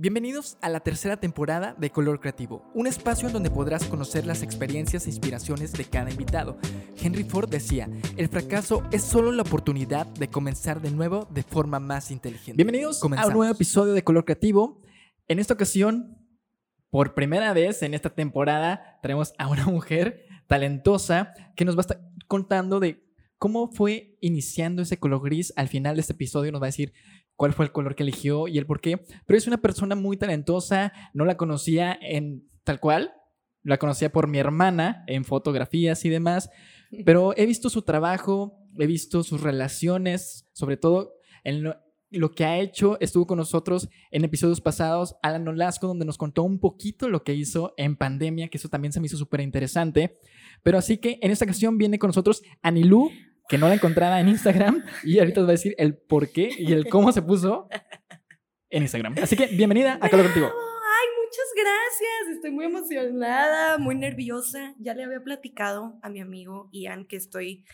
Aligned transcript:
Bienvenidos 0.00 0.58
a 0.60 0.68
la 0.68 0.78
tercera 0.78 1.16
temporada 1.16 1.74
de 1.76 1.90
Color 1.90 2.20
Creativo, 2.20 2.70
un 2.72 2.86
espacio 2.86 3.26
en 3.26 3.32
donde 3.32 3.50
podrás 3.50 3.84
conocer 3.86 4.26
las 4.26 4.44
experiencias 4.44 5.04
e 5.04 5.10
inspiraciones 5.10 5.72
de 5.72 5.84
cada 5.86 6.08
invitado. 6.08 6.56
Henry 7.02 7.24
Ford 7.24 7.48
decía, 7.48 7.90
el 8.16 8.28
fracaso 8.28 8.84
es 8.92 9.02
solo 9.02 9.32
la 9.32 9.42
oportunidad 9.42 10.06
de 10.06 10.28
comenzar 10.28 10.80
de 10.80 10.92
nuevo 10.92 11.26
de 11.32 11.42
forma 11.42 11.80
más 11.80 12.12
inteligente. 12.12 12.52
Bienvenidos 12.52 13.02
a 13.02 13.06
un 13.26 13.32
nuevo 13.32 13.52
episodio 13.52 13.92
de 13.92 14.04
Color 14.04 14.24
Creativo. 14.24 14.80
En 15.26 15.40
esta 15.40 15.54
ocasión, 15.54 16.16
por 16.90 17.14
primera 17.14 17.52
vez 17.52 17.82
en 17.82 17.92
esta 17.92 18.10
temporada, 18.10 19.00
traemos 19.02 19.32
a 19.36 19.48
una 19.48 19.66
mujer 19.66 20.26
talentosa 20.46 21.32
que 21.56 21.64
nos 21.64 21.74
va 21.74 21.80
a 21.80 21.82
estar 21.82 22.00
contando 22.28 22.78
de 22.78 23.04
cómo 23.36 23.72
fue 23.72 24.16
iniciando 24.20 24.82
ese 24.82 25.00
color 25.00 25.24
gris. 25.24 25.52
Al 25.56 25.66
final 25.66 25.96
de 25.96 26.02
este 26.02 26.12
episodio 26.12 26.52
nos 26.52 26.62
va 26.62 26.66
a 26.66 26.68
decir 26.68 26.92
cuál 27.38 27.52
fue 27.52 27.64
el 27.66 27.72
color 27.72 27.94
que 27.94 28.02
eligió 28.02 28.48
y 28.48 28.58
el 28.58 28.66
por 28.66 28.80
qué. 28.80 28.98
Pero 29.24 29.38
es 29.38 29.46
una 29.46 29.62
persona 29.62 29.94
muy 29.94 30.16
talentosa, 30.16 30.92
no 31.14 31.24
la 31.24 31.36
conocía 31.36 31.96
en 32.02 32.50
tal 32.64 32.80
cual, 32.80 33.12
la 33.62 33.78
conocía 33.78 34.10
por 34.10 34.26
mi 34.26 34.38
hermana 34.38 35.04
en 35.06 35.24
fotografías 35.24 36.04
y 36.04 36.08
demás, 36.08 36.50
pero 37.06 37.32
he 37.36 37.46
visto 37.46 37.70
su 37.70 37.82
trabajo, 37.82 38.58
he 38.76 38.86
visto 38.86 39.22
sus 39.22 39.40
relaciones, 39.40 40.48
sobre 40.52 40.76
todo 40.76 41.14
en 41.44 41.62
lo, 42.10 42.32
que 42.32 42.44
ha 42.44 42.58
hecho, 42.58 42.98
estuvo 42.98 43.28
con 43.28 43.38
nosotros 43.38 43.88
en 44.10 44.24
episodios 44.24 44.60
pasados, 44.60 45.14
Alan 45.22 45.46
Olasco, 45.46 45.86
donde 45.86 46.04
nos 46.04 46.18
contó 46.18 46.42
un 46.42 46.58
poquito 46.58 47.08
lo 47.08 47.22
que 47.22 47.34
hizo 47.34 47.72
en 47.76 47.94
pandemia, 47.94 48.48
que 48.48 48.58
eso 48.58 48.68
también 48.68 48.92
se 48.92 48.98
me 48.98 49.06
hizo 49.06 49.16
súper 49.16 49.42
interesante. 49.42 50.18
Pero 50.64 50.76
así 50.76 50.98
que 50.98 51.20
en 51.22 51.30
esta 51.30 51.44
ocasión 51.44 51.78
viene 51.78 52.00
con 52.00 52.08
nosotros 52.08 52.42
Anilú, 52.62 53.12
que 53.48 53.56
no 53.56 53.68
la 53.68 53.74
encontraba 53.74 54.20
en 54.20 54.28
Instagram 54.28 54.84
y 55.02 55.18
ahorita 55.18 55.40
os 55.40 55.46
va 55.46 55.50
a 55.50 55.52
decir 55.52 55.74
el 55.78 55.96
por 55.96 56.30
qué 56.30 56.50
y 56.56 56.72
el 56.72 56.86
cómo 56.88 57.12
se 57.12 57.22
puso 57.22 57.68
en 58.68 58.82
Instagram. 58.82 59.14
Así 59.22 59.36
que 59.36 59.46
bienvenida 59.46 59.98
a 60.02 60.10
Color 60.10 60.26
Contigo. 60.26 60.46
Ay, 60.46 61.06
muchas 61.24 61.46
gracias. 61.56 62.36
Estoy 62.36 62.50
muy 62.50 62.66
emocionada, 62.66 63.78
muy 63.78 63.94
nerviosa. 63.94 64.74
Ya 64.78 64.92
le 64.92 65.04
había 65.04 65.20
platicado 65.20 65.98
a 66.02 66.10
mi 66.10 66.20
amigo 66.20 66.68
Ian 66.72 67.06
que 67.06 67.16
estoy 67.16 67.64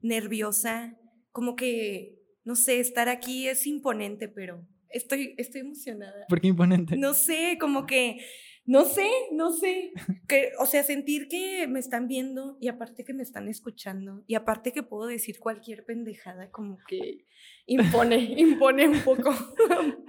nerviosa. 0.00 0.96
Como 1.32 1.56
que, 1.56 2.20
no 2.44 2.54
sé, 2.54 2.78
estar 2.78 3.08
aquí 3.08 3.48
es 3.48 3.66
imponente, 3.66 4.28
pero 4.28 4.64
estoy, 4.90 5.34
estoy 5.36 5.62
emocionada. 5.62 6.26
¿Por 6.28 6.40
qué 6.40 6.46
imponente? 6.46 6.96
No 6.96 7.12
sé, 7.12 7.58
como 7.58 7.86
que 7.86 8.24
no 8.66 8.84
sé, 8.84 9.08
no 9.32 9.52
sé. 9.52 9.92
Que, 10.26 10.52
o 10.58 10.66
sea, 10.66 10.82
sentir 10.82 11.28
que 11.28 11.66
me 11.66 11.80
están 11.80 12.08
viendo 12.08 12.56
y 12.60 12.68
aparte 12.68 13.04
que 13.04 13.12
me 13.12 13.22
están 13.22 13.48
escuchando 13.48 14.24
y 14.26 14.34
aparte 14.34 14.72
que 14.72 14.82
puedo 14.82 15.06
decir 15.06 15.38
cualquier 15.38 15.84
pendejada, 15.84 16.50
como 16.50 16.78
que 16.88 17.24
impone, 17.66 18.16
impone 18.38 18.88
un 18.88 19.00
poco. 19.00 19.30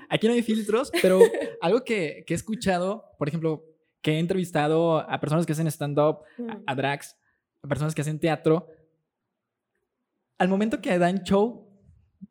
Aquí 0.09 0.27
no 0.27 0.33
hay 0.33 0.41
filtros, 0.41 0.91
pero 1.01 1.19
algo 1.61 1.83
que, 1.83 2.23
que 2.25 2.33
he 2.33 2.37
escuchado, 2.37 3.03
por 3.17 3.27
ejemplo, 3.27 3.65
que 4.01 4.13
he 4.13 4.19
entrevistado 4.19 4.99
a 4.99 5.19
personas 5.19 5.45
que 5.45 5.53
hacen 5.53 5.67
stand-up, 5.67 6.19
a, 6.67 6.73
mm. 6.73 6.77
drags, 6.77 7.17
a 7.63 7.67
personas 7.67 7.95
que 7.95 8.01
hacen 8.01 8.19
teatro, 8.19 8.67
al 10.37 10.47
momento 10.47 10.79
que 10.79 10.97
dan 10.99 11.23
show, 11.23 11.67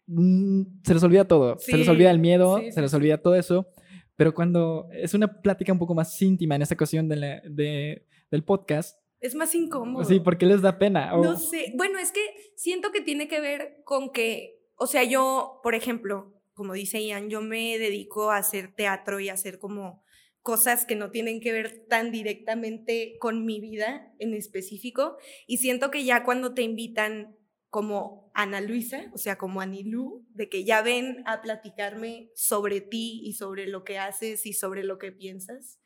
mm, 0.07 0.63
se 0.85 0.95
les 0.95 1.03
olvida 1.03 1.27
todo. 1.27 1.59
Se 1.59 1.77
les 1.77 1.89
olvida 1.89 2.11
el 2.11 2.21
miedo, 2.21 2.61
se 2.71 2.81
les 2.81 2.95
olvida 2.95 3.19
todo 3.19 3.35
eso. 3.35 3.67
Pero 4.17 4.35
cuando 4.35 4.89
es 4.93 5.15
una 5.15 5.43
plática 5.43 5.73
un 5.73 5.79
poco 5.79 5.95
más 5.95 6.21
íntima 6.23 6.55
en 6.55 6.63
esta 6.63 6.75
ocasión 6.75 7.09
de 7.09 8.03
del 8.35 8.43
podcast. 8.43 8.99
Es 9.21 9.35
más 9.35 9.55
incómodo. 9.55 10.05
Sí, 10.05 10.21
porque 10.21 10.45
les 10.45 10.61
da 10.61 10.79
pena. 10.79 11.17
No 11.17 11.39
sé. 11.39 11.73
Bueno, 11.77 11.99
es 11.99 12.13
que 12.13 12.21
siento 12.57 12.91
que 12.91 13.01
tiene 13.01 13.29
que 13.29 13.41
ver 13.41 13.81
con 13.85 14.11
que, 14.11 14.61
o 14.75 14.87
sea, 14.87 15.05
yo, 15.05 15.61
por 15.63 15.75
ejemplo, 15.75 16.35
como 16.53 16.75
dice 16.75 17.01
Ian, 17.05 17.31
yo 17.31 17.41
me 17.41 17.79
dedico 17.79 18.31
a 18.31 18.39
hacer 18.39 18.75
teatro 18.75 19.21
y 19.21 19.29
a 19.29 19.35
hacer 19.35 19.59
como 19.59 20.03
cosas 20.43 20.85
que 20.85 20.97
no 20.97 21.11
tienen 21.11 21.41
que 21.41 21.53
ver 21.53 21.87
tan 21.89 22.11
directamente 22.11 23.17
con 23.19 23.47
mi 23.47 23.61
vida 23.61 24.13
en 24.19 24.35
específico. 24.35 25.17
Y 25.47 25.59
siento 25.59 25.91
que 25.91 26.05
ya 26.05 26.25
cuando 26.25 26.53
te 26.53 26.63
invitan 26.63 27.37
como 27.75 28.31
Ana 28.35 28.61
Luisa, 28.61 29.11
o 29.15 29.19
sea, 29.19 29.37
como 29.37 29.61
Anilú, 29.61 30.25
de 30.31 30.49
que 30.49 30.65
ya 30.65 30.81
ven 30.81 31.25
a 31.27 31.43
platicarme 31.43 32.31
sobre 32.37 32.81
ti 32.81 33.21
y 33.25 33.33
sobre 33.33 33.67
lo 33.67 33.83
que 33.83 33.99
haces 33.99 34.47
y 34.47 34.53
sobre 34.53 34.85
lo 34.85 34.97
que 34.97 35.11
piensas, 35.11 35.81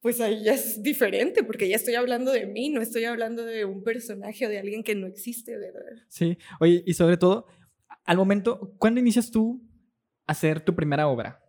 pues 0.00 0.22
ahí 0.22 0.42
ya 0.42 0.54
es 0.54 0.82
diferente, 0.82 1.44
porque 1.44 1.68
ya 1.68 1.76
estoy 1.76 1.96
hablando 1.96 2.32
de 2.32 2.46
mí, 2.46 2.70
no 2.70 2.80
estoy 2.80 3.04
hablando 3.04 3.44
de 3.44 3.66
un 3.66 3.84
personaje 3.84 4.46
o 4.46 4.48
de 4.48 4.58
alguien 4.58 4.82
que 4.82 4.94
no 4.94 5.06
existe, 5.06 5.54
¿verdad? 5.58 5.82
Sí, 6.08 6.38
oye, 6.60 6.82
y 6.86 6.94
sobre 6.94 7.18
todo, 7.18 7.44
al 8.06 8.16
momento, 8.16 8.74
¿cuándo 8.78 9.00
inicias 9.00 9.30
tú 9.30 9.62
a 10.26 10.32
hacer 10.32 10.64
tu 10.64 10.74
primera 10.74 11.08
obra? 11.08 11.44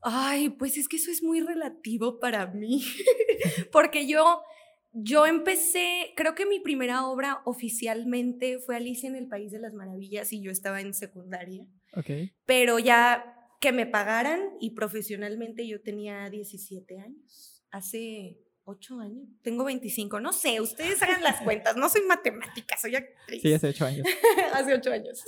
Ay, 0.00 0.50
pues 0.50 0.76
es 0.76 0.86
que 0.86 0.94
eso 0.94 1.10
es 1.10 1.24
muy 1.24 1.40
relativo 1.40 2.20
para 2.20 2.46
mí, 2.46 2.84
porque 3.72 4.06
yo 4.06 4.44
yo 4.92 5.26
empecé, 5.26 6.12
creo 6.16 6.34
que 6.34 6.46
mi 6.46 6.60
primera 6.60 7.06
obra 7.06 7.40
oficialmente 7.44 8.58
fue 8.58 8.76
Alicia 8.76 9.08
en 9.08 9.16
el 9.16 9.26
País 9.26 9.50
de 9.50 9.58
las 9.58 9.72
Maravillas 9.72 10.32
y 10.32 10.42
yo 10.42 10.50
estaba 10.50 10.80
en 10.80 10.92
secundaria. 10.92 11.66
Ok. 11.96 12.10
Pero 12.44 12.78
ya 12.78 13.36
que 13.60 13.72
me 13.72 13.86
pagaran 13.86 14.40
y 14.60 14.70
profesionalmente 14.70 15.66
yo 15.66 15.80
tenía 15.80 16.28
17 16.28 16.98
años. 16.98 17.64
Hace 17.70 18.38
8 18.64 19.00
años. 19.00 19.28
Tengo 19.42 19.64
25. 19.64 20.20
No 20.20 20.32
sé, 20.32 20.60
ustedes 20.60 21.02
hagan 21.02 21.22
las 21.22 21.40
cuentas. 21.44 21.76
No 21.76 21.88
soy 21.88 22.02
matemática, 22.02 22.76
soy 22.76 22.96
actriz. 22.96 23.40
Sí, 23.40 23.52
hace 23.52 23.68
8 23.68 23.84
años. 23.86 24.06
hace 24.52 24.74
8 24.74 24.92
años. 24.92 25.24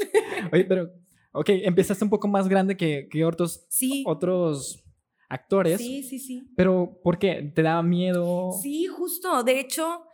Oye, 0.52 0.64
pero, 0.64 0.92
ok, 1.32 1.48
empezaste 1.48 2.04
un 2.04 2.10
poco 2.10 2.28
más 2.28 2.48
grande 2.48 2.76
que, 2.76 3.08
que 3.10 3.24
otros, 3.24 3.64
sí. 3.70 4.04
otros 4.06 4.83
actores. 5.28 5.78
Sí, 5.78 6.02
sí, 6.02 6.18
sí. 6.18 6.48
Pero, 6.56 7.00
¿por 7.02 7.18
qué? 7.18 7.52
¿Te 7.54 7.62
daba 7.62 7.82
miedo? 7.82 8.52
Sí, 8.62 8.86
justo. 8.86 9.42
De 9.42 9.60
hecho, 9.60 10.04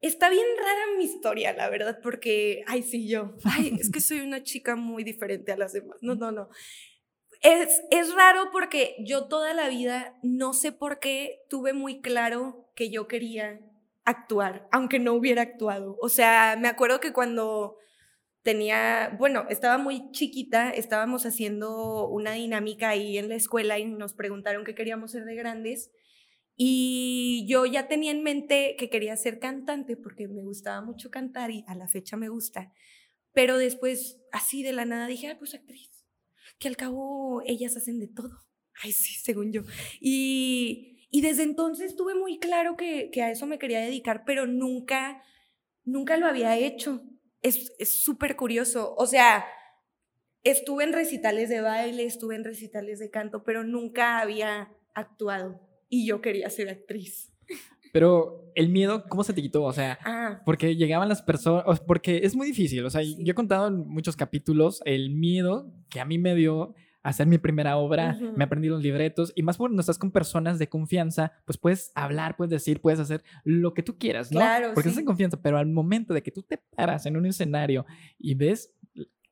está 0.00 0.30
bien 0.30 0.46
rara 0.58 0.96
mi 0.96 1.04
historia, 1.04 1.52
la 1.52 1.68
verdad, 1.68 1.98
porque, 2.02 2.64
ay, 2.66 2.82
sí, 2.82 3.08
yo, 3.08 3.34
ay, 3.44 3.76
es 3.80 3.90
que 3.90 4.00
soy 4.00 4.20
una 4.20 4.42
chica 4.42 4.76
muy 4.76 5.04
diferente 5.04 5.52
a 5.52 5.56
las 5.56 5.72
demás. 5.72 5.98
No, 6.00 6.14
no, 6.14 6.32
no. 6.32 6.48
Es, 7.42 7.82
es 7.90 8.14
raro 8.14 8.50
porque 8.52 8.96
yo 8.98 9.26
toda 9.26 9.54
la 9.54 9.68
vida, 9.68 10.18
no 10.22 10.52
sé 10.52 10.72
por 10.72 10.98
qué, 11.00 11.40
tuve 11.48 11.72
muy 11.72 12.00
claro 12.00 12.70
que 12.74 12.90
yo 12.90 13.08
quería 13.08 13.60
actuar, 14.04 14.68
aunque 14.72 14.98
no 14.98 15.14
hubiera 15.14 15.42
actuado. 15.42 15.96
O 16.00 16.08
sea, 16.08 16.56
me 16.60 16.68
acuerdo 16.68 17.00
que 17.00 17.12
cuando 17.12 17.76
tenía, 18.42 19.14
bueno, 19.18 19.46
estaba 19.48 19.78
muy 19.78 20.10
chiquita, 20.12 20.70
estábamos 20.70 21.26
haciendo 21.26 22.08
una 22.08 22.32
dinámica 22.32 22.90
ahí 22.90 23.18
en 23.18 23.28
la 23.28 23.34
escuela 23.34 23.78
y 23.78 23.86
nos 23.86 24.14
preguntaron 24.14 24.64
qué 24.64 24.74
queríamos 24.74 25.12
ser 25.12 25.24
de 25.24 25.34
grandes. 25.34 25.90
Y 26.56 27.46
yo 27.48 27.64
ya 27.64 27.88
tenía 27.88 28.10
en 28.10 28.22
mente 28.22 28.76
que 28.78 28.90
quería 28.90 29.16
ser 29.16 29.38
cantante 29.38 29.96
porque 29.96 30.28
me 30.28 30.42
gustaba 30.42 30.82
mucho 30.82 31.10
cantar 31.10 31.50
y 31.50 31.64
a 31.66 31.74
la 31.74 31.88
fecha 31.88 32.16
me 32.16 32.28
gusta. 32.28 32.72
Pero 33.32 33.56
después, 33.58 34.20
así 34.32 34.62
de 34.62 34.72
la 34.72 34.84
nada, 34.84 35.06
dije, 35.06 35.28
ah, 35.28 35.38
pues 35.38 35.54
actriz, 35.54 35.90
que 36.58 36.68
al 36.68 36.76
cabo 36.76 37.42
ellas 37.46 37.76
hacen 37.76 37.98
de 37.98 38.08
todo. 38.08 38.44
Ay, 38.82 38.92
sí, 38.92 39.14
según 39.14 39.52
yo. 39.52 39.62
Y, 40.00 41.06
y 41.10 41.20
desde 41.20 41.44
entonces 41.44 41.96
tuve 41.96 42.14
muy 42.14 42.38
claro 42.38 42.76
que, 42.76 43.10
que 43.10 43.22
a 43.22 43.30
eso 43.30 43.46
me 43.46 43.58
quería 43.58 43.80
dedicar, 43.80 44.24
pero 44.24 44.46
nunca, 44.46 45.22
nunca 45.84 46.16
lo 46.16 46.26
había 46.26 46.56
hecho 46.58 47.02
es 47.42 48.02
súper 48.02 48.36
curioso. 48.36 48.94
O 48.96 49.06
sea, 49.06 49.44
estuve 50.42 50.84
en 50.84 50.92
recitales 50.92 51.48
de 51.48 51.60
baile, 51.60 52.04
estuve 52.04 52.36
en 52.36 52.44
recitales 52.44 52.98
de 52.98 53.10
canto, 53.10 53.44
pero 53.44 53.64
nunca 53.64 54.18
había 54.18 54.72
actuado 54.94 55.60
y 55.88 56.06
yo 56.06 56.20
quería 56.20 56.48
ser 56.50 56.68
actriz. 56.68 57.32
Pero 57.92 58.52
el 58.54 58.68
miedo, 58.68 59.04
¿cómo 59.08 59.24
se 59.24 59.32
te 59.32 59.42
quitó? 59.42 59.64
O 59.64 59.72
sea, 59.72 59.98
ah. 60.04 60.42
porque 60.44 60.76
llegaban 60.76 61.08
las 61.08 61.22
personas, 61.22 61.80
porque 61.80 62.20
es 62.22 62.36
muy 62.36 62.46
difícil. 62.46 62.84
O 62.84 62.90
sea, 62.90 63.02
yo 63.02 63.32
he 63.32 63.34
contado 63.34 63.66
en 63.68 63.88
muchos 63.88 64.16
capítulos 64.16 64.80
el 64.84 65.10
miedo 65.10 65.72
que 65.88 66.00
a 66.00 66.04
mí 66.04 66.18
me 66.18 66.34
dio 66.36 66.74
hacer 67.02 67.26
mi 67.26 67.38
primera 67.38 67.76
obra, 67.76 68.18
me 68.36 68.44
aprendí 68.44 68.68
los 68.68 68.82
libretos 68.82 69.32
y 69.34 69.42
más 69.42 69.56
cuando 69.56 69.80
estás 69.80 69.98
con 69.98 70.10
personas 70.10 70.58
de 70.58 70.68
confianza, 70.68 71.32
pues 71.46 71.56
puedes 71.56 71.92
hablar, 71.94 72.36
puedes 72.36 72.50
decir, 72.50 72.80
puedes 72.80 73.00
hacer 73.00 73.24
lo 73.44 73.72
que 73.72 73.82
tú 73.82 73.98
quieras, 73.98 74.30
¿no? 74.30 74.40
Claro, 74.40 74.72
Porque 74.74 74.90
estás 74.90 75.00
en 75.00 75.06
confianza, 75.06 75.40
pero 75.40 75.58
al 75.58 75.66
momento 75.66 76.12
de 76.12 76.22
que 76.22 76.30
tú 76.30 76.42
te 76.42 76.58
paras 76.58 77.06
en 77.06 77.16
un 77.16 77.26
escenario 77.26 77.86
y 78.18 78.34
ves 78.34 78.74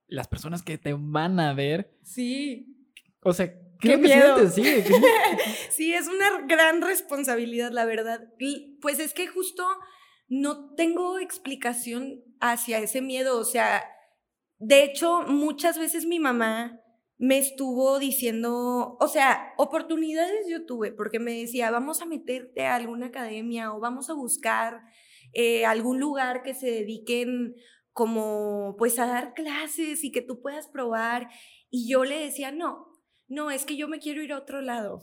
las 0.06 0.28
personas 0.28 0.62
que 0.62 0.78
te 0.78 0.94
van 0.94 1.38
a 1.38 1.52
ver. 1.52 1.92
Sí. 2.02 2.74
O 3.22 3.34
sea, 3.34 3.52
¿qué, 3.80 3.98
miedo. 3.98 4.48
Sí, 4.48 4.64
sí, 5.70 5.92
es 5.92 6.08
una 6.08 6.46
gran 6.46 6.80
responsabilidad, 6.80 7.70
la 7.72 7.84
verdad. 7.84 8.32
Pues 8.80 8.98
es 8.98 9.12
que 9.12 9.26
justo 9.26 9.64
no 10.28 10.74
tengo 10.74 11.18
explicación 11.18 12.22
hacia 12.40 12.78
ese 12.78 13.02
miedo, 13.02 13.38
o 13.38 13.44
sea, 13.44 13.82
de 14.58 14.82
hecho, 14.82 15.22
muchas 15.22 15.78
veces 15.78 16.04
mi 16.04 16.18
mamá 16.18 16.80
me 17.18 17.38
estuvo 17.38 17.98
diciendo, 17.98 18.96
o 19.00 19.08
sea, 19.08 19.52
oportunidades 19.56 20.46
yo 20.48 20.64
tuve, 20.64 20.92
porque 20.92 21.18
me 21.18 21.34
decía, 21.34 21.70
vamos 21.70 22.00
a 22.00 22.06
meterte 22.06 22.64
a 22.64 22.76
alguna 22.76 23.06
academia 23.06 23.74
o 23.74 23.80
vamos 23.80 24.08
a 24.08 24.14
buscar 24.14 24.82
eh, 25.32 25.66
algún 25.66 25.98
lugar 25.98 26.42
que 26.42 26.54
se 26.54 26.70
dediquen 26.70 27.56
como 27.92 28.76
pues 28.78 29.00
a 29.00 29.06
dar 29.06 29.34
clases 29.34 30.04
y 30.04 30.12
que 30.12 30.22
tú 30.22 30.40
puedas 30.40 30.68
probar. 30.68 31.28
Y 31.70 31.90
yo 31.90 32.04
le 32.04 32.20
decía, 32.20 32.52
no, 32.52 32.86
no, 33.26 33.50
es 33.50 33.64
que 33.64 33.76
yo 33.76 33.88
me 33.88 33.98
quiero 33.98 34.22
ir 34.22 34.32
a 34.32 34.38
otro 34.38 34.62
lado. 34.62 35.02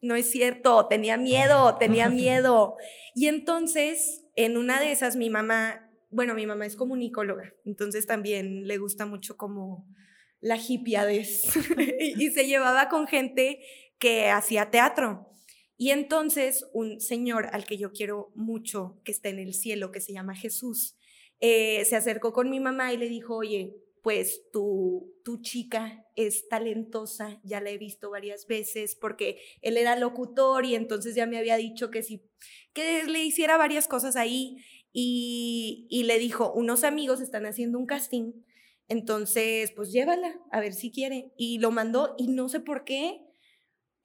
No 0.00 0.16
es 0.16 0.30
cierto, 0.30 0.88
tenía 0.88 1.18
miedo, 1.18 1.76
tenía 1.76 2.08
miedo. 2.10 2.76
Y 3.14 3.26
entonces, 3.26 4.24
en 4.34 4.56
una 4.56 4.80
de 4.80 4.92
esas, 4.92 5.16
mi 5.16 5.28
mamá, 5.28 5.90
bueno, 6.10 6.34
mi 6.34 6.46
mamá 6.46 6.64
es 6.64 6.76
comunicóloga, 6.76 7.52
entonces 7.66 8.06
también 8.06 8.66
le 8.66 8.78
gusta 8.78 9.04
mucho 9.04 9.36
como 9.36 9.86
la 10.42 10.58
hipiades 10.58 11.48
y 11.98 12.30
se 12.30 12.46
llevaba 12.46 12.90
con 12.90 13.06
gente 13.06 13.60
que 13.98 14.28
hacía 14.28 14.70
teatro. 14.70 15.28
Y 15.78 15.90
entonces 15.90 16.66
un 16.74 17.00
señor 17.00 17.46
al 17.52 17.64
que 17.64 17.78
yo 17.78 17.92
quiero 17.92 18.30
mucho, 18.34 19.00
que 19.04 19.12
está 19.12 19.30
en 19.30 19.38
el 19.38 19.54
cielo, 19.54 19.90
que 19.90 20.00
se 20.00 20.12
llama 20.12 20.36
Jesús, 20.36 20.96
eh, 21.40 21.84
se 21.86 21.96
acercó 21.96 22.32
con 22.32 22.50
mi 22.50 22.60
mamá 22.60 22.92
y 22.92 22.98
le 22.98 23.08
dijo, 23.08 23.36
oye, 23.36 23.74
pues 24.02 24.42
tu, 24.52 25.14
tu 25.24 25.40
chica 25.40 26.04
es 26.16 26.48
talentosa, 26.48 27.40
ya 27.44 27.60
la 27.60 27.70
he 27.70 27.78
visto 27.78 28.10
varias 28.10 28.46
veces 28.46 28.96
porque 28.96 29.38
él 29.60 29.76
era 29.76 29.96
locutor 29.96 30.66
y 30.66 30.74
entonces 30.74 31.14
ya 31.14 31.26
me 31.26 31.38
había 31.38 31.56
dicho 31.56 31.90
que 31.90 32.02
sí, 32.02 32.22
que 32.72 33.04
le 33.04 33.24
hiciera 33.24 33.56
varias 33.56 33.86
cosas 33.86 34.16
ahí 34.16 34.56
y, 34.92 35.86
y 35.88 36.02
le 36.02 36.18
dijo, 36.18 36.52
unos 36.52 36.82
amigos 36.82 37.20
están 37.20 37.46
haciendo 37.46 37.78
un 37.78 37.86
casting, 37.86 38.32
entonces 38.88 39.72
pues 39.72 39.92
llévala 39.92 40.38
a 40.50 40.60
ver 40.60 40.74
si 40.74 40.90
quiere 40.90 41.32
y 41.36 41.58
lo 41.58 41.70
mandó 41.70 42.14
y 42.18 42.28
no 42.28 42.48
sé 42.48 42.60
por 42.60 42.84
qué 42.84 43.20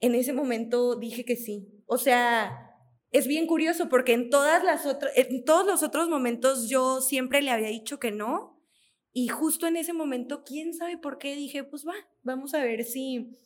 en 0.00 0.14
ese 0.14 0.32
momento 0.32 0.96
dije 0.96 1.24
que 1.24 1.36
sí. 1.36 1.68
O 1.86 1.98
sea, 1.98 2.76
es 3.10 3.26
bien 3.26 3.46
curioso 3.46 3.88
porque 3.88 4.12
en 4.12 4.30
todas 4.30 4.62
las 4.62 4.86
otras 4.86 5.12
en 5.16 5.44
todos 5.44 5.66
los 5.66 5.82
otros 5.82 6.08
momentos 6.08 6.68
yo 6.68 7.00
siempre 7.00 7.42
le 7.42 7.50
había 7.50 7.68
dicho 7.68 7.98
que 7.98 8.10
no 8.10 8.58
y 9.12 9.26
justo 9.26 9.66
en 9.66 9.76
ese 9.76 9.92
momento, 9.92 10.44
quién 10.44 10.74
sabe 10.74 10.96
por 10.96 11.18
qué, 11.18 11.34
dije, 11.34 11.64
pues 11.64 11.84
va, 11.84 11.94
vamos 12.22 12.54
a 12.54 12.62
ver 12.62 12.84
si, 12.84 13.36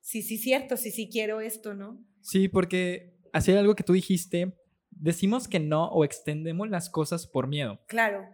si, 0.00 0.22
sí, 0.22 0.36
cierto, 0.36 0.76
si 0.76 0.90
sí 0.90 1.08
quiero 1.10 1.40
esto, 1.40 1.72
¿no? 1.72 2.04
Sí, 2.20 2.48
porque 2.48 3.16
hacer 3.32 3.56
algo 3.56 3.74
que 3.74 3.84
tú 3.84 3.94
dijiste, 3.94 4.54
decimos 4.90 5.48
que 5.48 5.60
no 5.60 5.86
o 5.86 6.04
extendemos 6.04 6.68
las 6.68 6.90
cosas 6.90 7.26
por 7.26 7.48
miedo. 7.48 7.80
Claro. 7.86 8.26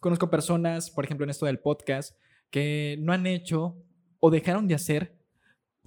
Conozco 0.00 0.30
personas, 0.30 0.90
por 0.90 1.04
ejemplo, 1.04 1.24
en 1.24 1.30
esto 1.30 1.46
del 1.46 1.58
podcast, 1.58 2.16
que 2.50 2.96
no 3.00 3.12
han 3.12 3.26
hecho 3.26 3.76
o 4.20 4.30
dejaron 4.30 4.66
de 4.68 4.74
hacer 4.74 5.18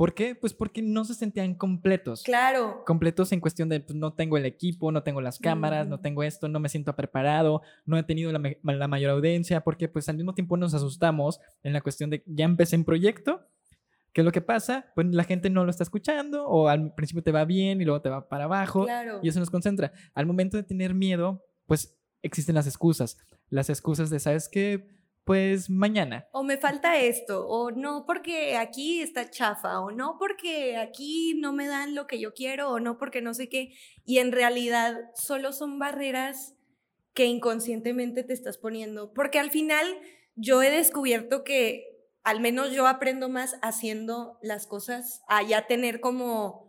¿Por 0.01 0.15
qué? 0.15 0.33
Pues 0.33 0.55
porque 0.55 0.81
no 0.81 1.05
se 1.05 1.13
sentían 1.13 1.53
completos. 1.53 2.23
Claro. 2.23 2.83
Completos 2.87 3.31
en 3.33 3.39
cuestión 3.39 3.69
de 3.69 3.81
pues, 3.81 3.95
no 3.95 4.13
tengo 4.13 4.35
el 4.35 4.47
equipo, 4.47 4.91
no 4.91 5.03
tengo 5.03 5.21
las 5.21 5.37
cámaras, 5.37 5.87
no 5.87 5.99
tengo 5.99 6.23
esto, 6.23 6.47
no 6.47 6.59
me 6.59 6.69
siento 6.69 6.95
preparado, 6.95 7.61
no 7.85 7.99
he 7.99 8.03
tenido 8.03 8.31
la, 8.31 8.41
la, 8.63 8.87
mayor 8.87 9.11
audiencia, 9.11 9.61
porque 9.61 9.87
pues 9.89 10.09
al 10.09 10.15
mismo 10.15 10.33
tiempo 10.33 10.57
nos 10.57 10.73
asustamos 10.73 11.39
en 11.61 11.73
la 11.73 11.81
cuestión 11.81 12.09
de 12.09 12.23
ya 12.25 12.45
empecé 12.45 12.77
en 12.77 12.83
proyecto. 12.83 13.41
¿Qué 14.11 14.21
es 14.21 14.25
lo 14.25 14.31
que 14.31 14.41
pasa? 14.41 14.87
Pues 14.95 15.05
la 15.05 15.23
gente 15.23 15.51
no 15.51 15.65
lo 15.65 15.69
está 15.69 15.83
escuchando 15.83 16.47
o 16.47 16.67
al 16.67 16.95
principio 16.95 17.21
te 17.21 17.31
va 17.31 17.45
bien 17.45 17.79
y 17.79 17.85
luego 17.85 18.01
te 18.01 18.09
va 18.09 18.27
para 18.27 18.45
abajo 18.45 18.85
claro. 18.85 19.19
y 19.21 19.29
eso 19.29 19.39
nos 19.39 19.51
concentra. 19.51 19.93
Al 20.15 20.25
momento 20.25 20.57
de 20.57 20.63
tener 20.63 20.95
miedo, 20.95 21.45
pues 21.67 21.95
existen 22.23 22.55
las 22.55 22.65
excusas. 22.65 23.19
Las 23.51 23.69
excusas 23.69 24.09
de, 24.09 24.19
¿sabes 24.19 24.49
qué? 24.49 24.99
pues 25.23 25.69
mañana. 25.69 26.27
O 26.31 26.43
me 26.43 26.57
falta 26.57 26.99
esto, 26.99 27.47
o 27.47 27.71
no 27.71 28.05
porque 28.05 28.57
aquí 28.57 29.01
está 29.01 29.29
chafa, 29.29 29.79
o 29.79 29.91
no 29.91 30.17
porque 30.17 30.77
aquí 30.77 31.35
no 31.39 31.53
me 31.53 31.67
dan 31.67 31.95
lo 31.95 32.07
que 32.07 32.19
yo 32.19 32.33
quiero, 32.33 32.71
o 32.71 32.79
no 32.79 32.97
porque 32.97 33.21
no 33.21 33.33
sé 33.33 33.47
qué. 33.47 33.73
Y 34.03 34.17
en 34.17 34.31
realidad 34.31 34.97
solo 35.15 35.53
son 35.53 35.79
barreras 35.79 36.55
que 37.13 37.25
inconscientemente 37.25 38.23
te 38.23 38.33
estás 38.33 38.57
poniendo. 38.57 39.13
Porque 39.13 39.39
al 39.39 39.51
final 39.51 39.85
yo 40.35 40.63
he 40.63 40.71
descubierto 40.71 41.43
que 41.43 41.85
al 42.23 42.39
menos 42.39 42.71
yo 42.71 42.87
aprendo 42.87 43.29
más 43.29 43.55
haciendo 43.61 44.37
las 44.41 44.67
cosas, 44.67 45.23
a 45.27 45.67
tener 45.67 45.99
como, 45.99 46.67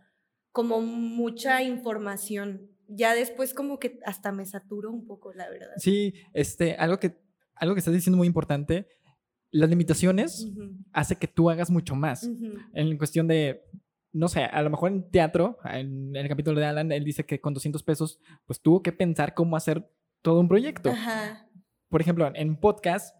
como 0.50 0.80
mucha 0.80 1.62
información. 1.62 2.71
Ya 2.94 3.14
después 3.14 3.54
como 3.54 3.78
que 3.78 4.00
hasta 4.04 4.32
me 4.32 4.44
saturo 4.44 4.90
un 4.90 5.06
poco, 5.06 5.32
la 5.32 5.48
verdad. 5.48 5.74
Sí, 5.76 6.14
este, 6.32 6.74
algo 6.76 6.98
que 6.98 7.22
algo 7.62 7.74
que 7.74 7.78
estás 7.78 7.94
diciendo 7.94 8.16
muy 8.16 8.26
importante, 8.26 8.88
las 9.52 9.70
limitaciones 9.70 10.48
hace 10.92 11.16
que 11.16 11.28
tú 11.28 11.48
hagas 11.48 11.70
mucho 11.70 11.94
más. 11.94 12.28
En 12.74 12.98
cuestión 12.98 13.28
de, 13.28 13.62
no 14.12 14.28
sé, 14.28 14.44
a 14.44 14.62
lo 14.62 14.70
mejor 14.70 14.90
en 14.90 15.08
teatro, 15.10 15.58
en, 15.64 16.16
el 16.16 16.28
capítulo 16.28 16.58
de 16.58 16.66
Alan, 16.66 16.90
él 16.90 17.04
dice 17.04 17.24
que 17.24 17.40
con 17.40 17.54
200 17.54 17.82
pesos, 17.84 18.18
pues 18.46 18.60
tuvo 18.60 18.82
que 18.82 18.90
pensar 18.90 19.34
cómo 19.34 19.56
hacer 19.56 19.88
todo 20.22 20.40
un 20.40 20.48
proyecto. 20.48 20.92
Por 21.88 22.00
ejemplo, 22.00 22.32
en 22.34 22.56
podcast, 22.56 23.16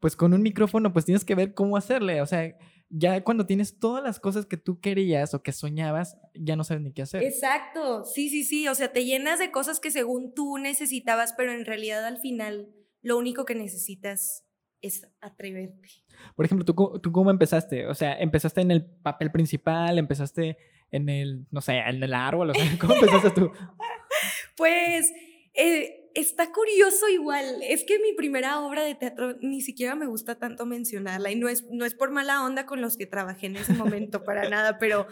pues 0.00 0.16
con 0.16 0.32
un 0.32 0.42
micrófono, 0.42 0.92
pues 0.92 1.04
tienes 1.04 1.24
que 1.24 1.34
ver 1.34 1.52
cómo 1.52 1.76
hacerle. 1.76 2.22
O 2.22 2.26
sea, 2.26 2.56
ya 2.88 3.22
cuando 3.24 3.46
tienes 3.46 3.78
todas 3.78 4.02
las 4.02 4.20
cosas 4.20 4.46
que 4.46 4.56
tú 4.56 4.80
querías 4.80 5.34
o 5.34 5.42
que 5.42 5.52
soñabas, 5.52 6.16
ya 6.34 6.56
no 6.56 6.64
sabes 6.64 6.82
ni 6.82 6.92
qué 6.92 7.02
hacer. 7.02 7.22
Exacto, 7.22 8.04
sí, 8.04 8.28
sí, 8.28 8.44
sí. 8.44 8.68
O 8.68 8.74
sea, 8.74 8.92
te 8.92 9.04
llenas 9.04 9.38
de 9.38 9.50
cosas 9.50 9.80
que 9.80 9.90
según 9.90 10.34
tú 10.34 10.58
necesitabas, 10.58 11.32
pero 11.32 11.52
en 11.52 11.64
realidad 11.64 12.04
al 12.04 12.18
final 12.18 12.68
lo 13.02 13.18
único 13.18 13.44
que 13.44 13.54
necesitas 13.54 14.44
es 14.80 15.08
atreverte. 15.20 15.88
Por 16.36 16.44
ejemplo, 16.44 16.64
¿tú, 16.64 17.00
¿tú 17.02 17.12
cómo 17.12 17.30
empezaste? 17.30 17.86
O 17.86 17.94
sea, 17.94 18.18
¿empezaste 18.18 18.60
en 18.60 18.70
el 18.70 18.84
papel 18.84 19.30
principal? 19.30 19.98
¿Empezaste 19.98 20.58
en 20.90 21.08
el, 21.08 21.46
no 21.50 21.60
sé, 21.60 21.78
en 21.78 22.02
el 22.02 22.14
árbol? 22.14 22.50
O 22.50 22.54
sea, 22.54 22.64
¿Cómo 22.78 22.94
empezaste 23.00 23.30
tú? 23.30 23.50
pues 24.56 25.12
eh, 25.54 26.03
está 26.14 26.52
curioso 26.52 27.08
igual. 27.08 27.60
Es 27.62 27.84
que 27.84 27.98
mi 27.98 28.12
primera 28.12 28.60
obra 28.60 28.84
de 28.84 28.94
teatro 28.94 29.36
ni 29.40 29.60
siquiera 29.60 29.94
me 29.94 30.06
gusta 30.06 30.38
tanto 30.38 30.64
mencionarla 30.64 31.30
y 31.30 31.36
no 31.36 31.48
es, 31.48 31.64
no 31.70 31.84
es 31.84 31.94
por 31.94 32.10
mala 32.10 32.44
onda 32.44 32.66
con 32.66 32.80
los 32.80 32.96
que 32.96 33.06
trabajé 33.06 33.46
en 33.46 33.56
ese 33.56 33.74
momento, 33.74 34.24
para 34.24 34.48
nada, 34.48 34.78
pero 34.78 35.06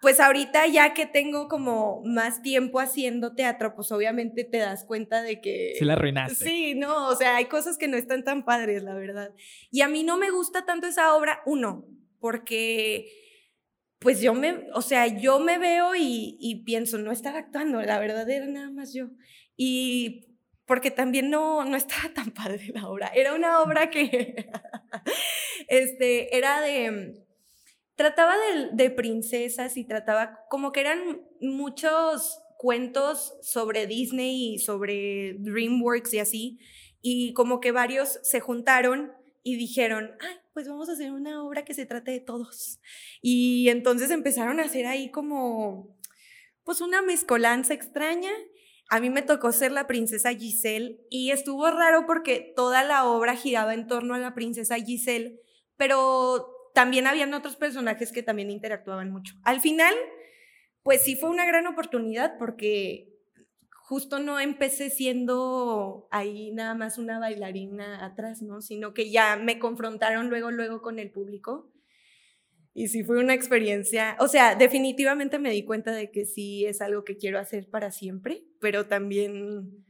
pues 0.00 0.20
ahorita 0.20 0.66
ya 0.66 0.92
que 0.92 1.06
tengo 1.06 1.48
como 1.48 2.02
más 2.04 2.42
tiempo 2.42 2.78
haciendo 2.78 3.34
teatro, 3.34 3.74
pues 3.74 3.90
obviamente 3.90 4.44
te 4.44 4.58
das 4.58 4.84
cuenta 4.84 5.22
de 5.22 5.40
que... 5.40 5.72
Sí, 5.78 5.84
la 5.84 5.94
arruinaste. 5.94 6.44
Sí, 6.44 6.74
no, 6.74 7.08
o 7.08 7.16
sea, 7.16 7.36
hay 7.36 7.46
cosas 7.46 7.78
que 7.78 7.88
no 7.88 7.96
están 7.96 8.22
tan 8.22 8.44
padres, 8.44 8.82
la 8.82 8.94
verdad. 8.94 9.30
Y 9.70 9.80
a 9.80 9.88
mí 9.88 10.04
no 10.04 10.18
me 10.18 10.30
gusta 10.30 10.66
tanto 10.66 10.86
esa 10.86 11.14
obra, 11.14 11.40
uno, 11.46 11.86
porque 12.20 13.08
pues 13.98 14.20
yo 14.20 14.34
me, 14.34 14.66
o 14.74 14.82
sea, 14.82 15.06
yo 15.06 15.40
me 15.40 15.56
veo 15.56 15.94
y, 15.94 16.36
y 16.38 16.64
pienso, 16.64 16.98
no 16.98 17.10
estaba 17.10 17.38
actuando, 17.38 17.80
la 17.80 17.98
verdad 17.98 18.28
era 18.28 18.46
nada 18.46 18.70
más 18.70 18.92
yo. 18.92 19.08
Y 19.56 20.33
porque 20.66 20.90
también 20.90 21.30
no, 21.30 21.64
no 21.64 21.76
estaba 21.76 22.12
tan 22.14 22.30
padre 22.30 22.70
la 22.74 22.88
obra. 22.88 23.08
Era 23.14 23.34
una 23.34 23.60
obra 23.60 23.90
que, 23.90 24.46
este, 25.68 26.36
era 26.36 26.60
de 26.60 27.24
trataba 27.96 28.34
de, 28.72 28.90
princesas 28.90 29.76
y 29.76 29.84
trataba 29.84 30.40
como 30.48 30.72
que 30.72 30.80
eran 30.80 31.22
muchos 31.40 32.40
cuentos 32.58 33.34
sobre 33.42 33.86
Disney 33.86 34.54
y 34.54 34.58
sobre 34.58 35.36
DreamWorks 35.38 36.14
y 36.14 36.18
así, 36.18 36.58
y 37.02 37.32
como 37.34 37.60
que 37.60 37.72
varios 37.72 38.18
se 38.22 38.40
juntaron 38.40 39.12
y 39.42 39.56
dijeron, 39.56 40.12
ay, 40.20 40.36
pues 40.54 40.66
vamos 40.68 40.88
a 40.88 40.92
hacer 40.92 41.12
una 41.12 41.44
obra 41.44 41.64
que 41.64 41.74
se 41.74 41.84
trate 41.84 42.12
de 42.12 42.20
todos. 42.20 42.80
Y 43.20 43.68
entonces 43.68 44.10
empezaron 44.10 44.58
a 44.58 44.64
hacer 44.64 44.86
ahí 44.86 45.10
como, 45.10 45.94
pues 46.64 46.80
una 46.80 47.02
mezcolanza 47.02 47.74
extraña. 47.74 48.30
A 48.90 49.00
mí 49.00 49.10
me 49.10 49.22
tocó 49.22 49.52
ser 49.52 49.72
la 49.72 49.86
princesa 49.86 50.34
Giselle 50.34 51.00
y 51.10 51.30
estuvo 51.30 51.70
raro 51.70 52.06
porque 52.06 52.52
toda 52.54 52.84
la 52.84 53.06
obra 53.06 53.34
giraba 53.34 53.74
en 53.74 53.86
torno 53.86 54.14
a 54.14 54.18
la 54.18 54.34
princesa 54.34 54.76
Giselle, 54.76 55.40
pero 55.76 56.48
también 56.74 57.06
habían 57.06 57.32
otros 57.34 57.56
personajes 57.56 58.12
que 58.12 58.22
también 58.22 58.50
interactuaban 58.50 59.10
mucho. 59.10 59.34
Al 59.42 59.60
final, 59.60 59.94
pues 60.82 61.02
sí 61.02 61.16
fue 61.16 61.30
una 61.30 61.46
gran 61.46 61.66
oportunidad 61.66 62.36
porque 62.38 63.14
justo 63.70 64.18
no 64.18 64.40
empecé 64.40 64.90
siendo 64.90 66.08
ahí 66.10 66.52
nada 66.52 66.74
más 66.74 66.98
una 66.98 67.18
bailarina 67.18 68.04
atrás, 68.04 68.42
¿no? 68.42 68.60
Sino 68.62 68.94
que 68.94 69.10
ya 69.10 69.36
me 69.36 69.58
confrontaron 69.58 70.30
luego, 70.30 70.50
luego 70.50 70.80
con 70.80 70.98
el 70.98 71.10
público. 71.10 71.70
Y 72.72 72.88
sí 72.88 73.04
fue 73.04 73.20
una 73.20 73.34
experiencia, 73.34 74.16
o 74.18 74.26
sea, 74.26 74.56
definitivamente 74.56 75.38
me 75.38 75.50
di 75.50 75.64
cuenta 75.64 75.92
de 75.92 76.10
que 76.10 76.24
sí 76.24 76.66
es 76.66 76.80
algo 76.80 77.04
que 77.04 77.16
quiero 77.16 77.38
hacer 77.38 77.70
para 77.70 77.92
siempre, 77.92 78.42
pero 78.64 78.86
también, 78.86 79.84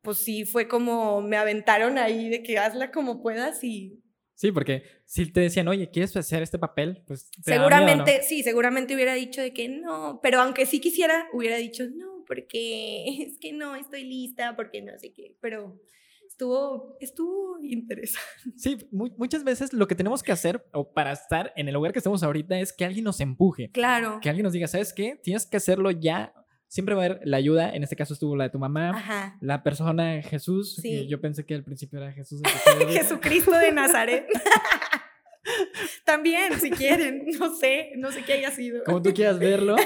pues 0.00 0.16
sí 0.16 0.46
fue 0.46 0.68
como 0.68 1.20
me 1.20 1.36
aventaron 1.36 1.98
ahí 1.98 2.30
de 2.30 2.42
que 2.42 2.56
hazla 2.56 2.90
como 2.90 3.20
puedas 3.20 3.62
y 3.62 4.02
Sí, 4.34 4.52
porque 4.52 4.84
si 5.04 5.30
te 5.30 5.40
decían, 5.40 5.68
oye, 5.68 5.90
¿quieres 5.90 6.16
hacer 6.16 6.42
este 6.42 6.58
papel? 6.58 7.02
Pues 7.06 7.30
seguramente, 7.42 8.22
sí, 8.22 8.42
seguramente 8.42 8.94
hubiera 8.94 9.12
dicho 9.12 9.42
de 9.42 9.52
que 9.52 9.68
no, 9.68 10.20
pero 10.22 10.40
aunque 10.40 10.64
sí 10.64 10.80
quisiera, 10.80 11.28
hubiera 11.34 11.56
dicho 11.56 11.84
no, 11.94 12.24
porque 12.26 13.04
es 13.28 13.38
que 13.38 13.52
no 13.52 13.76
estoy 13.76 14.04
lista, 14.04 14.56
porque 14.56 14.80
no 14.80 14.98
sé 14.98 15.12
qué, 15.12 15.36
pero 15.42 15.78
estuvo, 16.26 16.96
estuvo 17.00 17.58
interesante. 17.60 18.50
Sí, 18.56 18.78
muchas 18.92 19.44
veces 19.44 19.74
lo 19.74 19.86
que 19.86 19.94
tenemos 19.94 20.22
que 20.22 20.32
hacer 20.32 20.66
o 20.72 20.90
para 20.90 21.12
estar 21.12 21.52
en 21.54 21.68
el 21.68 21.74
lugar 21.74 21.92
que 21.92 21.98
estamos 21.98 22.22
ahorita 22.22 22.58
es 22.60 22.72
que 22.72 22.86
alguien 22.86 23.04
nos 23.04 23.20
empuje. 23.20 23.70
Claro. 23.72 24.20
Que 24.22 24.30
alguien 24.30 24.44
nos 24.44 24.54
diga, 24.54 24.68
¿sabes 24.68 24.94
qué? 24.94 25.20
Tienes 25.22 25.44
que 25.44 25.58
hacerlo 25.58 25.90
ya 25.90 26.32
siempre 26.68 26.94
va 26.94 27.02
a 27.02 27.04
haber 27.06 27.20
la 27.24 27.36
ayuda. 27.36 27.74
En 27.74 27.82
este 27.82 27.96
caso 27.96 28.14
estuvo 28.14 28.36
la 28.36 28.44
de 28.44 28.50
tu 28.50 28.58
mamá, 28.58 29.36
la 29.40 29.62
persona 29.62 30.22
Jesús. 30.22 30.80
yo 31.08 31.20
pensé 31.20 31.44
que 31.44 31.54
al 31.54 31.64
principio 31.64 31.98
era 31.98 32.12
Jesús. 32.12 32.40
Jesucristo 32.88 33.52
de 33.52 33.72
Nazaret. 33.72 34.26
También, 36.04 36.58
si 36.60 36.70
quieren, 36.70 37.26
no 37.38 37.54
sé, 37.54 37.92
no 37.96 38.10
sé 38.10 38.22
qué 38.24 38.34
haya 38.34 38.50
sido. 38.50 38.82
Como 38.84 39.02
tú 39.02 39.12
quieras 39.12 39.38
verlo. 39.38 39.76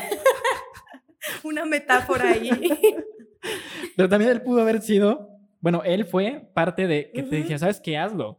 Una 1.45 1.67
metáfora 1.67 2.31
ahí. 2.31 2.51
Pero 3.97 4.09
también 4.09 4.31
él 4.31 4.43
pudo 4.43 4.63
haber 4.63 4.81
sido, 4.81 5.29
bueno, 5.61 5.83
él 5.85 6.07
fue 6.07 6.51
parte 6.55 6.87
de 6.87 7.11
que 7.13 7.23
te 7.23 7.37
dije, 7.37 7.59
¿sabes 7.59 7.81
qué? 7.81 7.99
Hazlo. 7.99 8.39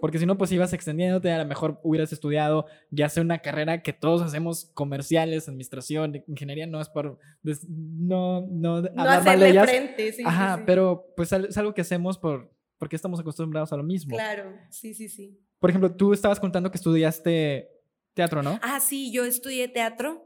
Porque 0.00 0.18
si 0.18 0.26
no, 0.26 0.38
pues 0.38 0.52
ibas 0.52 0.72
extendiéndote, 0.72 1.30
a 1.30 1.38
lo 1.38 1.46
mejor 1.46 1.80
hubieras 1.82 2.12
estudiado 2.12 2.66
ya 2.90 3.08
sea 3.08 3.22
una 3.22 3.38
carrera 3.38 3.82
que 3.82 3.92
todos 3.92 4.22
hacemos 4.22 4.70
comerciales, 4.74 5.48
administración, 5.48 6.22
ingeniería, 6.26 6.66
no 6.66 6.80
es 6.80 6.88
por, 6.88 7.18
no, 7.42 8.46
no, 8.48 8.82
no 8.82 9.02
hacerle 9.02 9.60
frente, 9.62 10.12
sí. 10.12 10.22
Ajá, 10.24 10.62
pero 10.66 11.12
pues 11.16 11.32
es 11.32 11.56
algo 11.56 11.74
que 11.74 11.80
hacemos 11.80 12.18
por, 12.18 12.54
porque 12.78 12.96
estamos 12.96 13.20
acostumbrados 13.20 13.72
a 13.72 13.76
lo 13.76 13.82
mismo. 13.82 14.16
Claro, 14.16 14.56
sí, 14.70 14.94
sí, 14.94 15.08
sí. 15.08 15.40
Por 15.58 15.70
ejemplo, 15.70 15.94
tú 15.94 16.12
estabas 16.12 16.38
contando 16.38 16.70
que 16.70 16.76
estudiaste 16.76 17.70
teatro, 18.14 18.42
¿no? 18.42 18.58
Ah, 18.62 18.80
sí, 18.80 19.12
yo 19.12 19.24
estudié 19.24 19.68
teatro. 19.68 20.22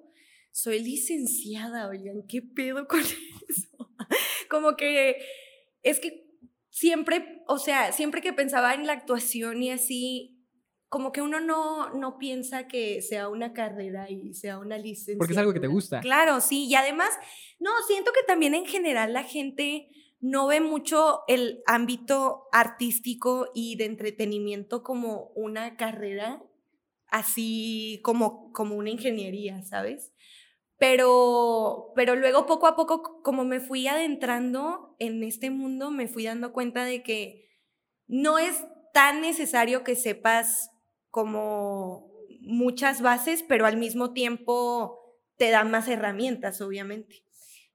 Soy 0.53 0.83
licenciada, 0.83 1.89
oigan, 1.89 2.25
¿qué 2.27 2.43
pedo 2.43 2.89
con 2.89 3.01
eso? 3.49 3.91
Como 4.49 4.77
que 4.77 5.17
es 5.83 6.01
que 6.01 6.30
siempre, 6.81 7.43
o 7.47 7.59
sea, 7.59 7.93
siempre 7.93 8.23
que 8.23 8.33
pensaba 8.33 8.73
en 8.73 8.87
la 8.87 8.95
actuación 8.95 9.63
y 9.63 9.71
así, 9.71 10.39
como 10.89 11.13
que 11.13 11.21
uno 11.21 11.39
no, 11.39 11.93
no 11.93 12.17
piensa 12.17 12.69
que 12.69 13.03
sea 13.03 13.29
una 13.29 13.53
carrera 13.53 14.09
y 14.09 14.33
sea 14.33 14.59
una 14.59 14.79
licencia. 14.79 15.19
Porque 15.19 15.35
es 15.35 15.39
algo 15.39 15.53
que 15.53 15.61
te 15.61 15.67
gusta. 15.67 16.01
Claro, 16.01 16.41
sí, 16.41 16.65
y 16.69 16.75
además, 16.77 17.11
no, 17.59 17.71
siento 17.87 18.13
que 18.13 18.23
también 18.27 18.55
en 18.55 18.65
general 18.65 19.13
la 19.13 19.25
gente 19.25 19.89
no 20.21 20.47
ve 20.47 20.63
mucho 20.63 21.21
el 21.29 21.63
ámbito 21.67 22.49
artístico 22.51 23.51
y 23.55 23.77
de 23.77 23.85
entretenimiento 23.85 24.83
como 24.83 25.33
una 25.35 25.77
carrera, 25.77 26.43
así 27.09 28.01
como, 28.03 28.55
como 28.55 28.77
una 28.77 28.89
ingeniería, 28.89 29.63
¿sabes? 29.65 30.13
Pero, 30.81 31.93
pero 31.95 32.17
luego 32.17 32.47
poco 32.47 32.67
a 32.67 32.75
poco, 32.75 33.21
como 33.23 33.45
me 33.45 33.61
fui 33.61 33.87
adentrando 33.87 34.97
en 34.99 35.23
este 35.23 35.51
mundo, 35.51 35.91
me 35.91 36.09
fui 36.09 36.25
dando 36.25 36.55
cuenta 36.55 36.87
de 36.87 37.03
que 37.03 37.51
no 38.07 38.39
es 38.39 38.65
tan 38.95 39.21
necesario 39.21 39.85
que 39.85 39.95
sepas 39.95 40.71
como 41.11 42.11
muchas 42.41 43.03
bases, 43.03 43.43
pero 43.43 43.67
al 43.67 43.77
mismo 43.77 44.15
tiempo 44.15 45.19
te 45.37 45.51
da 45.51 45.65
más 45.65 45.87
herramientas, 45.87 46.63
obviamente. 46.63 47.27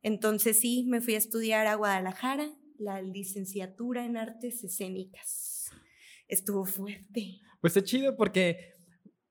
Entonces 0.02 0.60
sí, 0.60 0.88
me 0.88 1.00
fui 1.00 1.14
a 1.14 1.20
estudiar 1.20 1.68
a 1.68 1.76
Guadalajara, 1.76 2.50
la 2.80 3.04
licenciatura 3.04 4.04
en 4.04 4.18
artes 4.18 4.64
escénicas. 4.64 5.70
Estuvo 6.28 6.66
fuerte. 6.66 7.40
Pues 7.62 7.78
es 7.78 7.84
chido 7.84 8.18
porque 8.18 8.74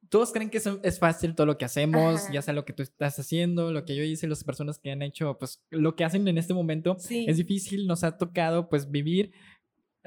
todos 0.08 0.32
creen 0.32 0.50
que 0.50 0.58
es, 0.58 0.98
fácil 0.98 1.34
todo 1.34 1.46
lo 1.46 1.58
que 1.58 1.64
hacemos, 1.64 2.30
ya 2.32 2.42
sea 2.42 2.54
lo 2.54 2.64
que 2.64 2.72
tú 2.72 2.82
estás 2.82 3.18
haciendo, 3.18 3.72
lo 3.72 3.84
que 3.84 3.96
yo 3.96 4.02
hice, 4.02 4.26
las 4.26 4.44
personas 4.44 4.78
que 4.78 4.90
han 4.90 5.02
hecho, 5.02 5.36
pues 5.38 5.62
lo 5.70 5.96
que 5.96 6.04
hacen 6.04 6.26
en 6.28 6.38
este 6.38 6.54
momento 6.54 6.96
es 7.08 7.36
difícil, 7.36 7.86
nos 7.86 8.04
ha 8.04 8.16
tocado 8.16 8.68
pues 8.68 8.90
vivir, 8.90 9.32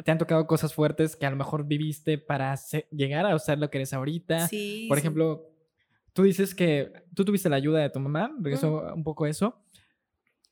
te 0.04 0.12
han 0.12 0.18
tocado 0.18 0.46
cosas 0.48 0.74
fuertes 0.74 1.16
que 1.16 1.26
a 1.26 1.32
lo 1.32 1.38
mejor 1.38 1.66
viviste 1.66 2.18
para 2.18 2.56
llegar 2.92 3.26
a 3.26 3.38
ser 3.40 3.58
lo 3.60 3.70
que 3.70 3.80
eres 3.80 3.94
ahorita. 3.94 4.50
Por 4.88 4.98
ejemplo, 4.98 5.50
tú 6.14 6.24
dices 6.24 6.54
que 6.54 6.92
tú 7.16 7.26
tuviste 7.26 7.50
la 7.50 7.56
ayuda 7.56 7.80
de 7.80 7.90
tu 7.90 8.00
mamá, 8.00 8.36
regreso 8.40 8.94
un 8.94 9.04
poco 9.04 9.26
eso. 9.26 9.60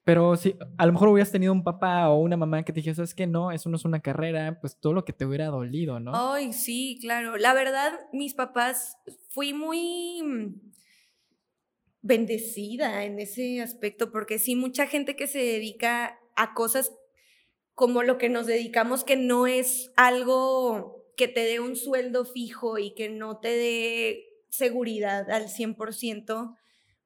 Pero 0.05 0.37
si 0.37 0.55
a 0.77 0.85
lo 0.85 0.93
mejor 0.93 1.09
hubieras 1.09 1.31
tenido 1.31 1.51
un 1.51 1.63
papá 1.63 2.09
o 2.09 2.19
una 2.19 2.37
mamá 2.37 2.63
que 2.63 2.71
te 2.71 2.79
dijese, 2.79 3.01
es 3.01 3.15
que 3.15 3.25
no, 3.25 3.51
eso 3.51 3.69
no 3.69 3.75
es 3.75 3.85
una 3.85 4.01
carrera, 4.01 4.59
pues 4.61 4.79
todo 4.79 4.93
lo 4.93 5.03
que 5.03 5.13
te 5.13 5.25
hubiera 5.25 5.47
dolido, 5.47 5.99
¿no? 5.99 6.11
Ay, 6.13 6.53
sí, 6.53 6.99
claro. 7.01 7.37
La 7.37 7.55
verdad, 7.55 7.91
mis 8.13 8.35
papás, 8.35 8.97
fui 9.29 9.51
muy 9.53 10.21
mm, 10.21 10.61
bendecida 12.03 13.03
en 13.03 13.19
ese 13.19 13.63
aspecto, 13.63 14.11
porque 14.11 14.37
sí, 14.37 14.55
mucha 14.55 14.85
gente 14.85 15.15
que 15.15 15.25
se 15.25 15.39
dedica 15.39 16.19
a 16.35 16.53
cosas 16.53 16.91
como 17.73 18.03
lo 18.03 18.19
que 18.19 18.29
nos 18.29 18.45
dedicamos, 18.45 19.03
que 19.03 19.15
no 19.15 19.47
es 19.47 19.91
algo 19.95 21.03
que 21.17 21.27
te 21.27 21.41
dé 21.45 21.59
un 21.59 21.75
sueldo 21.75 22.25
fijo 22.25 22.77
y 22.77 22.93
que 22.93 23.09
no 23.09 23.39
te 23.39 23.49
dé 23.49 24.23
seguridad 24.49 25.31
al 25.31 25.47
100%, 25.47 26.55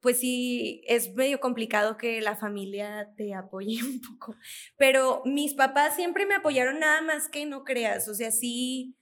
pues 0.02 0.20
sí, 0.20 0.82
es 0.88 1.14
medio 1.14 1.40
complicado 1.40 1.98
que 1.98 2.22
la 2.22 2.36
familia 2.36 3.14
te 3.18 3.34
apoye 3.34 3.80
un 3.84 4.02
poco. 4.02 4.36
Pero 4.78 5.22
mis 5.26 5.54
papás 5.54 5.96
siempre 5.96 6.26
me 6.26 6.36
apoyaron 6.36 6.80
nada 6.80 7.02
más 7.02 7.30
que 7.30 7.46
no 7.46 7.64
creas, 7.64 8.08
o 8.08 8.14
sea, 8.14 8.32
sí, 8.32 8.96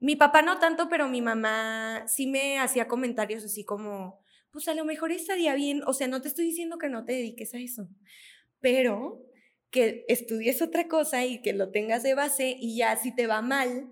mi 0.00 0.16
papá 0.16 0.42
no 0.42 0.58
tanto, 0.58 0.88
pero 0.88 1.08
mi 1.08 1.22
mamá 1.22 2.04
sí 2.08 2.26
me 2.26 2.58
hacía 2.58 2.88
comentarios 2.88 3.44
así 3.44 3.64
como, 3.64 4.22
pues 4.50 4.68
a 4.68 4.74
lo 4.74 4.84
mejor 4.84 5.12
estaría 5.12 5.54
bien, 5.54 5.82
o 5.86 5.92
sea, 5.94 6.08
no 6.08 6.20
te 6.20 6.28
estoy 6.28 6.46
diciendo 6.46 6.78
que 6.78 6.88
no 6.88 7.04
te 7.04 7.12
dediques 7.14 7.54
a 7.54 7.58
eso, 7.58 7.88
pero 8.60 9.22
que 9.70 10.04
estudies 10.08 10.62
otra 10.62 10.88
cosa 10.88 11.24
y 11.24 11.42
que 11.42 11.52
lo 11.52 11.70
tengas 11.70 12.02
de 12.02 12.14
base 12.14 12.54
y 12.58 12.76
ya 12.76 12.96
si 12.96 13.14
te 13.14 13.26
va 13.26 13.42
mal, 13.42 13.88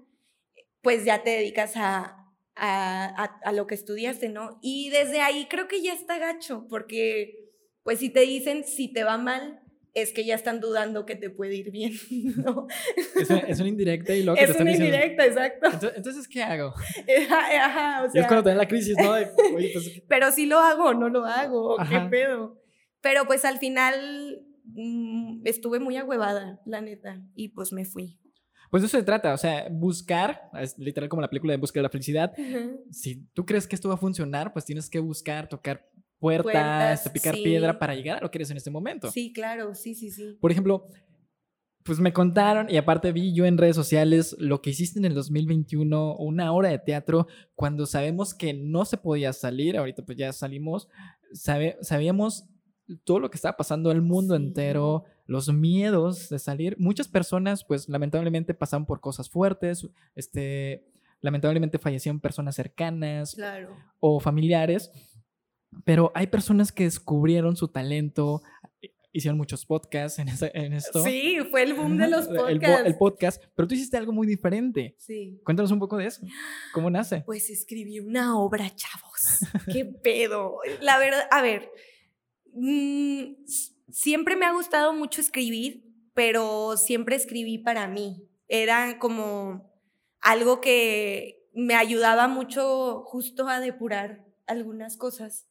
pues 0.82 1.04
ya 1.04 1.22
te 1.22 1.30
dedicas 1.30 1.72
a, 1.76 2.21
a, 2.56 3.52
lo 3.54 3.66
que 3.66 3.74
estudiaste, 3.74 4.28
¿no? 4.28 4.58
Y 4.62 4.90
desde 4.90 5.20
ahí 5.20 5.46
creo 5.48 5.68
que 5.68 5.82
ya 5.82 5.92
está 5.92 6.18
gacho, 6.18 6.66
porque 6.68 7.50
pues 7.82 7.98
si 7.98 8.10
te 8.10 8.20
dicen 8.20 8.64
si 8.64 8.92
te 8.92 9.04
va 9.04 9.18
mal, 9.18 9.60
es 9.94 10.12
que 10.12 10.24
ya 10.24 10.34
están 10.34 10.60
dudando 10.60 11.04
que 11.04 11.16
te 11.16 11.28
puede 11.28 11.54
ir 11.54 11.70
bien, 11.70 11.92
¿no? 12.36 12.66
Es 13.16 13.60
una, 13.60 13.68
indirecta 13.68 14.14
y 14.14 14.22
lo 14.22 14.34
que 14.36 14.44
es 14.44 14.58
una 14.58 14.72
indirecta, 14.72 15.26
exacto. 15.26 15.92
Entonces, 15.94 16.28
¿qué 16.28 16.42
hago? 16.42 16.74
Ajá, 17.30 18.04
o 18.04 18.10
sea, 18.10 18.20
y 18.20 18.22
es 18.22 18.26
cuando 18.26 18.44
te 18.44 18.50
da 18.50 18.56
la 18.56 18.68
crisis, 18.68 18.96
¿no? 18.96 19.12
Pues, 19.52 20.02
pero 20.08 20.32
si 20.32 20.46
lo 20.46 20.58
hago, 20.58 20.94
no 20.94 21.08
lo 21.08 21.24
hago, 21.24 21.76
qué 21.88 22.00
pedo. 22.10 22.58
Pero 23.00 23.26
pues 23.26 23.44
al 23.44 23.58
final 23.58 24.46
mm, 24.64 25.42
estuve 25.44 25.80
muy 25.80 25.96
agüevada, 25.96 26.60
la 26.64 26.80
neta, 26.80 27.20
y 27.34 27.48
pues 27.48 27.72
me 27.72 27.84
fui. 27.84 28.21
Pues 28.72 28.82
de 28.82 28.86
eso 28.86 28.96
se 28.96 29.04
trata, 29.04 29.34
o 29.34 29.36
sea, 29.36 29.68
buscar, 29.70 30.48
es 30.58 30.78
literal 30.78 31.10
como 31.10 31.20
la 31.20 31.28
película 31.28 31.52
de 31.52 31.58
Busca 31.58 31.78
de 31.78 31.82
la 31.82 31.90
Felicidad. 31.90 32.32
Si 32.90 33.16
tú 33.34 33.44
crees 33.44 33.68
que 33.68 33.74
esto 33.74 33.90
va 33.90 33.96
a 33.96 33.98
funcionar, 33.98 34.54
pues 34.54 34.64
tienes 34.64 34.88
que 34.88 34.98
buscar, 34.98 35.46
tocar 35.46 35.86
puertas, 36.18 37.06
picar 37.10 37.34
piedra 37.34 37.78
para 37.78 37.94
llegar 37.94 38.16
a 38.16 38.20
lo 38.22 38.30
que 38.30 38.38
eres 38.38 38.50
en 38.50 38.56
este 38.56 38.70
momento. 38.70 39.10
Sí, 39.10 39.30
claro, 39.30 39.74
sí, 39.74 39.94
sí, 39.94 40.10
sí. 40.10 40.38
Por 40.40 40.50
ejemplo, 40.50 40.88
pues 41.82 42.00
me 42.00 42.14
contaron 42.14 42.70
y 42.70 42.78
aparte 42.78 43.12
vi 43.12 43.34
yo 43.34 43.44
en 43.44 43.58
redes 43.58 43.76
sociales 43.76 44.34
lo 44.38 44.62
que 44.62 44.70
hiciste 44.70 44.98
en 44.98 45.04
el 45.04 45.12
2021, 45.12 46.16
una 46.16 46.50
hora 46.52 46.70
de 46.70 46.78
teatro, 46.78 47.26
cuando 47.54 47.84
sabemos 47.84 48.32
que 48.32 48.54
no 48.54 48.86
se 48.86 48.96
podía 48.96 49.34
salir, 49.34 49.76
ahorita 49.76 50.02
pues 50.02 50.16
ya 50.16 50.32
salimos, 50.32 50.88
sabíamos 51.34 52.46
todo 53.04 53.20
lo 53.20 53.30
que 53.30 53.36
estaba 53.36 53.56
pasando 53.56 53.90
el 53.92 54.00
mundo 54.00 54.34
entero, 54.34 55.04
los 55.32 55.52
miedos 55.52 56.28
de 56.28 56.38
salir. 56.38 56.76
Muchas 56.78 57.08
personas, 57.08 57.64
pues 57.64 57.88
lamentablemente 57.88 58.52
pasaron 58.52 58.84
por 58.84 59.00
cosas 59.00 59.30
fuertes, 59.30 59.88
este, 60.14 60.84
lamentablemente 61.20 61.78
fallecieron 61.78 62.20
personas 62.20 62.54
cercanas 62.54 63.36
o 63.98 64.20
familiares, 64.20 64.92
pero 65.84 66.12
hay 66.14 66.26
personas 66.26 66.70
que 66.70 66.84
descubrieron 66.84 67.56
su 67.56 67.68
talento, 67.68 68.42
hicieron 69.10 69.38
muchos 69.38 69.64
podcasts 69.64 70.18
en, 70.18 70.28
esto. 70.74 71.02
Sí, 71.02 71.38
fue 71.50 71.62
el 71.62 71.72
boom 71.72 71.96
de 71.96 72.08
los 72.08 72.28
podcasts. 72.28 72.86
El, 72.86 72.96
podcast, 72.98 73.42
pero 73.54 73.66
tú 73.66 73.74
hiciste 73.74 73.96
algo 73.96 74.12
muy 74.12 74.26
diferente. 74.26 74.94
Sí. 74.98 75.40
Cuéntanos 75.44 75.70
un 75.70 75.78
poco 75.78 75.96
de 75.96 76.08
eso. 76.08 76.20
¿Cómo 76.74 76.90
nace? 76.90 77.22
Pues 77.24 77.48
escribí 77.48 78.00
una 78.00 78.38
obra, 78.38 78.68
chavos. 78.74 79.40
¿Qué 79.72 79.86
pedo? 79.86 80.58
La 80.82 80.98
verdad, 80.98 81.22
a 81.30 81.40
ver, 81.40 81.70
Mm, 82.54 83.44
siempre 83.92 84.36
me 84.36 84.46
ha 84.46 84.52
gustado 84.52 84.92
mucho 84.92 85.20
escribir, 85.20 85.84
pero 86.14 86.76
siempre 86.76 87.16
escribí 87.16 87.58
para 87.58 87.86
mí. 87.86 88.28
Era 88.48 88.98
como 88.98 89.70
algo 90.20 90.60
que 90.60 91.48
me 91.54 91.74
ayudaba 91.74 92.28
mucho 92.28 93.02
justo 93.04 93.48
a 93.48 93.60
depurar 93.60 94.26
algunas 94.46 94.96
cosas. 94.96 95.46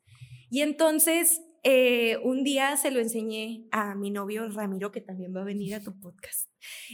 Y 0.49 0.61
entonces 0.61 1.41
eh, 1.63 2.17
un 2.23 2.43
día 2.43 2.75
se 2.75 2.89
lo 2.89 2.99
enseñé 2.99 3.67
a 3.71 3.93
mi 3.93 4.09
novio 4.09 4.49
Ramiro, 4.49 4.91
que 4.91 5.01
también 5.01 5.35
va 5.35 5.41
a 5.41 5.45
venir 5.45 5.75
a 5.75 5.83
tu 5.83 5.99
podcast. 5.99 6.49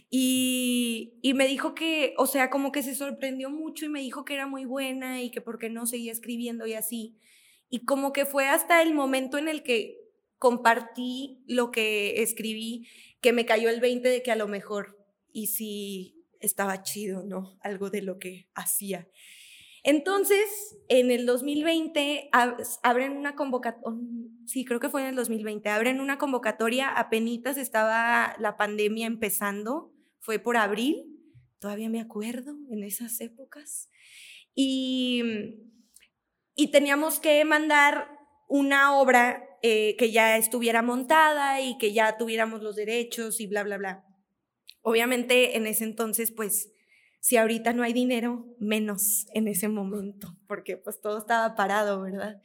Y, 0.10 1.14
y, 1.22 1.34
me 1.34 1.48
dijo 1.48 1.74
que, 1.74 2.14
o 2.18 2.28
sea, 2.28 2.50
como 2.50 2.72
que 2.72 2.84
se 2.84 2.94
sorprendió 2.94 3.50
mucho 3.50 3.86
y 3.86 3.90
me 3.90 4.02
dijo 4.02 4.26
que 4.26 4.34
era 4.34 4.46
muy 4.46 4.66
buena 4.66 5.22
y 5.22 5.32
que 5.32 5.42
por 5.42 5.58
qué 5.58 5.70
no 5.70 5.86
seguía 5.86 6.12
escribiendo 6.12 6.68
y 6.68 6.74
así. 6.74 7.18
Y 7.70 7.86
como 7.86 8.12
que 8.12 8.26
fue 8.26 8.48
hasta 8.48 8.82
el 8.82 8.94
momento 8.94 9.38
en 9.38 9.48
el 9.48 9.64
que 9.64 10.07
compartí 10.40 11.44
lo 11.48 11.72
que 11.72 12.22
escribí, 12.22 12.88
que 13.22 13.34
me 13.34 13.46
cayó 13.46 13.70
el 13.70 13.80
20 13.80 14.08
de 14.08 14.22
que 14.24 14.32
a 14.32 14.36
lo 14.36 14.48
mejor, 14.48 14.98
y 15.32 15.48
si 15.48 16.26
estaba 16.40 16.84
chido, 16.84 17.24
¿no? 17.24 17.58
Algo 17.62 17.90
de 17.90 18.02
lo 18.02 18.20
que 18.20 18.50
hacía. 18.54 19.08
Entonces, 19.84 20.78
en 20.90 21.12
el 21.12 21.26
2020 21.26 22.30
abren 22.84 23.14
una 23.16 23.36
convocatoria, 23.36 23.98
sí, 24.46 24.66
creo 24.66 24.80
que 24.80 24.90
fue 24.90 25.02
en 25.02 25.08
el 25.08 25.16
2020, 25.16 25.70
abren 25.70 26.02
una 26.02 26.18
convocatoria, 26.18 26.90
apenas 26.90 27.58
estaba 27.58 28.36
la 28.38 28.58
pandemia 28.58 29.08
empezando, 29.08 29.94
fue 30.20 30.40
por 30.40 30.58
abril, 30.58 31.06
todavía 31.60 31.90
me 31.90 32.02
acuerdo 32.02 32.58
en 32.70 32.84
esas 32.84 33.22
épocas, 33.22 33.90
y, 34.54 35.24
y 36.56 36.68
teníamos 36.72 37.20
que 37.20 37.46
mandar 37.46 38.10
una 38.50 38.98
obra 38.98 39.47
eh, 39.62 39.96
que 39.98 40.12
ya 40.12 40.38
estuviera 40.38 40.82
montada 40.82 41.62
y 41.62 41.78
que 41.78 41.94
ya 41.94 42.18
tuviéramos 42.18 42.62
los 42.62 42.76
derechos 42.76 43.40
y 43.40 43.48
bla, 43.48 43.64
bla, 43.64 43.78
bla. 43.78 44.06
Obviamente 44.82 45.58
en 45.58 45.68
ese 45.68 45.84
entonces, 45.84 46.32
pues, 46.32 46.72
si 47.20 47.38
ahorita 47.38 47.74
no 47.74 47.84
hay 47.84 47.94
dinero, 47.94 48.46
menos 48.60 49.26
en 49.34 49.48
ese 49.48 49.68
momento, 49.68 50.38
porque 50.48 50.78
pues 50.78 51.02
todo 51.02 51.18
estaba 51.18 51.56
parado, 51.56 52.02
¿verdad? 52.02 52.42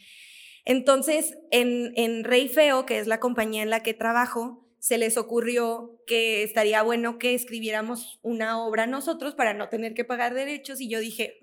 Entonces, 0.65 1.37
en, 1.51 1.93
en 1.97 2.25
Rey 2.25 2.49
Feo, 2.49 2.87
que 2.87 2.99
es 2.99 3.07
la 3.07 3.21
compañía 3.21 3.63
en 3.63 3.71
la 3.71 3.83
que 3.83 3.95
trabajo, 3.95 4.63
se 4.83 4.99
les 4.99 5.17
ocurrió 5.17 6.03
que 6.09 6.43
estaría 6.43 6.83
bueno 6.83 7.19
que 7.19 7.35
escribiéramos 7.35 8.19
una 8.23 8.61
obra 8.61 8.89
nosotros 8.89 9.37
para 9.37 9.55
no 9.55 9.69
tener 9.69 9.95
que 9.95 10.05
pagar 10.05 10.35
derechos 10.35 10.81
y 10.81 10.89
yo 10.89 10.99
dije, 10.99 11.39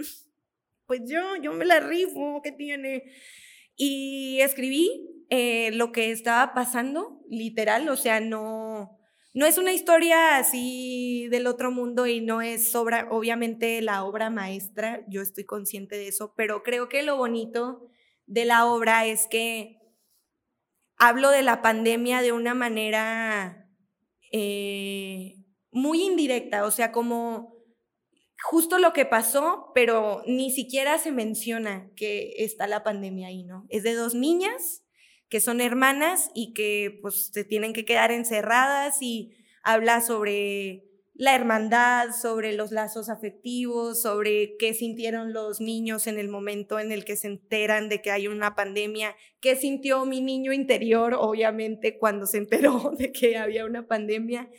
pues 0.86 1.02
yo, 1.06 1.38
yo 1.38 1.54
me 1.54 1.64
la 1.64 1.80
rifo, 1.80 2.42
¿qué 2.44 2.52
tiene? 2.52 3.06
Y 3.82 4.42
escribí 4.42 5.24
eh, 5.30 5.72
lo 5.72 5.94
que 5.94 6.12
estaba 6.12 6.54
pasando, 6.54 7.22
literal, 7.30 7.88
o 7.88 7.96
sea, 7.96 8.20
no, 8.20 9.00
no 9.34 9.46
es 9.46 9.58
una 9.58 9.72
historia 9.72 10.36
así 10.36 11.30
del 11.32 11.48
otro 11.48 11.72
mundo 11.72 12.06
y 12.06 12.20
no 12.20 12.42
es 12.42 12.76
obra, 12.76 13.08
obviamente 13.10 13.82
la 13.82 14.04
obra 14.04 14.30
maestra, 14.30 15.06
yo 15.08 15.22
estoy 15.22 15.46
consciente 15.46 15.96
de 15.96 16.10
eso, 16.10 16.34
pero 16.36 16.62
creo 16.62 16.90
que 16.90 17.04
lo 17.04 17.16
bonito 17.16 17.88
de 18.26 18.44
la 18.44 18.66
obra 18.66 19.06
es 19.06 19.28
que 19.28 19.78
hablo 20.98 21.30
de 21.30 21.42
la 21.42 21.62
pandemia 21.62 22.22
de 22.22 22.34
una 22.34 22.54
manera 22.54 23.72
eh, 24.34 25.36
muy 25.72 26.04
indirecta, 26.04 26.66
o 26.66 26.72
sea, 26.72 26.92
como 26.92 27.59
justo 28.43 28.77
lo 28.79 28.93
que 28.93 29.05
pasó, 29.05 29.72
pero 29.74 30.24
ni 30.25 30.51
siquiera 30.51 30.98
se 30.98 31.12
menciona 31.12 31.89
que 31.96 32.34
está 32.38 32.67
la 32.67 32.84
pandemia 32.84 33.27
ahí, 33.27 33.43
¿no? 33.43 33.65
Es 33.69 33.84
de 33.84 33.93
dos 33.93 34.15
niñas 34.15 34.84
que 35.29 35.39
son 35.39 35.62
hermanas 35.62 36.31
y 36.34 36.53
que 36.53 37.00
pues 37.01 37.29
se 37.31 37.43
tienen 37.43 37.74
que 37.74 37.86
quedar 37.86 38.12
encerradas 38.12 39.01
y 39.01 39.36
habla 39.63 40.01
sobre 40.01 40.89
la 41.19 41.36
hermandad, 41.36 42.12
sobre 42.19 42.53
los 42.53 42.72
lazos 42.72 43.10
afectivos, 43.10 44.01
sobre 44.01 44.55
qué 44.58 44.74
sintieron 44.74 45.34
los 45.34 45.60
niños 45.60 46.08
en 46.08 46.17
el 46.17 46.29
momento 46.29 46.79
en 46.79 46.93
el 46.93 47.03
que 47.03 47.17
se 47.17 47.27
enteran 47.27 47.89
de 47.89 48.01
que 48.01 48.10
hay 48.10 48.29
una 48.29 48.55
pandemia, 48.55 49.17
qué 49.41 49.58
sintió 49.58 50.05
mi 50.05 50.22
niño 50.22 50.53
interior, 50.53 51.13
obviamente, 51.19 51.98
cuando 51.98 52.25
se 52.25 52.38
enteró 52.38 52.93
de 52.98 53.12
que 53.12 53.36
había 53.38 53.65
una 53.65 53.86
pandemia. 53.86 54.50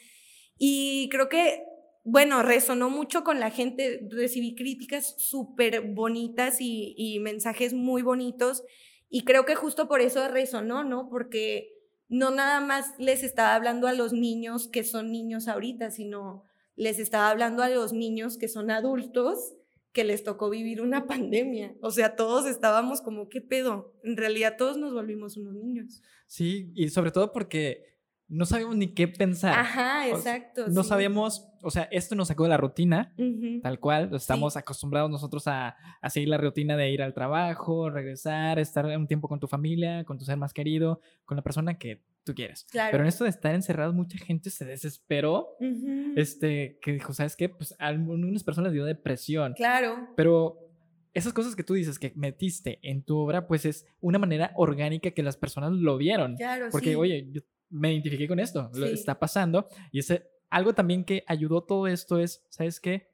Y 0.59 1.09
creo 1.11 1.31
que, 1.31 1.65
bueno, 2.05 2.43
resonó 2.43 2.91
mucho 2.91 3.25
con 3.25 3.41
la 3.41 3.51
gente, 3.51 4.07
recibí 4.11 4.55
críticas 4.55 5.15
súper 5.19 5.83
bonitas 5.83 6.61
y, 6.61 6.95
y 6.97 7.21
mensajes 7.21 7.75
muy 7.75 8.03
bonitos 8.03 8.63
y 9.11 9.25
creo 9.25 9.45
que 9.45 9.57
justo 9.57 9.89
por 9.89 10.01
eso 10.01 10.27
resonó, 10.29 10.85
¿no? 10.85 11.09
Porque 11.11 11.75
no 12.09 12.31
nada 12.31 12.61
más 12.61 12.95
les 12.99 13.23
estaba 13.23 13.55
hablando 13.55 13.89
a 13.89 13.93
los 13.93 14.13
niños 14.13 14.69
que 14.69 14.85
son 14.85 15.11
niños 15.11 15.49
ahorita, 15.49 15.91
sino 15.91 16.45
les 16.77 16.99
estaba 16.99 17.29
hablando 17.29 17.63
a 17.63 17.69
los 17.69 17.93
niños 17.93 18.39
que 18.39 18.49
son 18.49 18.71
adultos 18.71 19.55
que 19.93 20.05
les 20.05 20.23
tocó 20.23 20.49
vivir 20.49 20.81
una 20.81 21.07
pandemia. 21.07 21.75
O 21.83 21.91
sea, 21.91 22.17
todos 22.17 22.47
estábamos 22.47 23.01
como, 23.01 23.29
¿qué 23.29 23.41
pedo? 23.41 23.93
En 24.05 24.17
realidad 24.17 24.57
todos 24.57 24.77
nos 24.77 24.93
volvimos 24.93 25.37
unos 25.37 25.55
niños. 25.55 26.03
Sí, 26.27 26.71
y 26.75 26.89
sobre 26.91 27.11
todo 27.11 27.33
porque 27.33 27.90
no 28.31 28.47
sabíamos 28.47 28.77
ni 28.77 28.95
qué 28.95 29.09
pensar. 29.09 29.59
Ajá, 29.59 30.09
exacto. 30.09 30.69
no 30.69 30.85
sabíamos, 30.85 31.49
o 31.63 31.71
sea, 31.71 31.89
esto 31.91 32.15
nos 32.15 32.29
sacó 32.29 32.45
de 32.45 32.51
la 32.51 32.57
rutina, 32.57 33.13
tal 33.63 33.81
cual. 33.81 34.15
Estamos 34.15 34.57
acostumbrados 34.57 35.11
nosotros 35.11 35.47
a, 35.49 35.77
a, 36.01 36.11
seguir 36.11 36.29
la 36.29 36.39
rutina 36.39 36.77
de 36.77 36.91
ir 36.91 37.03
al 37.03 37.13
trabajo, 37.13 37.91
regresar, 37.91 38.59
estar 38.59 38.87
un 38.87 39.09
tiempo 39.09 39.29
con 39.29 39.41
tu 39.41 39.49
familia, 39.49 40.05
con 40.05 40.17
tu 40.17 40.25
ser 40.25 40.37
más 40.37 40.55
querido, 40.55 41.01
con 41.25 41.37
la 41.37 41.43
persona 41.43 41.77
que 41.77 42.03
tú 42.25 42.35
quieres. 42.35 42.67
Claro. 42.71 42.93
Pero 42.93 43.03
en 43.03 43.09
esto 43.09 43.25
de 43.25 43.31
estar 43.31 43.55
encerrados, 43.55 43.95
mucha 43.95 44.17
gente 44.19 44.51
se 44.51 44.65
desesperó. 44.65 45.57
Este, 46.17 46.79
que 46.81 46.93
dijo, 46.93 47.13
¿sabes 47.13 47.35
qué? 47.35 47.49
Pues 47.49 47.75
a 47.79 47.89
algunas 47.89 48.45
personas 48.45 48.73
dio 48.73 48.85
depresión. 48.85 49.55
Claro. 49.55 50.09
Pero 50.17 50.71
esas 51.13 51.33
cosas 51.33 51.57
que 51.57 51.65
tú 51.65 51.75
dices 51.75 51.99
que 51.99 52.13
metiste 52.15 52.79
en 52.83 53.03
tu 53.03 53.19
obra, 53.19 53.49
pues 53.49 53.65
es 53.65 53.87
una 54.01 54.19
manera 54.19 54.53
orgánica 54.55 55.11
que 55.11 55.23
las 55.23 55.37
personas 55.37 55.73
lo 55.73 55.97
vieron. 55.97 56.37
Claro, 56.37 56.69
Porque, 56.71 56.95
oye, 56.95 57.29
yo 57.33 57.41
me 57.71 57.93
identifiqué 57.93 58.29
con 58.29 58.41
esto, 58.41 58.71
lo 58.75 58.87
está 58.87 59.19
pasando. 59.19 59.69
Y 59.93 60.01
ese, 60.01 60.27
algo 60.51 60.75
también 60.75 61.05
que 61.05 61.25
ayudó 61.27 61.63
todo 61.63 61.87
esto 61.87 62.19
es, 62.19 62.45
¿sabes 62.51 62.81
qué? 62.81 63.09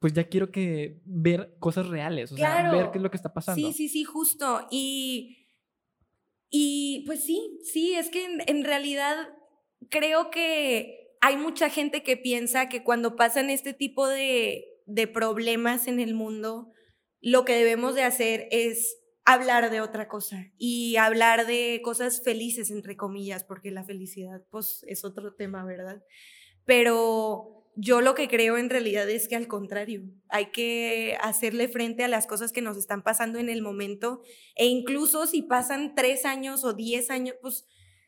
Pues 0.00 0.12
ya 0.12 0.28
quiero 0.28 0.50
que 0.50 1.00
ver 1.04 1.56
cosas 1.58 1.86
reales, 1.88 2.32
o 2.32 2.36
sea, 2.36 2.72
ver 2.72 2.90
qué 2.90 2.98
es 2.98 3.02
lo 3.02 3.10
que 3.10 3.16
está 3.16 3.32
pasando. 3.32 3.68
Sí, 3.68 3.74
sí, 3.74 3.88
sí, 3.88 4.04
justo. 4.04 4.66
Y, 4.70 5.46
y 6.50 7.04
pues 7.06 7.24
sí, 7.24 7.60
sí, 7.64 7.94
es 7.94 8.08
que 8.08 8.24
en, 8.46 8.64
realidad 8.64 9.16
creo 9.90 10.30
que 10.30 11.16
hay 11.20 11.36
mucha 11.36 11.68
gente 11.68 12.02
que 12.02 12.16
piensa 12.16 12.68
que 12.68 12.84
cuando 12.84 13.16
pasan 13.16 13.50
este 13.50 13.74
tipo 13.74 14.06
de, 14.06 14.64
de 14.86 15.06
problemas 15.08 15.88
en 15.88 16.00
el 16.00 16.14
mundo, 16.14 16.72
lo 17.20 17.44
que 17.44 17.56
debemos 17.56 17.94
de 17.94 18.04
hacer 18.04 18.48
es 18.50 18.96
hablar 19.28 19.70
de 19.70 19.82
otra 19.82 20.08
cosa 20.08 20.46
y 20.56 20.96
hablar 20.96 21.46
de 21.46 21.82
cosas 21.84 22.22
felices, 22.22 22.70
entre 22.70 22.96
comillas, 22.96 23.44
porque 23.44 23.70
la 23.70 23.84
felicidad, 23.84 24.42
pues, 24.50 24.84
es 24.88 25.04
otro 25.04 25.34
tema, 25.34 25.66
¿verdad? 25.66 26.02
Pero 26.64 27.70
yo 27.76 28.00
lo 28.00 28.14
que 28.14 28.26
creo 28.26 28.56
en 28.56 28.70
realidad 28.70 29.08
es 29.10 29.28
que 29.28 29.36
al 29.36 29.46
contrario, 29.46 30.02
hay 30.30 30.46
que 30.46 31.18
hacerle 31.20 31.68
frente 31.68 32.04
a 32.04 32.08
las 32.08 32.26
cosas 32.26 32.52
que 32.52 32.62
nos 32.62 32.78
están 32.78 33.02
pasando 33.02 33.38
en 33.38 33.50
el 33.50 33.60
momento 33.60 34.22
e 34.56 34.64
incluso 34.64 35.26
si 35.26 35.42
pasan 35.42 35.94
tres 35.94 36.24
años 36.24 36.64
o 36.64 36.72
diez 36.72 37.10
años, 37.10 37.36
pues 37.42 37.66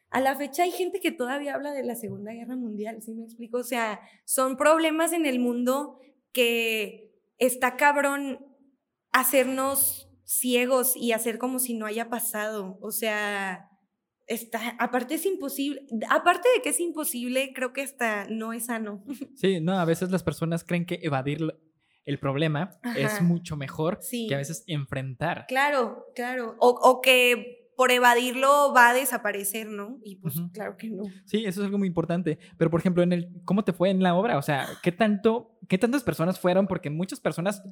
a 0.09 0.23
la 0.23 0.35
fecha 0.37 0.63
hay 0.63 0.71
gente 0.71 1.01
que 1.01 1.13
todavía 1.13 1.55
habla 1.55 1.73
de 1.73 1.85
la 1.85 1.97
Segunda 1.97 2.33
Guerra 2.33 2.57
Mundial, 2.57 3.03
¿sí 3.03 3.13
me 3.13 3.25
explico? 3.25 3.59
O 3.59 3.63
sea, 3.63 4.01
son 4.25 4.57
problemas 4.57 5.13
en 5.13 5.27
el 5.27 5.39
mundo 5.39 6.01
que 6.33 7.13
está 7.39 7.77
cabrón 7.77 8.45
hacernos 9.13 10.10
ciegos 10.31 10.97
y 10.97 11.11
hacer 11.11 11.39
como 11.39 11.59
si 11.59 11.75
no 11.75 11.87
haya 11.87 12.09
pasado. 12.09 12.79
O 12.81 12.93
sea, 12.93 13.69
está, 14.29 14.77
aparte 14.79 15.15
es 15.15 15.27
imposible, 15.27 15.85
aparte 16.09 16.49
de 16.55 16.63
que 16.63 16.69
es 16.69 16.79
imposible, 16.79 17.53
creo 17.53 17.73
que 17.73 17.83
hasta 17.83 18.27
no 18.29 18.53
es 18.53 18.67
sano. 18.67 19.05
Sí, 19.37 19.61
no, 19.61 19.79
a 19.79 19.85
veces 19.85 20.11
las 20.11 20.23
personas 20.23 20.63
creen 20.65 20.87
que 20.87 21.01
evadir 21.03 21.41
el 22.05 22.19
problema 22.19 22.79
es 22.97 23.21
mucho 23.23 23.57
mejor 23.57 24.01
que 24.11 24.35
a 24.35 24.39
veces 24.39 24.65
enfrentar. 24.67 25.47
Claro, 25.49 26.07
claro. 26.15 26.57
O, 26.59 27.01
que 27.01 27.73
por 27.77 27.91
evadirlo 27.91 28.73
va 28.75 28.91
a 28.91 28.95
desaparecer, 28.95 29.67
¿no? 29.67 29.99
Y 30.05 30.17
pues 30.17 30.35
claro 30.53 30.77
que 30.77 30.91
no. 30.91 31.05
Sí, 31.25 31.45
eso 31.47 31.61
es 31.61 31.67
algo 31.67 31.79
muy 31.79 31.89
importante. 31.89 32.39
Pero 32.59 32.71
por 32.71 32.81
ejemplo, 32.81 33.03
en 33.03 33.13
el 33.13 33.43
¿cómo 33.45 33.65
te 33.65 33.73
fue 33.73 33.91
en 33.91 34.03
la 34.03 34.15
obra? 34.15 34.39
O 34.39 34.43
sea, 34.43 34.69
¿qué 34.83 34.93
tanto 34.93 35.59
qué 35.69 35.79
tantas 35.79 36.03
personas 36.03 36.39
fueron? 36.39 36.67
Porque 36.67 36.91
muchas 36.91 37.21
personas 37.21 37.63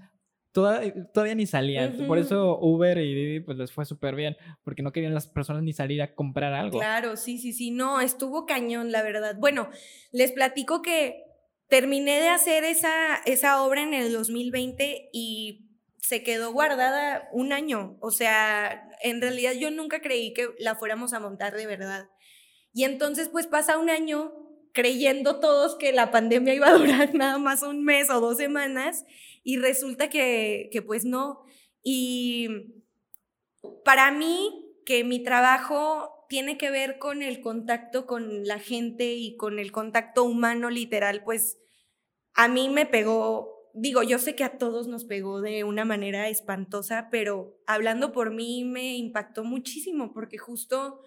todavía 0.52 1.34
ni 1.34 1.46
salían. 1.46 2.06
Por 2.06 2.18
eso 2.18 2.58
Uber 2.60 2.98
y 2.98 3.14
Didi 3.14 3.40
pues 3.40 3.58
les 3.58 3.72
fue 3.72 3.84
súper 3.84 4.14
bien, 4.14 4.36
porque 4.64 4.82
no 4.82 4.92
querían 4.92 5.14
las 5.14 5.26
personas 5.26 5.62
ni 5.62 5.72
salir 5.72 6.02
a 6.02 6.14
comprar 6.14 6.52
algo. 6.52 6.78
Claro, 6.78 7.16
sí, 7.16 7.38
sí, 7.38 7.52
sí, 7.52 7.70
no, 7.70 8.00
estuvo 8.00 8.46
cañón, 8.46 8.92
la 8.92 9.02
verdad. 9.02 9.36
Bueno, 9.38 9.70
les 10.12 10.32
platico 10.32 10.82
que 10.82 11.24
terminé 11.68 12.20
de 12.20 12.28
hacer 12.28 12.64
esa, 12.64 13.16
esa 13.26 13.62
obra 13.62 13.82
en 13.82 13.94
el 13.94 14.12
2020 14.12 15.10
y 15.12 15.68
se 15.98 16.22
quedó 16.22 16.52
guardada 16.52 17.28
un 17.32 17.52
año. 17.52 17.98
O 18.00 18.10
sea, 18.10 18.88
en 19.02 19.20
realidad 19.20 19.52
yo 19.52 19.70
nunca 19.70 20.00
creí 20.00 20.32
que 20.32 20.48
la 20.58 20.74
fuéramos 20.74 21.12
a 21.12 21.20
montar 21.20 21.54
de 21.54 21.66
verdad. 21.66 22.08
Y 22.72 22.84
entonces 22.84 23.28
pues 23.28 23.46
pasa 23.46 23.78
un 23.78 23.90
año 23.90 24.32
creyendo 24.72 25.40
todos 25.40 25.76
que 25.76 25.92
la 25.92 26.10
pandemia 26.10 26.54
iba 26.54 26.68
a 26.68 26.74
durar 26.74 27.12
nada 27.14 27.38
más 27.38 27.62
un 27.62 27.84
mes 27.84 28.10
o 28.10 28.20
dos 28.20 28.36
semanas 28.36 29.04
y 29.48 29.56
resulta 29.56 30.10
que, 30.10 30.68
que 30.70 30.82
pues 30.82 31.06
no. 31.06 31.42
Y 31.82 32.84
para 33.82 34.12
mí, 34.12 34.74
que 34.84 35.04
mi 35.04 35.22
trabajo 35.22 36.26
tiene 36.28 36.58
que 36.58 36.68
ver 36.68 36.98
con 36.98 37.22
el 37.22 37.40
contacto 37.40 38.04
con 38.06 38.46
la 38.46 38.58
gente 38.58 39.14
y 39.14 39.38
con 39.38 39.58
el 39.58 39.72
contacto 39.72 40.24
humano 40.24 40.68
literal, 40.68 41.24
pues 41.24 41.56
a 42.34 42.46
mí 42.48 42.68
me 42.68 42.84
pegó, 42.84 43.70
digo, 43.72 44.02
yo 44.02 44.18
sé 44.18 44.36
que 44.36 44.44
a 44.44 44.58
todos 44.58 44.86
nos 44.86 45.06
pegó 45.06 45.40
de 45.40 45.64
una 45.64 45.86
manera 45.86 46.28
espantosa, 46.28 47.08
pero 47.10 47.58
hablando 47.66 48.12
por 48.12 48.30
mí 48.30 48.64
me 48.64 48.98
impactó 48.98 49.44
muchísimo 49.44 50.12
porque 50.12 50.36
justo... 50.36 51.00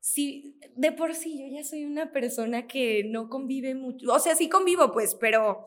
Sí, 0.00 0.60
de 0.76 0.92
por 0.92 1.14
sí 1.14 1.40
yo 1.40 1.56
ya 1.56 1.64
soy 1.64 1.86
una 1.86 2.12
persona 2.12 2.66
que 2.66 3.04
no 3.04 3.30
convive 3.30 3.74
mucho, 3.74 4.12
o 4.12 4.18
sea, 4.18 4.36
sí 4.36 4.50
convivo 4.50 4.92
pues, 4.92 5.14
pero 5.14 5.66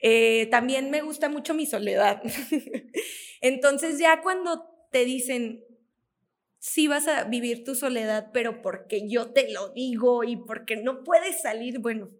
eh, 0.00 0.46
también 0.50 0.90
me 0.90 1.02
gusta 1.02 1.28
mucho 1.28 1.54
mi 1.54 1.66
soledad. 1.66 2.22
Entonces 3.40 3.98
ya 3.98 4.20
cuando 4.22 4.66
te 4.90 5.04
dicen, 5.04 5.64
sí 6.58 6.88
vas 6.88 7.08
a 7.08 7.24
vivir 7.24 7.64
tu 7.64 7.74
soledad, 7.74 8.30
pero 8.32 8.62
porque 8.62 9.08
yo 9.08 9.32
te 9.32 9.52
lo 9.52 9.70
digo 9.70 10.24
y 10.24 10.36
porque 10.36 10.76
no 10.76 11.04
puedes 11.04 11.42
salir, 11.42 11.78
bueno, 11.78 12.10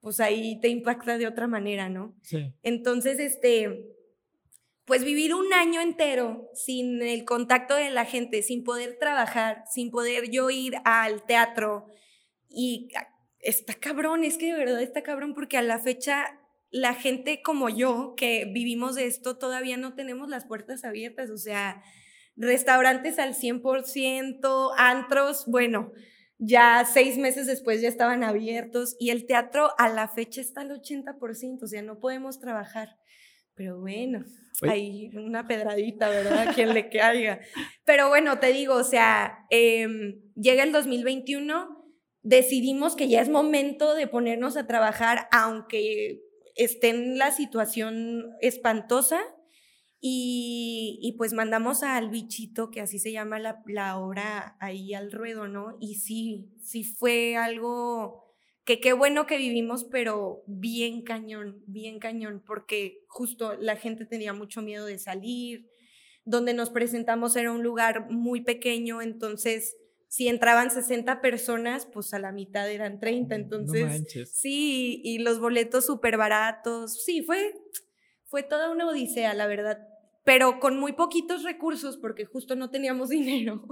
pues 0.00 0.18
ahí 0.20 0.60
te 0.60 0.68
impacta 0.68 1.18
de 1.18 1.26
otra 1.26 1.46
manera, 1.46 1.88
¿no? 1.88 2.16
Sí. 2.22 2.52
Entonces, 2.62 3.20
este, 3.20 3.92
pues 4.84 5.04
vivir 5.04 5.34
un 5.34 5.52
año 5.52 5.80
entero 5.80 6.50
sin 6.54 7.02
el 7.02 7.24
contacto 7.24 7.74
de 7.76 7.90
la 7.90 8.04
gente, 8.04 8.42
sin 8.42 8.64
poder 8.64 8.98
trabajar, 8.98 9.64
sin 9.70 9.90
poder 9.90 10.30
yo 10.30 10.50
ir 10.50 10.74
al 10.84 11.24
teatro 11.24 11.86
y 12.48 12.88
está 13.38 13.74
cabrón, 13.74 14.24
es 14.24 14.38
que 14.38 14.46
de 14.46 14.58
verdad 14.58 14.82
está 14.82 15.02
cabrón 15.02 15.34
porque 15.34 15.56
a 15.56 15.62
la 15.62 15.78
fecha 15.78 16.38
la 16.72 16.94
gente 16.94 17.42
como 17.42 17.68
yo 17.68 18.14
que 18.16 18.46
vivimos 18.46 18.94
de 18.94 19.06
esto 19.06 19.36
todavía 19.36 19.76
no 19.76 19.94
tenemos 19.94 20.28
las 20.28 20.46
puertas 20.46 20.84
abiertas, 20.84 21.30
o 21.30 21.36
sea, 21.36 21.82
restaurantes 22.34 23.18
al 23.18 23.34
100%, 23.34 24.72
antros, 24.78 25.44
bueno, 25.46 25.92
ya 26.38 26.84
seis 26.90 27.18
meses 27.18 27.46
después 27.46 27.82
ya 27.82 27.88
estaban 27.88 28.24
abiertos 28.24 28.96
y 28.98 29.10
el 29.10 29.26
teatro 29.26 29.70
a 29.78 29.90
la 29.90 30.08
fecha 30.08 30.40
está 30.40 30.62
al 30.62 30.70
80%, 30.70 31.62
o 31.62 31.66
sea, 31.66 31.82
no 31.82 32.00
podemos 32.00 32.40
trabajar. 32.40 32.96
Pero 33.54 33.78
bueno, 33.78 34.24
hay 34.62 35.10
una 35.14 35.46
pedradita, 35.46 36.08
¿verdad? 36.08 36.48
A 36.48 36.54
quien 36.54 36.72
le 36.72 36.88
caiga. 36.88 37.40
Pero 37.84 38.08
bueno, 38.08 38.38
te 38.38 38.50
digo, 38.50 38.74
o 38.74 38.82
sea, 38.82 39.46
em, 39.50 40.22
llega 40.34 40.62
el 40.62 40.72
2021, 40.72 41.84
decidimos 42.22 42.96
que 42.96 43.08
ya 43.08 43.20
es 43.20 43.28
momento 43.28 43.94
de 43.94 44.06
ponernos 44.06 44.56
a 44.56 44.66
trabajar, 44.66 45.28
aunque 45.32 46.22
esté 46.56 46.90
en 46.90 47.18
la 47.18 47.32
situación 47.32 48.30
espantosa. 48.40 49.20
Y, 50.04 51.14
pues 51.16 51.32
mandamos 51.32 51.84
al 51.84 52.10
bichito, 52.10 52.72
que 52.72 52.80
así 52.80 52.98
se 52.98 53.12
llama 53.12 53.38
la, 53.38 53.62
la 53.66 53.98
obra, 53.98 54.56
ahí 54.58 54.94
al 54.94 55.12
ruedo, 55.12 55.46
¿no? 55.46 55.76
Y 55.78 55.94
sí, 55.94 56.50
sí 56.60 56.82
fue 56.82 57.36
algo 57.36 58.22
que 58.64 58.80
qué 58.80 58.92
bueno 58.92 59.26
que 59.26 59.38
vivimos, 59.38 59.84
pero 59.84 60.42
bien 60.46 61.02
cañón, 61.02 61.62
bien 61.66 62.00
cañón, 62.00 62.42
porque 62.44 63.04
justo 63.08 63.54
la 63.54 63.76
gente 63.76 64.04
tenía 64.04 64.32
mucho 64.32 64.62
miedo 64.62 64.86
de 64.86 64.98
salir. 64.98 65.68
Donde 66.24 66.54
nos 66.54 66.70
presentamos 66.70 67.34
era 67.34 67.52
un 67.52 67.62
lugar 67.62 68.10
muy 68.10 68.42
pequeño, 68.42 69.02
entonces 69.02 69.76
si 70.12 70.28
entraban 70.28 70.70
60 70.70 71.22
personas, 71.22 71.86
pues 71.86 72.12
a 72.12 72.18
la 72.18 72.32
mitad 72.32 72.70
eran 72.70 73.00
30, 73.00 73.34
entonces 73.34 74.04
sí, 74.30 75.00
y 75.02 75.20
los 75.20 75.40
boletos 75.40 75.86
súper 75.86 76.18
baratos, 76.18 77.02
sí, 77.02 77.22
fue, 77.22 77.54
fue 78.26 78.42
toda 78.42 78.70
una 78.70 78.86
odisea, 78.86 79.32
la 79.32 79.46
verdad, 79.46 79.88
pero 80.22 80.60
con 80.60 80.78
muy 80.78 80.92
poquitos 80.92 81.44
recursos, 81.44 81.96
porque 81.96 82.26
justo 82.26 82.56
no 82.56 82.68
teníamos 82.68 83.08
dinero. 83.08 83.66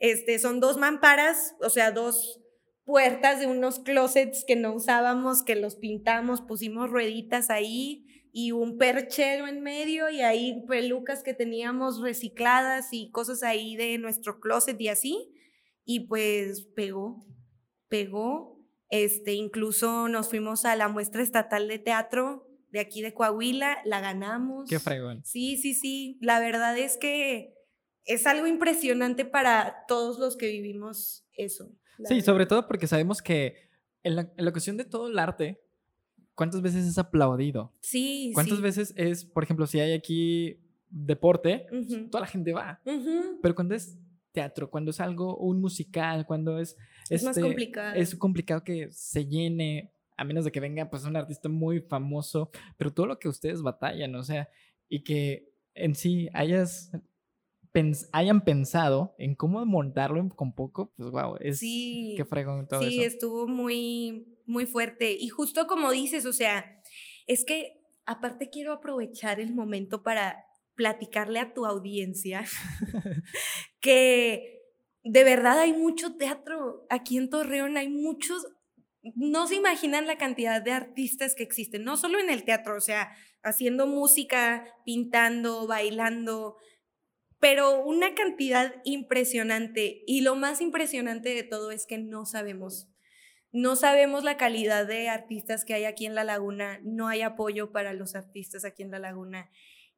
Este, 0.00 0.40
son 0.40 0.58
dos 0.58 0.76
mamparas, 0.76 1.54
o 1.60 1.70
sea, 1.70 1.92
dos 1.92 2.40
puertas 2.84 3.38
de 3.38 3.46
unos 3.46 3.78
closets 3.78 4.44
que 4.44 4.56
no 4.56 4.74
usábamos, 4.74 5.44
que 5.44 5.54
los 5.54 5.76
pintamos, 5.76 6.40
pusimos 6.40 6.90
rueditas 6.90 7.48
ahí 7.48 8.26
y 8.32 8.50
un 8.50 8.76
perchero 8.76 9.46
en 9.46 9.60
medio 9.60 10.10
y 10.10 10.22
ahí 10.22 10.64
pelucas 10.66 11.22
que 11.22 11.32
teníamos 11.32 12.00
recicladas 12.00 12.88
y 12.90 13.12
cosas 13.12 13.44
ahí 13.44 13.76
de 13.76 13.98
nuestro 13.98 14.40
closet 14.40 14.80
y 14.80 14.88
así. 14.88 15.32
Y 15.90 16.06
pues 16.06 16.62
pegó, 16.76 17.26
pegó. 17.88 18.64
Este, 18.90 19.32
incluso 19.32 20.06
nos 20.06 20.28
fuimos 20.28 20.64
a 20.64 20.76
la 20.76 20.86
muestra 20.88 21.20
estatal 21.20 21.66
de 21.66 21.80
teatro 21.80 22.46
de 22.70 22.78
aquí 22.78 23.02
de 23.02 23.12
Coahuila, 23.12 23.78
la 23.84 24.00
ganamos. 24.00 24.68
Qué 24.68 24.78
fregón. 24.78 25.24
Sí, 25.24 25.56
sí, 25.56 25.74
sí. 25.74 26.16
La 26.20 26.38
verdad 26.38 26.78
es 26.78 26.96
que 26.96 27.54
es 28.04 28.24
algo 28.28 28.46
impresionante 28.46 29.24
para 29.24 29.84
todos 29.88 30.20
los 30.20 30.36
que 30.36 30.46
vivimos 30.46 31.26
eso. 31.32 31.72
Sí, 32.04 32.20
sobre 32.20 32.46
todo 32.46 32.68
porque 32.68 32.86
sabemos 32.86 33.20
que 33.20 33.56
en 34.04 34.14
la, 34.14 34.52
cuestión 34.52 34.76
de 34.76 34.84
todo 34.84 35.08
el 35.08 35.18
arte, 35.18 35.60
¿cuántas 36.36 36.62
veces 36.62 36.86
es 36.86 36.98
aplaudido? 36.98 37.74
Sí. 37.80 38.30
¿Cuántas 38.32 38.60
veces 38.60 38.94
es, 38.96 39.24
por 39.24 39.42
ejemplo, 39.42 39.66
si 39.66 39.80
hay 39.80 39.92
aquí 39.92 40.60
deporte, 40.88 41.66
toda 42.12 42.20
la 42.20 42.28
gente 42.28 42.52
va? 42.52 42.80
Pero 43.42 43.56
cuando 43.56 43.74
es 43.74 43.98
teatro, 44.32 44.70
cuando 44.70 44.90
es 44.90 45.00
algo, 45.00 45.36
un 45.36 45.60
musical, 45.60 46.26
cuando 46.26 46.58
es... 46.58 46.76
Es 47.08 47.22
más 47.22 47.36
este, 47.36 47.48
complicado. 47.48 47.94
Es 47.94 48.14
complicado 48.14 48.64
que 48.64 48.88
se 48.90 49.26
llene, 49.26 49.92
a 50.16 50.24
menos 50.24 50.44
de 50.44 50.52
que 50.52 50.60
venga 50.60 50.88
pues 50.88 51.04
un 51.04 51.16
artista 51.16 51.48
muy 51.48 51.80
famoso, 51.80 52.50
pero 52.76 52.92
todo 52.92 53.06
lo 53.06 53.18
que 53.18 53.28
ustedes 53.28 53.62
batallan, 53.62 54.14
o 54.14 54.22
sea, 54.22 54.48
y 54.88 55.02
que 55.02 55.52
en 55.74 55.94
sí 55.94 56.28
hayas 56.34 56.90
hayan 58.12 58.44
pensado 58.44 59.14
en 59.18 59.34
cómo 59.34 59.64
montarlo 59.64 60.28
con 60.30 60.54
poco, 60.54 60.92
pues 60.96 61.10
wow, 61.10 61.36
es 61.38 61.60
sí, 61.60 62.14
qué 62.16 62.24
fregón 62.24 62.66
todo 62.66 62.82
sí, 62.82 63.02
estuvo 63.02 63.46
muy, 63.46 64.38
muy 64.46 64.66
fuerte. 64.66 65.12
Y 65.12 65.28
justo 65.28 65.66
como 65.66 65.90
dices, 65.92 66.26
o 66.26 66.32
sea, 66.32 66.82
es 67.26 67.44
que 67.44 67.80
aparte 68.06 68.50
quiero 68.50 68.72
aprovechar 68.72 69.38
el 69.38 69.54
momento 69.54 70.02
para 70.02 70.44
platicarle 70.80 71.40
a 71.40 71.52
tu 71.52 71.66
audiencia 71.66 72.42
que 73.80 74.62
de 75.04 75.24
verdad 75.24 75.58
hay 75.58 75.74
mucho 75.74 76.16
teatro 76.16 76.86
aquí 76.88 77.18
en 77.18 77.28
Torreón, 77.28 77.76
hay 77.76 77.90
muchos, 77.90 78.46
no 79.14 79.46
se 79.46 79.56
imaginan 79.56 80.06
la 80.06 80.16
cantidad 80.16 80.62
de 80.62 80.72
artistas 80.72 81.34
que 81.34 81.42
existen, 81.42 81.84
no 81.84 81.98
solo 81.98 82.18
en 82.18 82.30
el 82.30 82.44
teatro, 82.44 82.78
o 82.78 82.80
sea, 82.80 83.14
haciendo 83.42 83.86
música, 83.86 84.64
pintando, 84.86 85.66
bailando, 85.66 86.56
pero 87.40 87.84
una 87.84 88.14
cantidad 88.14 88.76
impresionante. 88.84 90.02
Y 90.06 90.22
lo 90.22 90.34
más 90.34 90.62
impresionante 90.62 91.34
de 91.34 91.42
todo 91.42 91.72
es 91.72 91.84
que 91.84 91.98
no 91.98 92.24
sabemos. 92.24 92.88
No 93.52 93.76
sabemos 93.76 94.24
la 94.24 94.38
calidad 94.38 94.86
de 94.86 95.10
artistas 95.10 95.66
que 95.66 95.74
hay 95.74 95.84
aquí 95.84 96.06
en 96.06 96.14
La 96.14 96.24
Laguna, 96.24 96.80
no 96.84 97.08
hay 97.08 97.20
apoyo 97.20 97.70
para 97.70 97.92
los 97.92 98.14
artistas 98.14 98.64
aquí 98.64 98.82
en 98.82 98.90
La 98.90 98.98
Laguna. 98.98 99.50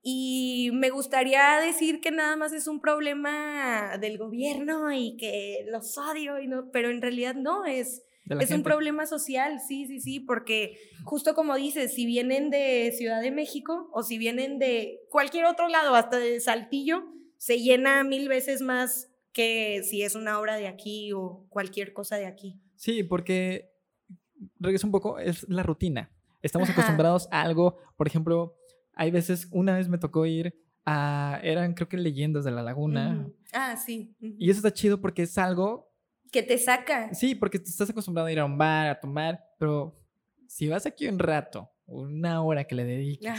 Y 0.03 0.71
me 0.73 0.91
gustaría 0.91 1.59
decir 1.61 2.01
que 2.01 2.11
nada 2.11 2.37
más 2.37 2.53
es 2.53 2.67
un 2.67 2.81
problema 2.81 3.97
del 3.99 4.19
gobierno 4.19 4.93
y 4.93 5.17
que 5.17 5.65
los 5.71 5.97
odio, 5.97 6.41
y 6.41 6.49
no, 6.49 6.71
pero 6.73 6.91
en 6.91 7.01
realidad 7.01 7.37
no, 7.37 7.65
es, 7.65 8.03
es 8.29 8.51
un 8.51 8.65
problema 8.65 9.07
social, 9.07 9.61
sí, 9.61 9.87
sí, 9.87 10.01
sí, 10.01 10.19
porque 10.19 10.77
justo 11.05 11.35
como 11.35 11.55
dices, 11.55 11.95
si 11.95 12.05
vienen 12.05 12.51
de 12.51 12.93
Ciudad 12.97 13.21
de 13.21 13.31
México 13.31 13.91
o 13.93 14.03
si 14.03 14.19
vienen 14.19 14.59
de 14.59 15.01
cualquier 15.09 15.45
otro 15.45 15.69
lado, 15.69 15.95
hasta 15.95 16.19
de 16.19 16.41
Saltillo, 16.41 17.05
se 17.37 17.61
llena 17.61 18.03
mil 18.03 18.29
veces 18.29 18.61
más 18.61 19.09
que 19.33 19.83
si 19.85 20.03
es 20.03 20.15
una 20.15 20.41
obra 20.41 20.57
de 20.57 20.67
aquí 20.67 21.13
o 21.13 21.47
cualquier 21.49 21.93
cosa 21.93 22.17
de 22.17 22.27
aquí. 22.27 22.61
Sí, 22.77 23.05
porque 23.05 23.73
regreso 24.59 24.87
un 24.87 24.93
poco, 24.93 25.19
es 25.19 25.49
la 25.49 25.63
rutina. 25.63 26.11
Estamos 26.43 26.69
acostumbrados 26.71 27.29
a 27.31 27.43
algo, 27.43 27.79
por 27.97 28.09
ejemplo, 28.09 28.57
hay 28.95 29.11
veces, 29.11 29.49
una 29.51 29.77
vez 29.77 29.89
me 29.89 29.99
tocó 29.99 30.27
ir 30.27 30.55
a, 30.85 31.41
eran 31.43 31.75
creo 31.75 31.89
que 31.89 31.97
leyendas 31.97 32.45
de 32.45 32.51
la 32.51 32.63
laguna. 32.63 33.29
Ah, 33.53 33.77
sí. 33.77 34.15
Y 34.21 34.51
eso 34.51 34.59
está 34.59 34.73
chido 34.73 35.01
porque 35.01 35.23
es 35.23 35.39
algo... 35.39 35.91
Que 36.31 36.43
te 36.43 36.57
saca. 36.57 37.13
Sí, 37.13 37.35
porque 37.35 37.59
estás 37.59 37.91
acostumbrado 37.91 38.29
a 38.29 38.33
ir 38.33 38.41
a 38.41 38.45
un 38.45 38.57
bar, 38.57 38.89
a 38.89 39.01
tomar, 39.01 39.45
pero 39.59 40.01
si 40.49 40.69
vas 40.69 40.87
aquí 40.87 41.07
un 41.07 41.19
rato, 41.19 41.71
una 41.87 42.43
hora 42.43 42.65
que 42.65 42.75
le 42.75 42.85
dediques, 42.85 43.33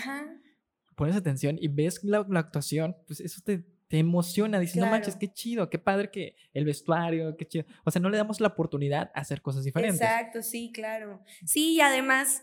pones 0.95 1.15
atención 1.15 1.57
y 1.59 1.67
ves 1.69 2.03
la, 2.03 2.25
la 2.29 2.39
actuación, 2.39 2.95
pues 3.07 3.19
eso 3.19 3.41
te, 3.43 3.65
te 3.93 3.99
emociona, 3.99 4.59
dices, 4.59 4.77
no 4.77 4.87
manches, 4.87 5.15
qué 5.15 5.31
chido, 5.31 5.69
qué 5.69 5.77
padre 5.77 6.09
que 6.09 6.35
el 6.53 6.65
vestuario, 6.65 7.37
qué 7.37 7.47
chido. 7.47 7.65
O 7.83 7.91
sea, 7.91 8.01
no 8.01 8.09
le 8.09 8.17
damos 8.17 8.41
la 8.41 8.47
oportunidad 8.47 9.11
a 9.13 9.19
hacer 9.19 9.41
cosas 9.41 9.63
diferentes. 9.63 10.01
Exacto, 10.01 10.41
sí, 10.41 10.71
claro. 10.73 11.21
Sí, 11.45 11.75
y 11.75 11.81
además, 11.81 12.41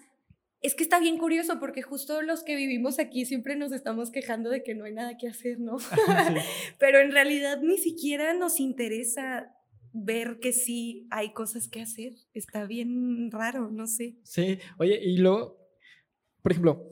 es 0.60 0.74
que 0.74 0.82
está 0.82 1.00
bien 1.00 1.18
curioso 1.18 1.58
porque 1.58 1.82
justo 1.82 2.20
los 2.22 2.42
que 2.42 2.54
vivimos 2.54 2.98
aquí 2.98 3.24
siempre 3.24 3.56
nos 3.56 3.72
estamos 3.72 4.10
quejando 4.10 4.50
de 4.50 4.62
que 4.62 4.74
no 4.74 4.84
hay 4.84 4.92
nada 4.92 5.16
que 5.16 5.28
hacer, 5.28 5.58
¿no? 5.58 5.78
Pero 6.78 7.00
en 7.00 7.12
realidad 7.12 7.60
ni 7.62 7.78
siquiera 7.78 8.34
nos 8.34 8.60
interesa 8.60 9.54
ver 9.92 10.38
que 10.38 10.52
sí 10.52 11.06
hay 11.10 11.32
cosas 11.32 11.68
que 11.68 11.80
hacer. 11.80 12.12
Está 12.34 12.66
bien 12.66 13.30
raro, 13.30 13.70
no 13.70 13.86
sé. 13.86 14.18
Sí, 14.22 14.58
oye, 14.78 15.00
y 15.02 15.16
luego, 15.18 15.58
por 16.42 16.52
ejemplo, 16.52 16.90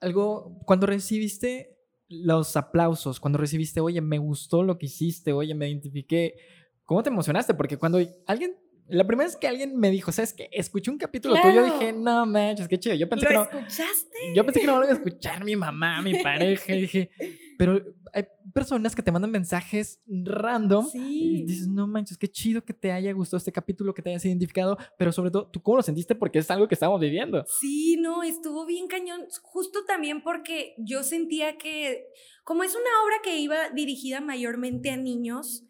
algo, 0.00 0.58
cuando 0.66 0.86
recibiste 0.86 1.76
los 2.08 2.56
aplausos, 2.56 3.20
cuando 3.20 3.38
recibiste, 3.38 3.80
oye, 3.80 4.00
me 4.00 4.18
gustó 4.18 4.62
lo 4.62 4.78
que 4.78 4.86
hiciste, 4.86 5.32
oye, 5.32 5.54
me 5.54 5.68
identifiqué, 5.68 6.36
¿cómo 6.84 7.02
te 7.02 7.10
emocionaste? 7.10 7.54
Porque 7.54 7.76
cuando 7.76 7.98
alguien, 8.26 8.56
la 8.88 9.06
primera 9.06 9.26
vez 9.26 9.36
que 9.36 9.48
alguien 9.48 9.76
me 9.76 9.90
dijo, 9.90 10.12
¿sabes 10.12 10.32
qué? 10.32 10.48
Escuché 10.52 10.90
un 10.90 10.98
capítulo 10.98 11.34
tuyo, 11.40 11.64
dije, 11.64 11.92
no 11.92 12.24
manches, 12.26 12.68
qué 12.68 12.78
chido. 12.78 12.94
Yo 12.94 13.08
pensé 13.08 13.24
¿Lo 13.24 13.28
que 13.30 13.34
no. 13.34 13.42
escuchaste? 13.60 14.18
Yo 14.34 14.44
pensé 14.44 14.60
que 14.60 14.66
no 14.66 14.78
lo 14.78 14.84
iba 14.84 14.92
a 14.92 14.96
escuchar 14.96 15.44
mi 15.44 15.56
mamá, 15.56 16.02
mi 16.02 16.14
pareja, 16.22 16.72
dije, 16.72 17.10
pero 17.58 17.82
hay 18.12 18.26
personas 18.54 18.94
que 18.94 19.02
te 19.02 19.10
mandan 19.10 19.30
mensajes 19.30 20.00
random 20.06 20.86
y 20.94 21.44
dices, 21.44 21.66
no 21.68 21.86
manches, 21.86 22.16
qué 22.16 22.28
chido 22.28 22.64
que 22.64 22.72
te 22.72 22.92
haya 22.92 23.12
gustado 23.12 23.38
este 23.38 23.52
capítulo, 23.52 23.92
que 23.92 24.02
te 24.02 24.10
hayas 24.10 24.24
identificado, 24.24 24.78
pero 24.96 25.12
sobre 25.12 25.30
todo, 25.30 25.48
¿tú 25.48 25.60
cómo 25.60 25.78
lo 25.78 25.82
sentiste? 25.82 26.14
Porque 26.14 26.38
es 26.38 26.50
algo 26.50 26.68
que 26.68 26.74
estamos 26.74 27.00
viviendo. 27.00 27.44
Sí, 27.60 27.96
no, 28.00 28.22
estuvo 28.22 28.66
bien 28.66 28.86
cañón, 28.86 29.26
justo 29.42 29.84
también 29.84 30.22
porque 30.22 30.74
yo 30.78 31.02
sentía 31.02 31.58
que, 31.58 32.06
como 32.44 32.62
es 32.62 32.72
una 32.72 33.02
obra 33.04 33.16
que 33.22 33.38
iba 33.38 33.70
dirigida 33.70 34.20
mayormente 34.20 34.90
a 34.90 34.96
niños, 34.96 35.64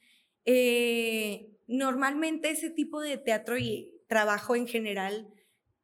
eh, 0.44 1.56
normalmente 1.66 2.50
ese 2.50 2.70
tipo 2.70 3.00
de 3.00 3.18
teatro 3.18 3.59
y 3.59 3.92
trabajo 4.09 4.57
en 4.57 4.66
general 4.66 5.29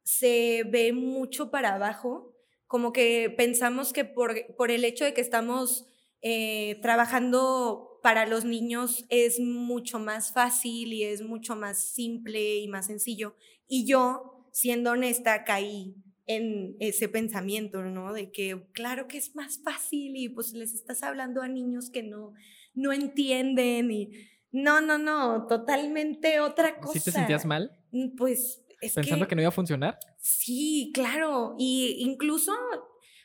se 0.03 0.63
ve 0.65 0.93
mucho 0.93 1.51
para 1.51 1.75
abajo 1.75 2.33
como 2.73 2.91
que 2.91 3.29
pensamos 3.29 3.93
que 3.93 4.03
por, 4.03 4.33
el 4.71 4.83
hecho 4.83 5.05
de 5.05 5.13
que 5.13 5.21
estamos 5.21 5.85
eh, 6.23 6.79
trabajando 6.81 7.99
para 8.01 8.25
los 8.25 8.45
niños 8.45 9.05
es 9.09 9.39
mucho 9.39 9.99
más 9.99 10.33
fácil 10.33 10.91
y 10.91 11.03
es 11.03 11.21
mucho 11.21 11.55
más 11.55 11.77
simple 11.77 12.55
y 12.57 12.67
más 12.67 12.87
sencillo. 12.87 13.35
Y 13.67 13.85
yo, 13.85 14.47
siendo 14.51 14.89
honesta, 14.89 15.43
caí 15.43 15.93
en 16.25 16.75
ese 16.79 17.07
pensamiento, 17.09 17.83
¿no? 17.83 18.11
De 18.11 18.31
que 18.31 18.65
claro 18.71 19.07
que 19.07 19.19
es 19.19 19.35
más 19.35 19.61
fácil 19.63 20.15
y 20.15 20.29
pues 20.29 20.53
les 20.53 20.73
estás 20.73 21.03
hablando 21.03 21.43
a 21.43 21.47
niños 21.47 21.91
que 21.91 22.01
no, 22.01 22.33
no 22.73 22.91
entienden 22.91 23.91
y 23.91 24.09
no, 24.53 24.79
no, 24.81 24.97
no, 24.97 25.47
totalmente 25.47 26.39
otra 26.39 26.79
cosa. 26.79 26.99
¿Sí 26.99 27.03
te 27.03 27.11
sentías 27.11 27.45
mal? 27.45 27.77
Mm, 27.91 28.15
pues 28.15 28.63
¿Pensando 28.93 29.27
que, 29.27 29.35
no 29.35 29.41
iba 29.41 29.49
a 29.49 29.51
funcionar? 29.51 29.97
Sí, 30.19 30.91
claro. 30.93 31.55
Y 31.57 31.97
incluso 31.99 32.53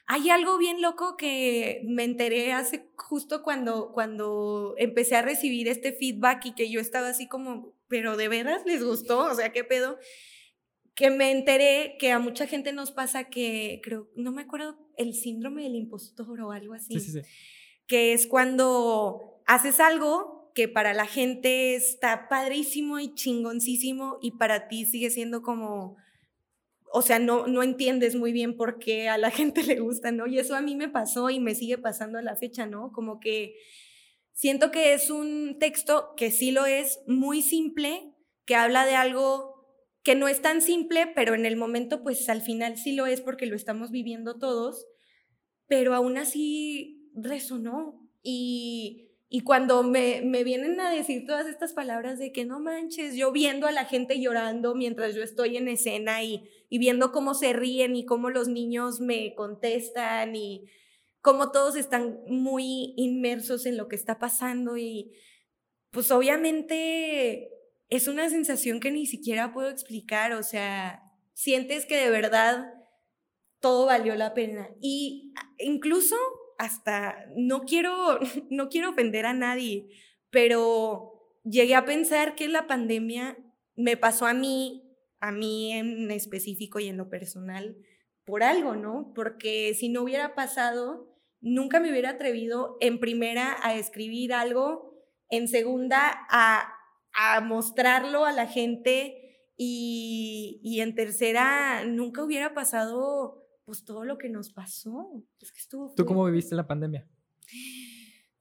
hay 0.06 0.30
algo 0.30 0.56
bien 0.58 0.80
loco 0.80 1.16
que 1.16 1.82
me 1.84 2.04
enteré 2.04 2.52
hace 2.52 2.88
justo 2.96 3.42
cuando, 3.42 3.92
cuando 3.92 4.74
empecé 4.78 5.16
a 5.16 5.22
recibir 5.22 5.68
este 5.68 5.92
feedback 5.92 6.46
y 6.46 6.54
que 6.54 6.70
yo 6.70 6.80
estaba 6.80 7.08
así 7.08 7.28
como, 7.28 7.74
pero 7.88 8.16
de 8.16 8.28
veras 8.28 8.64
les 8.66 8.84
gustó, 8.84 9.26
o 9.26 9.34
sea, 9.34 9.52
¿qué 9.52 9.64
pedo? 9.64 9.98
Que 10.94 11.10
me 11.10 11.30
enteré 11.30 11.96
que 11.98 12.10
a 12.12 12.18
mucha 12.18 12.46
gente 12.46 12.72
nos 12.72 12.90
pasa 12.90 13.24
que, 13.24 13.80
creo, 13.82 14.08
no 14.16 14.32
me 14.32 14.42
acuerdo, 14.42 14.78
el 14.96 15.14
síndrome 15.14 15.64
del 15.64 15.74
impostor 15.74 16.40
o 16.40 16.52
algo 16.52 16.74
así. 16.74 16.98
Sí, 16.98 17.00
sí, 17.00 17.12
sí. 17.12 17.28
Que 17.86 18.12
es 18.12 18.26
cuando 18.26 19.42
haces 19.46 19.80
algo 19.80 20.37
que 20.58 20.66
para 20.66 20.92
la 20.92 21.06
gente 21.06 21.76
está 21.76 22.28
padrísimo 22.28 22.98
y 22.98 23.14
chingoncísimo 23.14 24.18
y 24.20 24.32
para 24.32 24.66
ti 24.66 24.86
sigue 24.86 25.08
siendo 25.08 25.40
como, 25.40 25.96
o 26.92 27.00
sea, 27.00 27.20
no, 27.20 27.46
no 27.46 27.62
entiendes 27.62 28.16
muy 28.16 28.32
bien 28.32 28.56
por 28.56 28.80
qué 28.80 29.08
a 29.08 29.18
la 29.18 29.30
gente 29.38 29.62
le 29.62 29.78
gusta, 29.78 30.10
¿no? 30.10 30.26
Y 30.26 30.40
eso 30.40 30.56
a 30.56 30.60
mí 30.60 30.74
me 30.74 30.88
pasó 30.88 31.30
y 31.30 31.38
me 31.38 31.54
sigue 31.54 31.78
pasando 31.78 32.18
a 32.18 32.22
la 32.22 32.34
fecha, 32.34 32.66
¿no? 32.66 32.90
Como 32.90 33.20
que 33.20 33.54
siento 34.32 34.72
que 34.72 34.94
es 34.94 35.10
un 35.10 35.58
texto 35.60 36.14
que 36.16 36.32
sí 36.32 36.50
lo 36.50 36.66
es, 36.66 37.02
muy 37.06 37.40
simple, 37.40 38.16
que 38.44 38.56
habla 38.56 38.84
de 38.84 38.96
algo 38.96 39.64
que 40.02 40.16
no 40.16 40.26
es 40.26 40.42
tan 40.42 40.60
simple, 40.60 41.06
pero 41.14 41.36
en 41.36 41.46
el 41.46 41.54
momento 41.54 42.02
pues 42.02 42.28
al 42.28 42.42
final 42.42 42.78
sí 42.78 42.96
lo 42.96 43.06
es 43.06 43.20
porque 43.20 43.46
lo 43.46 43.54
estamos 43.54 43.92
viviendo 43.92 44.40
todos, 44.40 44.88
pero 45.68 45.94
aún 45.94 46.18
así 46.18 47.08
resonó 47.14 48.10
y 48.24 49.07
y 49.30 49.42
cuando 49.42 49.82
me, 49.82 50.22
me, 50.22 50.42
vienen 50.42 50.80
a 50.80 50.90
decir 50.90 51.26
todas 51.26 51.46
estas 51.46 51.74
palabras 51.74 52.18
de 52.18 52.32
que 52.32 52.46
no 52.46 52.60
manches, 52.60 53.14
yo 53.14 53.30
viendo 53.30 53.66
a 53.66 53.72
la 53.72 53.84
gente 53.84 54.20
llorando 54.20 54.74
mientras 54.74 55.14
yo 55.14 55.22
estoy 55.22 55.58
en 55.58 55.68
escena 55.68 56.22
y, 56.22 56.48
y 56.70 56.78
viendo 56.78 57.12
cómo 57.12 57.34
se 57.34 57.52
ríen 57.52 57.94
y 57.94 58.06
cómo 58.06 58.30
los 58.30 58.48
niños 58.48 59.00
me 59.00 59.34
contestan 59.34 60.34
y 60.34 60.64
cómo 61.20 61.50
todos 61.50 61.76
están 61.76 62.20
muy 62.26 62.94
inmersos 62.96 63.66
en 63.66 63.76
lo 63.76 63.86
que 63.86 63.96
está 63.96 64.18
pasando 64.18 64.78
y 64.78 65.12
pues 65.90 66.10
obviamente 66.10 67.50
es 67.90 68.08
una 68.08 68.28
sensación 68.30 68.80
que 68.80 68.90
ni 68.90 69.06
siquiera 69.06 69.52
puedo 69.52 69.68
explicar, 69.68 70.32
o 70.32 70.42
sea, 70.42 71.02
sientes 71.34 71.86
que 71.86 71.96
de 71.96 72.10
verdad 72.10 72.66
todo 73.60 73.86
valió 73.86 74.14
la 74.14 74.34
pena. 74.34 74.70
Y 74.80 75.32
incluso 75.58 76.16
hasta, 76.58 77.24
no 77.36 77.62
quiero, 77.62 78.18
no 78.50 78.68
quiero 78.68 78.90
ofender 78.90 79.24
a 79.26 79.32
nadie, 79.32 79.88
pero 80.30 81.40
llegué 81.44 81.74
a 81.74 81.84
pensar 81.84 82.34
que 82.34 82.48
la 82.48 82.66
pandemia 82.66 83.38
me 83.76 83.96
pasó 83.96 84.26
a 84.26 84.34
mí, 84.34 84.84
a 85.20 85.32
mí 85.32 85.72
en 85.72 86.10
específico 86.10 86.80
y 86.80 86.88
en 86.88 86.96
lo 86.96 87.08
personal, 87.08 87.76
por 88.24 88.42
algo, 88.42 88.74
¿no? 88.74 89.12
Porque 89.14 89.72
si 89.74 89.88
no 89.88 90.02
hubiera 90.02 90.34
pasado, 90.34 91.16
nunca 91.40 91.80
me 91.80 91.90
hubiera 91.90 92.10
atrevido 92.10 92.76
en 92.80 93.00
primera 93.00 93.56
a 93.62 93.74
escribir 93.74 94.34
algo, 94.34 94.94
en 95.30 95.48
segunda 95.48 96.26
a, 96.28 96.74
a 97.14 97.40
mostrarlo 97.40 98.24
a 98.24 98.32
la 98.32 98.46
gente 98.46 99.52
y, 99.56 100.60
y 100.62 100.80
en 100.80 100.94
tercera 100.94 101.84
nunca 101.84 102.22
hubiera 102.22 102.54
pasado 102.54 103.37
pues 103.68 103.84
todo 103.84 104.06
lo 104.06 104.16
que 104.16 104.30
nos 104.30 104.50
pasó. 104.50 105.22
Es 105.42 105.52
que 105.52 105.58
estuvo 105.58 105.92
¿Tú 105.94 106.06
cómo 106.06 106.24
viviste 106.24 106.54
la 106.54 106.66
pandemia? 106.66 107.06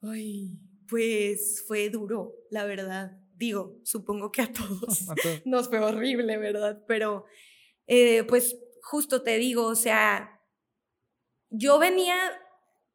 Ay, 0.02 0.58
pues 0.88 1.66
fue 1.68 1.90
duro, 1.90 2.34
la 2.50 2.64
verdad. 2.64 3.20
Digo, 3.36 3.78
supongo 3.84 4.32
que 4.32 4.42
a 4.44 4.54
todos, 4.54 5.06
nos 5.44 5.68
fue 5.68 5.80
horrible, 5.80 6.38
¿verdad? 6.38 6.82
Pero, 6.88 7.26
eh, 7.88 8.24
pues 8.24 8.56
justo 8.82 9.22
te 9.22 9.38
digo, 9.38 9.66
o 9.66 9.76
sea, 9.76 10.40
yo 11.50 11.78
venía 11.78 12.16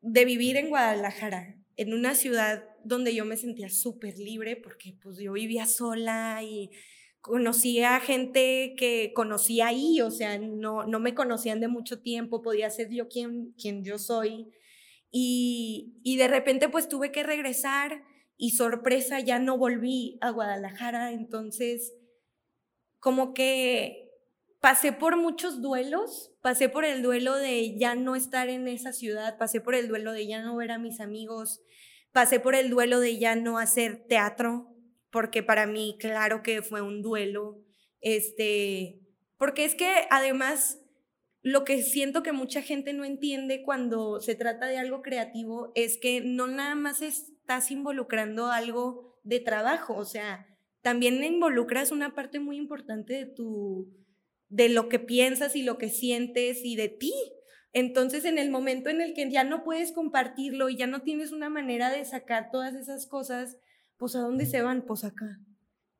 de 0.00 0.24
vivir 0.24 0.56
en 0.56 0.70
Guadalajara, 0.70 1.62
en 1.76 1.92
una 1.92 2.14
ciudad 2.14 2.64
donde 2.82 3.14
yo 3.14 3.26
me 3.26 3.36
sentía 3.36 3.68
súper 3.68 4.16
libre 4.16 4.56
porque 4.56 4.96
pues 5.02 5.18
yo 5.18 5.34
vivía 5.34 5.66
sola 5.66 6.42
y 6.42 6.70
conocía 7.22 8.00
gente 8.00 8.74
que 8.76 9.12
conocía 9.14 9.68
ahí, 9.68 10.00
o 10.00 10.10
sea, 10.10 10.38
no, 10.38 10.84
no 10.84 11.00
me 11.00 11.14
conocían 11.14 11.60
de 11.60 11.68
mucho 11.68 12.00
tiempo, 12.00 12.42
podía 12.42 12.68
ser 12.68 12.90
yo 12.90 13.08
quien, 13.08 13.52
quien 13.52 13.84
yo 13.84 13.98
soy. 13.98 14.50
Y, 15.10 16.00
y 16.02 16.16
de 16.16 16.26
repente 16.26 16.68
pues 16.68 16.88
tuve 16.88 17.12
que 17.12 17.22
regresar 17.22 18.02
y 18.36 18.50
sorpresa, 18.50 19.20
ya 19.20 19.38
no 19.38 19.56
volví 19.56 20.18
a 20.20 20.30
Guadalajara, 20.30 21.12
entonces 21.12 21.94
como 22.98 23.34
que 23.34 24.10
pasé 24.60 24.92
por 24.92 25.16
muchos 25.16 25.62
duelos, 25.62 26.32
pasé 26.40 26.68
por 26.68 26.84
el 26.84 27.02
duelo 27.02 27.36
de 27.36 27.76
ya 27.78 27.94
no 27.94 28.16
estar 28.16 28.48
en 28.48 28.66
esa 28.66 28.92
ciudad, 28.92 29.38
pasé 29.38 29.60
por 29.60 29.76
el 29.76 29.86
duelo 29.86 30.12
de 30.12 30.26
ya 30.26 30.42
no 30.42 30.56
ver 30.56 30.72
a 30.72 30.78
mis 30.78 30.98
amigos, 30.98 31.62
pasé 32.10 32.40
por 32.40 32.56
el 32.56 32.68
duelo 32.68 32.98
de 32.98 33.18
ya 33.18 33.36
no 33.36 33.58
hacer 33.58 34.06
teatro, 34.08 34.71
porque 35.12 35.42
para 35.42 35.66
mí, 35.66 35.96
claro 36.00 36.42
que 36.42 36.62
fue 36.62 36.80
un 36.80 37.02
duelo, 37.02 37.60
este, 38.00 38.98
porque 39.36 39.64
es 39.64 39.76
que 39.76 39.92
además 40.10 40.80
lo 41.42 41.64
que 41.64 41.82
siento 41.82 42.22
que 42.22 42.32
mucha 42.32 42.62
gente 42.62 42.92
no 42.92 43.04
entiende 43.04 43.62
cuando 43.62 44.20
se 44.20 44.34
trata 44.34 44.66
de 44.66 44.78
algo 44.78 45.02
creativo 45.02 45.70
es 45.74 45.98
que 45.98 46.20
no 46.20 46.46
nada 46.46 46.74
más 46.74 47.02
estás 47.02 47.70
involucrando 47.70 48.46
algo 48.46 49.20
de 49.22 49.38
trabajo, 49.38 49.94
o 49.94 50.04
sea, 50.04 50.46
también 50.80 51.22
involucras 51.22 51.92
una 51.92 52.14
parte 52.14 52.40
muy 52.40 52.56
importante 52.56 53.14
de 53.14 53.26
tu 53.26 53.92
de 54.48 54.68
lo 54.68 54.90
que 54.90 54.98
piensas 54.98 55.56
y 55.56 55.62
lo 55.62 55.78
que 55.78 55.88
sientes 55.88 56.60
y 56.62 56.76
de 56.76 56.88
ti. 56.88 57.14
Entonces, 57.72 58.26
en 58.26 58.38
el 58.38 58.50
momento 58.50 58.90
en 58.90 59.00
el 59.00 59.14
que 59.14 59.30
ya 59.30 59.44
no 59.44 59.64
puedes 59.64 59.92
compartirlo 59.92 60.68
y 60.68 60.76
ya 60.76 60.86
no 60.86 61.00
tienes 61.00 61.32
una 61.32 61.48
manera 61.48 61.90
de 61.90 62.04
sacar 62.04 62.50
todas 62.50 62.74
esas 62.74 63.06
cosas, 63.06 63.56
pues 64.02 64.16
¿a 64.16 64.18
dónde 64.18 64.46
se 64.46 64.60
van? 64.62 64.82
Pues 64.82 65.04
acá. 65.04 65.38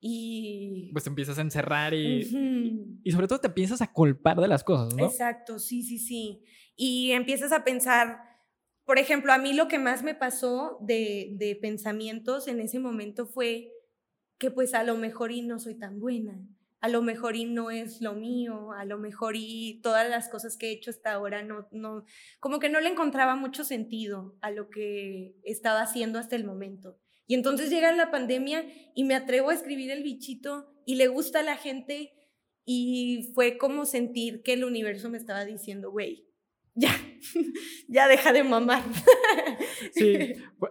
Y... 0.00 0.90
Pues 0.90 1.04
te 1.04 1.10
empiezas 1.10 1.38
a 1.38 1.42
encerrar 1.42 1.94
y, 1.94 2.98
y 3.04 3.12
sobre 3.12 3.28
todo 3.28 3.38
te 3.38 3.46
empiezas 3.46 3.80
a 3.80 3.92
culpar 3.92 4.40
de 4.40 4.48
las 4.48 4.64
cosas, 4.64 4.92
¿no? 4.92 5.06
Exacto, 5.06 5.60
sí, 5.60 5.84
sí, 5.84 6.00
sí. 6.00 6.42
Y 6.74 7.12
empiezas 7.12 7.52
a 7.52 7.62
pensar, 7.62 8.18
por 8.84 8.98
ejemplo, 8.98 9.32
a 9.32 9.38
mí 9.38 9.52
lo 9.52 9.68
que 9.68 9.78
más 9.78 10.02
me 10.02 10.16
pasó 10.16 10.78
de, 10.80 11.36
de 11.38 11.54
pensamientos 11.54 12.48
en 12.48 12.58
ese 12.58 12.80
momento 12.80 13.28
fue 13.28 13.70
que 14.36 14.50
pues 14.50 14.74
a 14.74 14.82
lo 14.82 14.96
mejor 14.96 15.30
y 15.30 15.42
no 15.42 15.60
soy 15.60 15.76
tan 15.76 16.00
buena, 16.00 16.44
a 16.80 16.88
lo 16.88 17.02
mejor 17.02 17.36
y 17.36 17.44
no 17.44 17.70
es 17.70 18.00
lo 18.00 18.14
mío, 18.14 18.72
a 18.72 18.84
lo 18.84 18.98
mejor 18.98 19.36
y 19.36 19.80
todas 19.80 20.10
las 20.10 20.28
cosas 20.28 20.56
que 20.56 20.70
he 20.70 20.72
hecho 20.72 20.90
hasta 20.90 21.12
ahora 21.12 21.44
no, 21.44 21.68
no, 21.70 22.04
como 22.40 22.58
que 22.58 22.68
no 22.68 22.80
le 22.80 22.88
encontraba 22.88 23.36
mucho 23.36 23.62
sentido 23.62 24.34
a 24.40 24.50
lo 24.50 24.70
que 24.70 25.36
estaba 25.44 25.82
haciendo 25.82 26.18
hasta 26.18 26.34
el 26.34 26.44
momento. 26.44 26.98
Y 27.26 27.34
entonces 27.34 27.70
llega 27.70 27.92
la 27.92 28.10
pandemia 28.10 28.64
y 28.94 29.04
me 29.04 29.14
atrevo 29.14 29.50
a 29.50 29.54
escribir 29.54 29.90
el 29.90 30.02
bichito 30.02 30.72
y 30.84 30.96
le 30.96 31.08
gusta 31.08 31.40
a 31.40 31.44
la 31.44 31.56
gente 31.56 32.12
y 32.64 33.32
fue 33.34 33.58
como 33.58 33.84
sentir 33.84 34.42
que 34.42 34.54
el 34.54 34.64
universo 34.64 35.10
me 35.10 35.18
estaba 35.18 35.44
diciendo, 35.44 35.90
güey, 35.90 36.26
ya, 36.74 36.94
ya 37.88 38.08
deja 38.08 38.32
de 38.32 38.44
mamar. 38.44 38.82
Sí, 39.94 40.16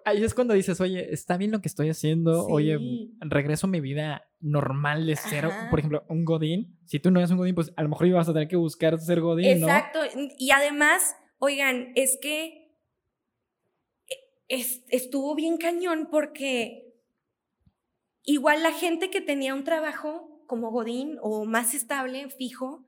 ahí 0.06 0.24
es 0.24 0.34
cuando 0.34 0.54
dices, 0.54 0.80
oye, 0.80 1.14
está 1.14 1.36
bien 1.36 1.52
lo 1.52 1.62
que 1.62 1.68
estoy 1.68 1.90
haciendo, 1.90 2.46
oye, 2.48 2.80
regreso 3.20 3.68
a 3.68 3.70
mi 3.70 3.82
vida 3.82 4.24
normal 4.40 5.06
de 5.06 5.18
cero. 5.18 5.52
Por 5.70 5.80
ejemplo, 5.80 6.06
un 6.08 6.24
Godín, 6.24 6.80
si 6.86 7.00
tú 7.00 7.12
no 7.12 7.20
eres 7.20 7.30
un 7.30 7.38
Godín, 7.38 7.54
pues 7.54 7.74
a 7.76 7.84
lo 7.84 7.90
mejor 7.90 8.08
ibas 8.08 8.30
a 8.30 8.34
tener 8.34 8.48
que 8.48 8.56
buscar 8.56 8.98
ser 9.00 9.20
Godín, 9.20 9.46
Exacto, 9.46 10.00
y 10.40 10.52
además, 10.52 11.14
oigan, 11.40 11.92
es 11.96 12.18
que 12.22 12.61
estuvo 14.52 15.36
bien 15.36 15.58
cañón 15.58 16.10
porque 16.12 16.94
igual 18.24 18.64
la 18.64 18.74
gente 18.74 19.10
que 19.10 19.22
tenía 19.22 19.54
un 19.54 19.64
trabajo 19.64 20.44
como 20.46 20.72
Godín 20.72 21.18
o 21.22 21.46
más 21.46 21.74
estable, 21.74 22.30
fijo, 22.30 22.86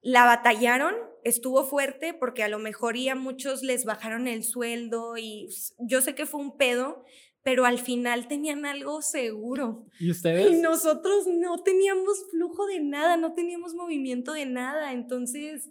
la 0.00 0.24
batallaron, 0.24 0.94
estuvo 1.24 1.64
fuerte 1.64 2.14
porque 2.14 2.42
a 2.42 2.48
lo 2.48 2.58
mejor 2.58 2.96
y 2.96 3.08
a 3.08 3.14
muchos 3.14 3.62
les 3.62 3.84
bajaron 3.84 4.26
el 4.28 4.44
sueldo 4.44 5.16
y 5.18 5.48
yo 5.78 6.00
sé 6.00 6.14
que 6.14 6.26
fue 6.26 6.40
un 6.40 6.56
pedo, 6.56 7.04
pero 7.42 7.66
al 7.66 7.78
final 7.78 8.28
tenían 8.28 8.64
algo 8.64 9.02
seguro. 9.02 9.86
¿Y 10.00 10.10
ustedes? 10.10 10.50
Y 10.50 10.56
nosotros 10.56 11.26
no 11.26 11.62
teníamos 11.62 12.26
flujo 12.30 12.66
de 12.66 12.80
nada, 12.80 13.16
no 13.16 13.34
teníamos 13.34 13.74
movimiento 13.74 14.32
de 14.32 14.46
nada, 14.46 14.92
entonces, 14.92 15.70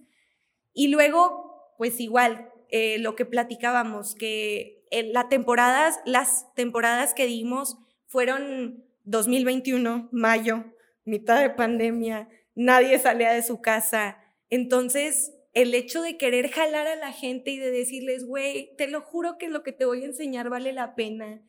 y 0.73 0.89
luego 0.89 1.73
pues 1.77 1.99
igual, 1.99 2.49
eh, 2.69 2.97
lo 2.99 3.15
que 3.15 3.25
platicábamos, 3.25 4.15
que 4.15 4.74
la 5.03 5.29
temporadas, 5.29 5.99
las 6.05 6.53
temporadas 6.55 7.13
que 7.13 7.25
dimos 7.25 7.77
fueron 8.05 8.84
2021, 9.03 10.10
mayo, 10.12 10.65
mitad 11.03 11.39
de 11.39 11.49
pandemia, 11.49 12.29
nadie 12.55 12.99
salía 12.99 13.31
de 13.31 13.43
su 13.43 13.62
casa. 13.62 14.17
Entonces, 14.49 15.34
el 15.53 15.73
hecho 15.73 16.01
de 16.01 16.17
querer 16.17 16.49
jalar 16.49 16.88
a 16.88 16.95
la 16.95 17.12
gente 17.12 17.51
y 17.51 17.58
de 17.58 17.71
decirles, 17.71 18.25
güey, 18.25 18.75
te 18.77 18.88
lo 18.88 19.01
juro 19.01 19.38
que 19.38 19.49
lo 19.49 19.63
que 19.63 19.71
te 19.71 19.86
voy 19.86 20.03
a 20.03 20.08
enseñar 20.08 20.49
vale 20.49 20.73
la 20.73 20.95
pena, 20.95 21.41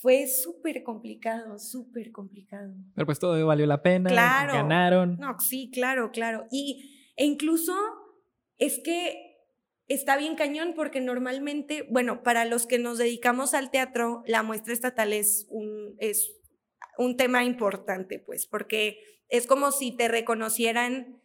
fue 0.00 0.28
súper 0.28 0.84
complicado, 0.84 1.58
súper 1.58 2.12
complicado. 2.12 2.72
Pero 2.94 3.06
pues 3.06 3.18
todo 3.18 3.44
valió 3.46 3.66
la 3.66 3.82
pena, 3.82 4.10
claro. 4.10 4.54
ganaron. 4.54 5.16
No, 5.18 5.38
sí, 5.40 5.70
claro, 5.72 6.12
claro. 6.12 6.46
Y, 6.52 7.12
e 7.16 7.24
incluso 7.24 7.74
es 8.58 8.78
que 8.78 9.27
está 9.88 10.16
bien 10.16 10.36
cañón 10.36 10.74
porque 10.76 11.00
normalmente, 11.00 11.86
bueno, 11.90 12.22
para 12.22 12.44
los 12.44 12.66
que 12.66 12.78
nos 12.78 12.98
dedicamos 12.98 13.54
al 13.54 13.70
teatro, 13.70 14.22
la 14.26 14.42
muestra 14.42 14.72
estatal 14.72 15.12
es 15.12 15.46
un, 15.50 15.96
es 15.98 16.36
un 16.98 17.16
tema 17.16 17.44
importante, 17.44 18.18
pues, 18.18 18.46
porque 18.46 19.00
es 19.28 19.46
como 19.46 19.72
si 19.72 19.96
te 19.96 20.08
reconocieran, 20.08 21.22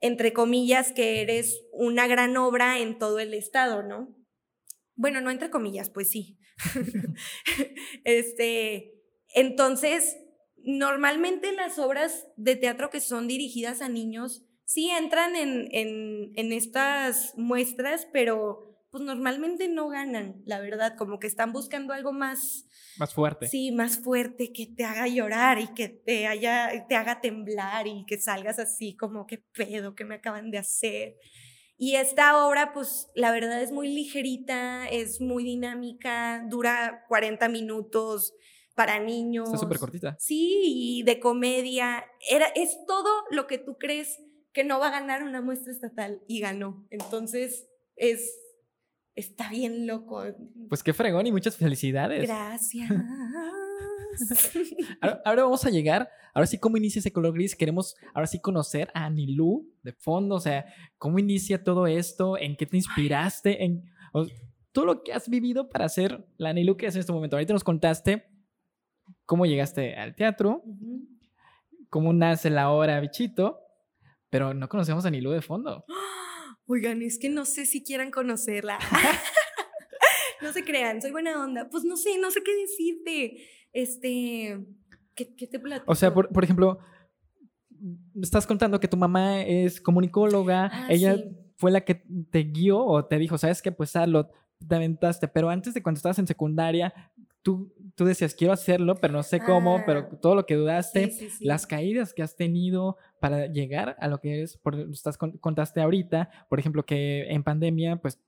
entre 0.00 0.32
comillas, 0.32 0.92
que 0.92 1.22
eres 1.22 1.62
una 1.72 2.06
gran 2.06 2.36
obra 2.36 2.78
en 2.78 2.98
todo 2.98 3.20
el 3.20 3.32
estado, 3.32 3.82
¿no? 3.82 4.16
Bueno, 4.96 5.20
no 5.20 5.30
entre 5.30 5.50
comillas, 5.50 5.90
pues 5.90 6.10
sí. 6.10 6.38
este, 8.04 8.94
entonces, 9.34 10.16
normalmente 10.64 11.52
las 11.52 11.78
obras 11.78 12.26
de 12.36 12.56
teatro 12.56 12.90
que 12.90 13.00
son 13.00 13.28
dirigidas 13.28 13.82
a 13.82 13.88
niños 13.88 14.44
sí 14.64 14.90
entran 14.90 15.36
en, 15.36 15.68
en, 15.70 16.52
estas 16.52 17.34
muestras, 17.36 18.06
pero 18.12 18.70
pues 18.90 19.02
normalmente 19.02 19.68
no 19.68 19.88
ganan, 19.88 20.40
la 20.44 20.60
verdad, 20.60 20.96
como 20.96 21.18
que 21.18 21.26
están 21.26 21.52
buscando 21.52 21.92
algo 21.92 22.12
más... 22.12 22.68
Más 22.96 23.12
fuerte. 23.12 23.48
Sí, 23.48 23.72
más 23.72 23.98
fuerte, 23.98 24.52
que 24.52 24.68
te 24.68 24.84
haga 24.84 25.08
llorar 25.08 25.58
y 25.58 25.66
que 25.74 25.88
te, 25.88 26.28
haya, 26.28 26.86
te 26.88 26.94
haga 26.94 27.20
temblar 27.20 27.88
y 27.88 28.04
que 28.06 28.20
salgas 28.20 28.60
así 28.60 28.96
como, 28.96 29.26
qué 29.26 29.42
pedo, 29.52 29.96
que 29.96 30.04
me 30.04 30.14
acaban 30.14 30.52
de 30.52 30.58
hacer. 30.58 31.16
Y 31.76 31.96
esta 31.96 32.46
obra, 32.46 32.72
pues 32.72 33.10
la 33.16 33.32
verdad 33.32 33.60
es 33.60 33.72
muy 33.72 33.88
ligerita, 33.88 34.86
es 34.86 35.20
muy 35.20 35.42
dinámica, 35.42 36.46
dura 36.48 37.04
40 37.08 37.48
minutos 37.48 38.32
para 38.76 39.00
niños. 39.00 39.48
Está 39.48 39.58
súper 39.58 39.78
cortita. 39.78 40.16
Sí, 40.20 40.62
y 40.64 41.02
de 41.02 41.18
comedia. 41.18 42.04
Era, 42.28 42.46
es 42.54 42.78
todo 42.86 43.10
lo 43.30 43.48
que 43.48 43.58
tú 43.58 43.76
crees 43.76 44.20
que 44.54 44.64
no 44.64 44.78
va 44.78 44.88
a 44.88 44.92
ganar 44.92 45.24
una 45.24 45.42
muestra 45.42 45.72
estatal 45.72 46.22
y 46.26 46.40
ganó. 46.40 46.86
Entonces, 46.90 47.68
es 47.96 48.44
está 49.14 49.50
bien 49.50 49.86
loco. 49.86 50.24
Pues 50.68 50.82
qué 50.82 50.92
fregón 50.92 51.26
y 51.26 51.32
muchas 51.32 51.56
felicidades. 51.56 52.26
Gracias. 52.26 52.90
ahora, 55.24 55.42
vamos 55.42 55.64
a 55.64 55.70
llegar, 55.70 56.08
ahora 56.32 56.46
sí, 56.46 56.58
¿cómo 56.58 56.76
inicia 56.76 57.00
ese 57.00 57.12
color 57.12 57.34
gris? 57.34 57.56
Queremos 57.56 57.96
ahora 58.14 58.26
sí 58.26 58.40
conocer 58.40 58.90
a 58.94 59.06
Anilú 59.06 59.68
de 59.82 59.92
fondo, 59.92 60.36
o 60.36 60.40
sea, 60.40 60.66
¿cómo 60.98 61.18
inicia 61.18 61.62
todo 61.62 61.86
esto? 61.86 62.38
¿En 62.38 62.56
qué 62.56 62.66
te 62.66 62.76
inspiraste? 62.76 63.64
En 63.64 63.84
todo 64.72 64.84
lo 64.84 65.02
que 65.02 65.12
has 65.12 65.28
vivido 65.28 65.68
para 65.68 65.84
hacer 65.84 66.26
la 66.36 66.50
Anilú 66.50 66.76
que 66.76 66.86
es 66.86 66.94
en 66.94 67.00
este 67.00 67.12
momento. 67.12 67.36
Ahorita 67.36 67.52
nos 67.52 67.64
contaste 67.64 68.26
cómo 69.26 69.46
llegaste 69.46 69.96
al 69.96 70.14
teatro, 70.14 70.62
cómo 71.90 72.12
nace 72.12 72.50
la 72.50 72.70
obra 72.70 73.00
Bichito, 73.00 73.63
pero 74.34 74.52
no 74.52 74.68
conocemos 74.68 75.04
a 75.04 75.08
Anilú 75.08 75.30
de 75.30 75.42
fondo. 75.42 75.84
Oigan, 76.66 77.02
es 77.02 77.20
que 77.20 77.28
no 77.28 77.44
sé 77.44 77.66
si 77.66 77.84
quieran 77.84 78.10
conocerla. 78.10 78.80
no 80.42 80.52
se 80.52 80.64
crean, 80.64 81.00
soy 81.00 81.12
buena 81.12 81.40
onda. 81.40 81.70
Pues 81.70 81.84
no 81.84 81.96
sé, 81.96 82.18
no 82.18 82.32
sé 82.32 82.42
qué 82.42 82.50
decirte. 82.56 83.46
Este, 83.72 84.58
¿qué, 85.14 85.46
te 85.46 85.60
platico? 85.60 85.92
O 85.92 85.94
sea, 85.94 86.12
por, 86.12 86.28
aventó 86.32 86.80
estás 88.20 88.44
contando 88.44 88.80
que 88.80 88.88
tu 88.88 88.96
mamá 88.96 89.40
es 89.42 89.80
comunicóloga, 89.80 90.68
ah, 90.72 90.86
ella 90.90 91.16
fue 91.54 91.70
la 91.70 91.82
que 91.82 92.02
te 92.32 92.42
guió 92.42 92.84
o 92.84 93.04
te 93.04 93.20
dijo, 93.20 93.38
sabes 93.38 93.62
qué, 93.62 93.70
pues 93.70 93.94
hazlo, 93.94 94.30
te 94.66 94.74
aventaste, 94.74 95.28
pero 95.28 95.48
antes 95.48 95.74
de 95.74 95.82
cuando 95.82 95.98
estabas 95.98 96.18
en 96.18 96.26
secundaria, 96.26 96.92
tú, 97.42 97.72
tú 97.94 98.04
decías, 98.04 98.34
quiero 98.34 98.52
hacerlo, 98.52 98.96
pero 98.96 99.12
no 99.12 99.22
sé 99.22 99.38
cómo, 99.38 99.80
pero 99.86 100.00
ah. 100.00 100.18
todo 100.20 100.34
lo 100.34 100.44
que 100.44 100.56
dudaste, 100.56 101.12
las 101.38 101.68
caídas 101.68 102.12
que 102.12 102.24
has 102.24 102.34
tenido 102.34 102.96
para 103.24 103.46
llegar 103.46 103.96
a 104.00 104.08
lo 104.08 104.20
que 104.20 104.42
es, 104.42 104.58
por, 104.58 104.78
estás 104.78 105.16
contaste 105.16 105.80
ahorita, 105.80 106.46
por 106.50 106.58
ejemplo, 106.58 106.84
que 106.84 107.22
en 107.30 107.42
pandemia, 107.42 107.96
pues 107.96 108.20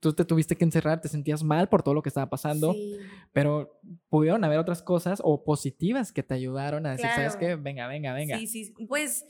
tú 0.00 0.12
te 0.12 0.24
tuviste 0.24 0.56
que 0.56 0.64
encerrar, 0.64 1.00
te 1.00 1.06
sentías 1.06 1.44
mal 1.44 1.68
por 1.68 1.84
todo 1.84 1.94
lo 1.94 2.02
que 2.02 2.08
estaba 2.08 2.28
pasando, 2.28 2.74
pero 3.32 3.80
pudieron 4.08 4.42
haber 4.42 4.58
otras 4.58 4.82
cosas 4.82 5.20
o 5.22 5.44
positivas 5.44 6.10
que 6.10 6.24
te 6.24 6.34
ayudaron 6.34 6.84
a 6.84 6.90
decir, 6.90 7.08
¿sabes 7.14 7.36
qué? 7.36 7.54
Venga, 7.54 7.86
venga, 7.86 8.12
venga. 8.12 8.40
Sí, 8.40 8.48
sí, 8.48 8.74
pues, 8.88 9.24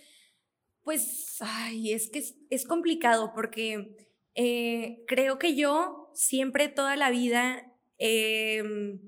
pues, 0.85 1.37
ay, 1.41 1.93
es 1.93 2.09
que 2.09 2.25
es, 2.49 2.65
complicado 2.65 3.33
porque 3.35 3.95
eh, 4.35 5.05
creo 5.07 5.39
que 5.39 5.55
yo 5.55 6.09
siempre 6.15 6.69
toda 6.69 6.97
la 6.97 7.11
vida 7.11 7.77
em, 7.99 8.99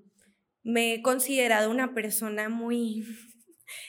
me 0.62 0.92
he 0.92 1.00
considerado 1.00 1.70
una 1.70 1.94
persona 1.94 2.50
muy 2.50 3.02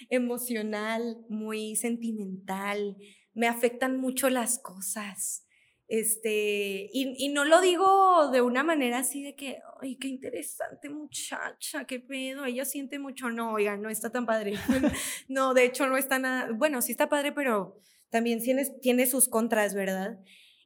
emocional, 0.09 1.17
muy 1.29 1.75
sentimental, 1.75 2.97
me 3.33 3.47
afectan 3.47 3.99
mucho 3.99 4.29
las 4.29 4.59
cosas. 4.59 5.45
Este, 5.87 6.89
y, 6.93 7.29
no 7.29 7.45
lo 7.45 7.61
digo 7.61 8.31
de 8.31 8.41
una 8.41 8.63
manera 8.63 8.99
así 8.99 9.21
de 9.21 9.35
que, 9.35 9.59
ay, 9.81 9.97
qué 9.97 10.07
interesante 10.07 10.89
muchacha, 10.89 11.85
qué 11.85 11.99
pedo, 11.99 12.45
ella 12.45 12.65
siente 12.65 12.99
mucho, 12.99 13.29
no, 13.29 13.53
oiga, 13.53 13.77
no 13.77 13.89
está 13.89 14.09
tan 14.09 14.25
padre. 14.25 14.53
no, 15.27 15.53
de 15.53 15.65
hecho 15.65 15.87
no 15.87 15.97
está 15.97 16.19
nada, 16.19 16.49
bueno, 16.53 16.81
sí 16.81 16.91
está 16.91 17.09
padre, 17.09 17.31
pero 17.31 17.77
también 18.09 18.41
tiene, 18.41 18.65
tiene 18.81 19.05
sus 19.05 19.27
contras, 19.27 19.75
¿verdad? 19.75 20.19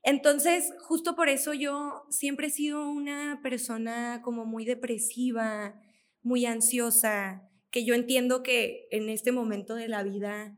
Entonces, 0.03 0.73
justo 0.79 1.15
por 1.15 1.27
eso 1.27 1.53
yo 1.53 2.05
siempre 2.09 2.47
he 2.47 2.51
sido 2.51 2.89
una 2.89 3.41
persona 3.43 4.21
como 4.23 4.45
muy 4.45 4.63
depresiva, 4.63 5.81
muy 6.21 6.45
ansiosa, 6.45 7.46
que 7.69 7.85
yo 7.85 7.93
entiendo 7.93 8.43
que 8.43 8.87
en 8.91 9.09
este 9.09 9.31
momento 9.31 9.75
de 9.75 9.87
la 9.87 10.03
vida 10.03 10.57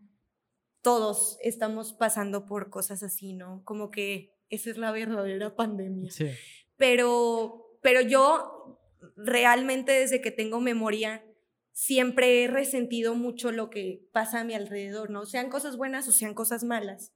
todos 0.81 1.37
estamos 1.41 1.93
pasando 1.93 2.45
por 2.45 2.69
cosas 2.69 3.03
así, 3.03 3.33
¿no? 3.33 3.63
Como 3.65 3.91
que 3.91 4.35
esa 4.49 4.69
es 4.69 4.77
la 4.77 4.91
verdadera 4.91 5.55
pandemia. 5.55 6.11
Sí. 6.11 6.29
Pero, 6.77 7.77
pero 7.81 8.01
yo 8.01 8.79
realmente 9.15 9.91
desde 9.91 10.21
que 10.21 10.31
tengo 10.31 10.59
memoria 10.59 11.23
siempre 11.71 12.43
he 12.43 12.47
resentido 12.47 13.15
mucho 13.15 13.51
lo 13.51 13.69
que 13.69 14.05
pasa 14.11 14.41
a 14.41 14.43
mi 14.43 14.53
alrededor, 14.53 15.09
¿no? 15.09 15.25
Sean 15.25 15.49
cosas 15.49 15.77
buenas 15.77 16.07
o 16.07 16.11
sean 16.11 16.33
cosas 16.33 16.63
malas. 16.63 17.13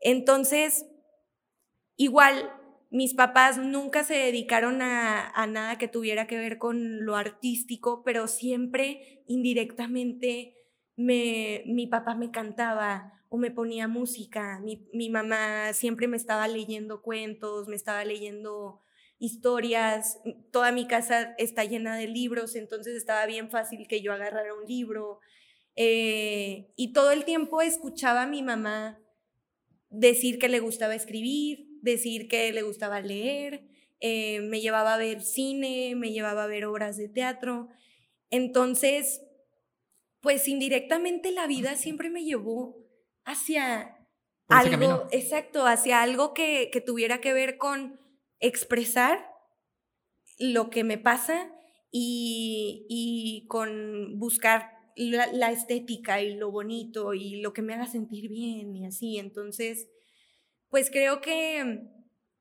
Entonces, 0.00 0.86
igual, 1.96 2.52
mis 2.90 3.14
papás 3.14 3.58
nunca 3.58 4.04
se 4.04 4.14
dedicaron 4.14 4.80
a, 4.82 5.46
nada 5.46 5.78
que 5.78 5.88
tuviera 5.88 6.26
que 6.26 6.38
ver 6.38 6.58
con 6.58 7.04
lo 7.04 7.16
artístico, 7.16 8.02
pero 8.04 8.28
siempre 8.28 9.22
indirectamente 9.26 10.54
me, 10.96 11.62
mi 11.66 11.86
papá 11.86 12.14
me 12.14 12.30
cantaba, 12.30 13.18
o 13.28 13.36
me 13.36 13.50
ponía 13.50 13.88
música. 13.88 14.60
Mi, 14.60 15.10
mamá 15.10 15.72
siempre 15.72 16.08
me 16.08 16.16
estaba 16.16 16.48
leyendo 16.48 17.02
cuentos, 17.02 17.68
me 17.68 17.76
estaba 17.76 18.04
leyendo 18.04 18.80
historias. 19.18 20.18
Toda 20.50 20.72
mi 20.72 20.86
casa 20.86 21.34
está 21.38 21.64
llena 21.64 21.96
de 21.96 22.08
libros, 22.08 22.56
entonces 22.56 22.96
estaba 22.96 23.26
bien 23.26 23.50
fácil 23.50 23.86
que 23.86 24.00
yo 24.00 24.12
agarrara 24.12 24.54
un 24.54 24.66
libro. 24.66 25.20
Eh, 25.76 26.72
y 26.76 26.92
todo 26.92 27.10
el 27.10 27.24
tiempo 27.24 27.60
escuchaba 27.60 28.22
a 28.22 28.26
mi 28.26 28.42
mamá 28.42 28.98
decir 29.90 30.38
que 30.38 30.48
le 30.48 30.60
gustaba 30.60 30.94
escribir, 30.94 31.67
decir 31.82 32.28
que 32.28 32.52
le 32.52 32.62
gustaba 32.62 33.00
leer, 33.00 33.68
eh, 34.00 34.40
me 34.40 34.60
llevaba 34.60 34.94
a 34.94 34.98
ver 34.98 35.22
cine, 35.22 35.94
me 35.96 36.12
llevaba 36.12 36.44
a 36.44 36.48
ver 36.48 36.64
obras 36.64 36.96
de 36.96 37.08
teatro. 37.08 37.68
Entonces, 38.30 39.22
pues 40.20 40.46
indirectamente 40.48 41.32
la 41.32 41.46
vida 41.46 41.76
siempre 41.76 42.10
me 42.10 42.24
llevó 42.24 42.76
hacia 43.24 43.98
algo, 44.48 45.06
exacto, 45.10 45.66
hacia 45.66 46.02
algo 46.02 46.34
que, 46.34 46.70
tuviera 46.84 47.20
que 47.20 47.32
ver 47.32 47.58
con 47.58 48.00
expresar 48.40 49.30
lo 50.38 50.70
que 50.70 50.84
me 50.84 50.98
pasa 50.98 51.52
y, 51.90 53.46
con 53.48 54.18
buscar 54.18 54.72
la, 54.96 55.50
estética 55.50 56.22
y 56.22 56.36
lo 56.36 56.50
bonito 56.50 57.14
y 57.14 57.40
lo 57.40 57.52
que 57.52 57.62
me 57.62 57.74
haga 57.74 57.86
sentir 57.86 58.28
bien 58.28 58.74
y 58.74 58.86
así. 58.86 59.18
Entonces, 59.18 59.88
pues 60.70 60.90
creo 60.90 61.20
que 61.20 61.88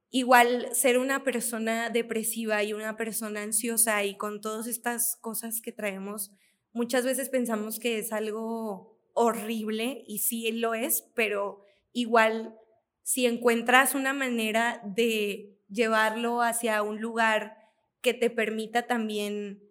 igual 0.10 0.70
ser 0.74 0.98
una 0.98 1.24
persona 1.24 1.90
depresiva 1.90 2.64
y 2.64 2.74
una 2.74 2.96
persona 2.98 3.42
ansiosa 3.42 4.04
y 4.04 4.16
con 4.18 4.42
todas 4.42 4.68
estas 4.68 5.18
cosas 5.22 5.62
que 5.62 5.72
traemos, 5.72 6.32
muchas 6.72 7.06
veces 7.06 7.30
pensamos 7.30 7.80
que 7.80 8.00
es 8.00 8.12
algo 8.12 9.00
horrible 9.14 10.04
y 10.08 10.20
sí 10.20 10.52
lo 10.52 10.74
es, 10.74 11.02
pero 11.16 11.64
igual 11.92 12.56
si 13.04 13.26
encuentras 13.26 13.96
una 13.96 14.14
manera 14.14 14.82
de 14.86 15.58
llevarlo 15.70 16.42
hacia 16.42 16.82
un 16.84 17.02
lugar 17.02 17.58
que 18.02 18.14
te 18.14 18.30
permita 18.30 18.86
también 18.86 19.64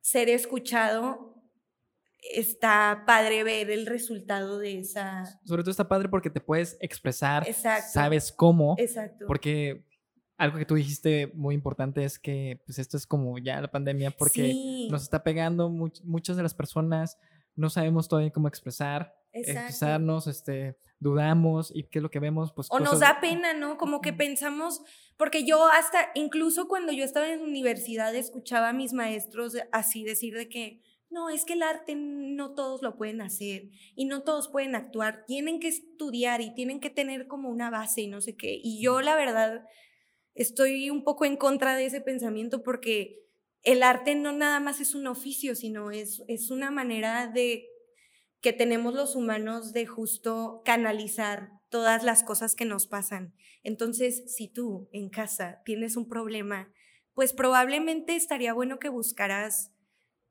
ser 0.00 0.28
escuchado, 0.28 1.35
está 2.34 3.04
padre 3.06 3.44
ver 3.44 3.70
el 3.70 3.86
resultado 3.86 4.58
de 4.58 4.78
esa... 4.80 5.24
Sobre 5.44 5.62
todo 5.62 5.70
está 5.70 5.88
padre 5.88 6.08
porque 6.08 6.30
te 6.30 6.40
puedes 6.40 6.76
expresar, 6.80 7.48
Exacto. 7.48 7.90
sabes 7.92 8.32
cómo, 8.32 8.74
Exacto. 8.78 9.26
porque 9.26 9.84
algo 10.38 10.58
que 10.58 10.66
tú 10.66 10.74
dijiste 10.74 11.28
muy 11.34 11.54
importante 11.54 12.04
es 12.04 12.18
que 12.18 12.60
pues 12.66 12.78
esto 12.78 12.96
es 12.96 13.06
como 13.06 13.38
ya 13.38 13.60
la 13.60 13.70
pandemia 13.70 14.10
porque 14.10 14.50
Sí, 14.52 14.88
nos 14.90 15.02
está 15.02 15.22
pegando, 15.22 15.68
much- 15.70 16.02
muchas 16.04 16.36
de 16.36 16.42
las 16.42 16.54
personas 16.54 17.18
no 17.54 17.70
sabemos 17.70 18.06
todavía 18.06 18.30
cómo 18.30 18.48
expresar, 18.48 19.14
exacto. 19.32 19.60
expresarnos, 19.60 20.26
este, 20.26 20.76
dudamos 20.98 21.72
y 21.74 21.84
qué 21.84 22.00
es 22.00 22.02
lo 22.02 22.10
que 22.10 22.20
vemos, 22.20 22.52
pues 22.52 22.68
O 22.70 22.80
nos 22.80 23.00
da 23.00 23.18
pena, 23.20 23.54
¿no? 23.54 23.78
Como 23.78 24.02
que 24.02 24.12
pensamos, 24.12 24.82
porque 25.16 25.46
yo 25.46 25.66
hasta, 25.68 26.10
incluso 26.14 26.68
cuando 26.68 26.92
yo 26.92 27.02
estaba 27.02 27.30
en 27.32 27.40
universidad, 27.40 28.14
escuchaba 28.14 28.68
a 28.68 28.72
mis 28.74 28.92
maestros 28.92 29.54
así 29.72 30.04
decir 30.04 30.34
de 30.36 30.50
que, 30.50 30.82
no, 31.10 31.30
es 31.30 31.44
que 31.44 31.54
el 31.54 31.62
arte 31.62 31.94
no 31.96 32.54
todos 32.54 32.82
lo 32.82 32.96
pueden 32.96 33.20
hacer 33.20 33.70
y 33.94 34.04
no 34.06 34.22
todos 34.22 34.48
pueden 34.48 34.74
actuar, 34.74 35.24
tienen 35.26 35.60
que 35.60 35.68
estudiar 35.68 36.40
y 36.40 36.54
tienen 36.54 36.80
que 36.80 36.90
tener 36.90 37.26
como 37.26 37.48
una 37.48 37.70
base 37.70 38.02
y 38.02 38.06
no 38.08 38.20
sé 38.20 38.36
qué. 38.36 38.58
Y 38.62 38.82
yo 38.82 39.00
la 39.00 39.16
verdad 39.16 39.64
estoy 40.34 40.90
un 40.90 41.04
poco 41.04 41.24
en 41.24 41.36
contra 41.36 41.76
de 41.76 41.86
ese 41.86 42.00
pensamiento 42.00 42.62
porque 42.62 43.24
el 43.62 43.82
arte 43.82 44.14
no 44.14 44.32
nada 44.32 44.60
más 44.60 44.80
es 44.80 44.94
un 44.94 45.06
oficio, 45.06 45.54
sino 45.54 45.90
es, 45.90 46.22
es 46.28 46.50
una 46.50 46.70
manera 46.70 47.26
de 47.26 47.66
que 48.40 48.52
tenemos 48.52 48.94
los 48.94 49.16
humanos 49.16 49.72
de 49.72 49.86
justo 49.86 50.62
canalizar 50.64 51.50
todas 51.68 52.04
las 52.04 52.22
cosas 52.22 52.54
que 52.54 52.64
nos 52.64 52.86
pasan. 52.86 53.34
Entonces, 53.64 54.32
si 54.32 54.48
tú 54.48 54.88
en 54.92 55.08
casa 55.08 55.62
tienes 55.64 55.96
un 55.96 56.08
problema, 56.08 56.72
pues 57.14 57.32
probablemente 57.32 58.14
estaría 58.14 58.52
bueno 58.52 58.78
que 58.78 58.88
buscaras 58.88 59.72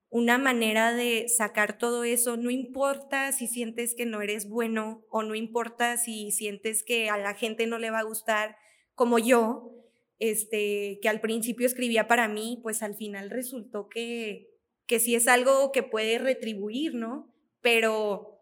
una 0.10 0.38
manera 0.38 0.94
de 0.94 1.28
sacar 1.28 1.78
todo 1.78 2.04
eso. 2.04 2.38
No 2.38 2.50
importa 2.50 3.32
si 3.32 3.48
sientes 3.48 3.96
que 3.96 4.06
no 4.06 4.22
eres 4.22 4.48
bueno 4.48 5.06
o 5.10 5.24
no 5.24 5.36
importa 5.36 5.98
si 5.98 6.32
sientes 6.32 6.84
que 6.84 7.10
a 7.10 7.18
la 7.18 7.34
gente 7.34 7.68
no 7.68 7.80
le 7.80 7.92
va 7.92 8.00
a 8.00 8.04
gustar, 8.04 8.58
como 8.94 9.20
yo, 9.20 9.72
este, 10.20 11.00
que 11.02 11.10
al 11.10 11.22
principio 11.22 11.66
escribía 11.68 12.08
para 12.08 12.28
mí, 12.28 12.60
pues 12.64 12.82
al 12.82 12.96
final 12.96 13.30
resultó 13.30 13.90
que, 13.90 14.48
que 14.88 15.00
sí 15.00 15.16
es 15.16 15.28
algo 15.28 15.72
que 15.72 15.84
puede 15.84 16.18
retribuir, 16.18 16.94
¿no? 16.94 17.34
Pero 17.62 18.42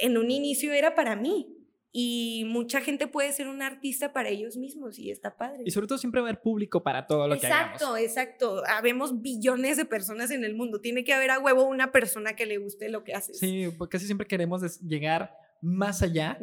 en 0.00 0.18
un 0.18 0.30
inicio 0.30 0.72
era 0.72 0.94
para 0.94 1.16
mí. 1.16 1.55
Y 1.92 2.44
mucha 2.46 2.82
gente 2.82 3.06
puede 3.06 3.32
ser 3.32 3.48
un 3.48 3.62
artista 3.62 4.12
para 4.12 4.28
ellos 4.28 4.56
mismos 4.56 4.98
y 4.98 5.10
está 5.10 5.36
padre. 5.36 5.62
Y 5.64 5.70
sobre 5.70 5.86
todo 5.86 5.96
siempre 5.96 6.20
va 6.20 6.26
a 6.26 6.30
haber 6.30 6.42
público 6.42 6.82
para 6.82 7.06
todo 7.06 7.26
lo 7.26 7.38
que 7.38 7.46
hagamos. 7.46 7.74
Exacto, 7.74 7.96
exacto. 7.96 8.62
Habemos 8.68 9.22
billones 9.22 9.78
de 9.78 9.86
personas 9.86 10.30
en 10.30 10.44
el 10.44 10.54
mundo. 10.54 10.80
Tiene 10.80 11.04
que 11.04 11.14
haber 11.14 11.30
a 11.30 11.38
huevo 11.38 11.64
una 11.64 11.92
persona 11.92 12.36
que 12.36 12.44
le 12.44 12.58
guste 12.58 12.90
lo 12.90 13.02
que 13.02 13.14
haces. 13.14 13.38
Sí, 13.38 13.68
porque 13.78 13.96
casi 13.96 14.06
siempre 14.06 14.26
queremos 14.26 14.80
llegar 14.80 15.32
más 15.62 16.02
allá 16.02 16.38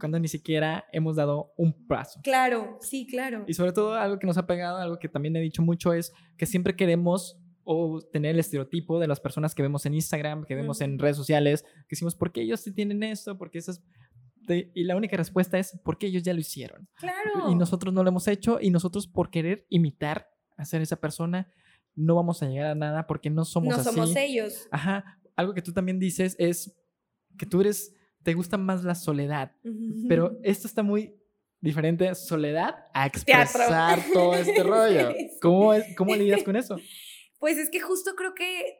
cuando 0.00 0.18
ni 0.18 0.28
siquiera 0.28 0.86
hemos 0.90 1.16
dado 1.16 1.52
un 1.56 1.86
paso. 1.86 2.20
Claro, 2.22 2.78
sí, 2.80 3.06
claro. 3.06 3.44
Y 3.46 3.54
sobre 3.54 3.72
todo 3.72 3.94
algo 3.94 4.18
que 4.18 4.26
nos 4.26 4.38
ha 4.38 4.46
pegado, 4.46 4.78
algo 4.78 4.98
que 4.98 5.08
también 5.08 5.36
he 5.36 5.40
dicho 5.40 5.62
mucho 5.62 5.92
es 5.92 6.12
que 6.38 6.46
siempre 6.46 6.76
queremos 6.76 7.38
o 7.64 8.00
tener 8.12 8.32
el 8.32 8.40
estereotipo 8.40 9.00
de 9.00 9.06
las 9.06 9.20
personas 9.20 9.54
que 9.54 9.62
vemos 9.62 9.86
en 9.86 9.94
Instagram, 9.94 10.44
que 10.44 10.54
vemos 10.54 10.80
en 10.80 10.98
redes 10.98 11.16
sociales, 11.16 11.62
que 11.62 11.90
decimos, 11.90 12.14
¿por 12.14 12.32
qué 12.32 12.42
ellos 12.42 12.60
sí 12.60 12.72
tienen 12.72 13.02
esto? 13.02 13.36
¿Por 13.36 13.50
qué 13.50 13.58
esas...? 13.58 13.82
De- 14.46 14.70
Y 14.74 14.84
la 14.84 14.96
única 14.96 15.16
respuesta 15.16 15.58
es, 15.58 15.78
porque 15.84 16.06
ellos 16.06 16.22
ya 16.22 16.32
lo 16.34 16.40
hicieron. 16.40 16.88
Claro. 16.98 17.50
Y 17.50 17.54
nosotros 17.54 17.92
no 17.94 18.02
lo 18.02 18.08
hemos 18.10 18.26
hecho 18.28 18.58
y 18.60 18.70
nosotros 18.70 19.06
por 19.06 19.30
querer 19.30 19.66
imitar 19.70 20.28
a 20.56 20.64
ser 20.64 20.82
esa 20.82 20.96
persona, 20.96 21.52
no 21.96 22.14
vamos 22.14 22.42
a 22.42 22.48
llegar 22.48 22.66
a 22.66 22.74
nada 22.74 23.06
porque 23.06 23.30
no 23.30 23.44
somos 23.44 23.74
no 23.74 23.80
así. 23.80 23.90
somos 23.90 24.16
ellos. 24.16 24.68
Ajá, 24.70 25.18
algo 25.36 25.54
que 25.54 25.62
tú 25.62 25.72
también 25.72 25.98
dices 25.98 26.36
es 26.38 26.74
que 27.38 27.46
tú 27.46 27.60
eres, 27.60 27.92
te 28.22 28.34
gusta 28.34 28.56
más 28.56 28.84
la 28.84 28.94
soledad, 28.94 29.52
pero 30.08 30.38
esto 30.42 30.66
está 30.68 30.82
muy 30.82 31.14
diferente, 31.60 32.14
soledad 32.14 32.86
a 32.94 33.08
Teatro. 33.10 33.42
expresar 33.42 34.00
todo 34.12 34.34
este 34.34 34.62
rollo. 34.62 35.12
¿Cómo, 35.40 35.74
es, 35.74 35.96
¿Cómo 35.96 36.14
lidias 36.14 36.42
con 36.42 36.56
eso? 36.56 36.76
Pues 37.40 37.58
es 37.58 37.68
que 37.68 37.78
justo 37.80 38.14
creo 38.16 38.34
que, 38.34 38.78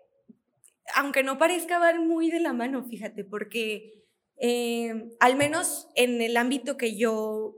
aunque 0.97 1.23
no 1.23 1.37
parezca, 1.37 1.79
van 1.79 2.09
muy 2.09 2.31
de 2.31 2.41
la 2.41 2.55
mano, 2.55 2.83
fíjate, 2.85 3.23
porque 3.23 4.04
eh, 4.47 5.09
al 5.21 5.37
menos 5.37 5.89
en 5.95 6.21
el 6.21 6.37
ámbito 6.37 6.77
que 6.77 6.99
yo 6.99 7.57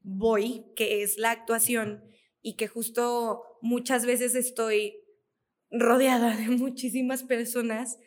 voy, 0.00 0.64
que 0.74 1.04
es 1.04 1.18
la 1.18 1.30
actuación, 1.30 2.02
y 2.42 2.56
que 2.56 2.66
justo 2.66 3.44
muchas 3.62 4.06
veces 4.06 4.34
estoy 4.34 4.96
rodeada 5.70 6.36
de 6.36 6.48
muchísimas 6.48 7.22
personas, 7.22 8.00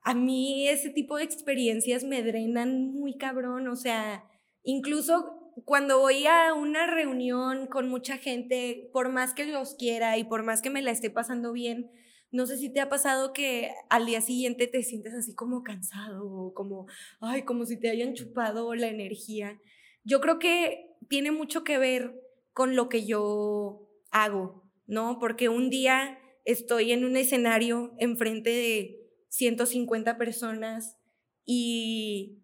a 0.00 0.14
mí 0.14 0.68
ese 0.68 0.88
tipo 0.88 1.18
de 1.18 1.24
experiencias 1.24 2.02
me 2.02 2.22
drenan 2.22 2.94
muy 2.94 3.18
cabrón, 3.18 3.68
o 3.68 3.76
sea, 3.76 4.24
incluso 4.62 5.52
cuando 5.66 5.98
voy 5.98 6.26
a 6.26 6.54
una 6.54 6.86
reunión 6.86 7.66
con 7.66 7.90
mucha 7.90 8.16
gente, 8.16 8.88
por 8.90 9.10
más 9.10 9.34
que 9.34 9.44
los 9.44 9.74
quiera 9.74 10.16
y 10.16 10.24
por 10.24 10.44
más 10.44 10.62
que 10.62 10.70
me 10.70 10.80
la 10.80 10.92
esté 10.92 11.10
pasando 11.10 11.52
bien, 11.52 11.90
no 12.34 12.46
sé 12.46 12.58
si 12.58 12.68
te 12.68 12.80
ha 12.80 12.88
pasado 12.88 13.32
que 13.32 13.70
al 13.88 14.06
día 14.06 14.20
siguiente 14.20 14.66
te 14.66 14.82
sientes 14.82 15.14
así 15.14 15.36
como 15.36 15.62
cansado 15.62 16.26
o 16.26 16.52
como, 16.52 16.86
ay, 17.20 17.42
como 17.42 17.64
si 17.64 17.78
te 17.78 17.88
hayan 17.88 18.14
chupado 18.14 18.74
la 18.74 18.88
energía. 18.88 19.60
Yo 20.02 20.20
creo 20.20 20.40
que 20.40 20.96
tiene 21.08 21.30
mucho 21.30 21.62
que 21.62 21.78
ver 21.78 22.20
con 22.52 22.74
lo 22.74 22.88
que 22.88 23.06
yo 23.06 23.88
hago, 24.10 24.64
¿no? 24.88 25.20
Porque 25.20 25.48
un 25.48 25.70
día 25.70 26.18
estoy 26.44 26.90
en 26.90 27.04
un 27.04 27.16
escenario 27.16 27.94
enfrente 27.98 28.50
de 28.50 29.00
150 29.28 30.18
personas 30.18 30.96
y 31.44 32.42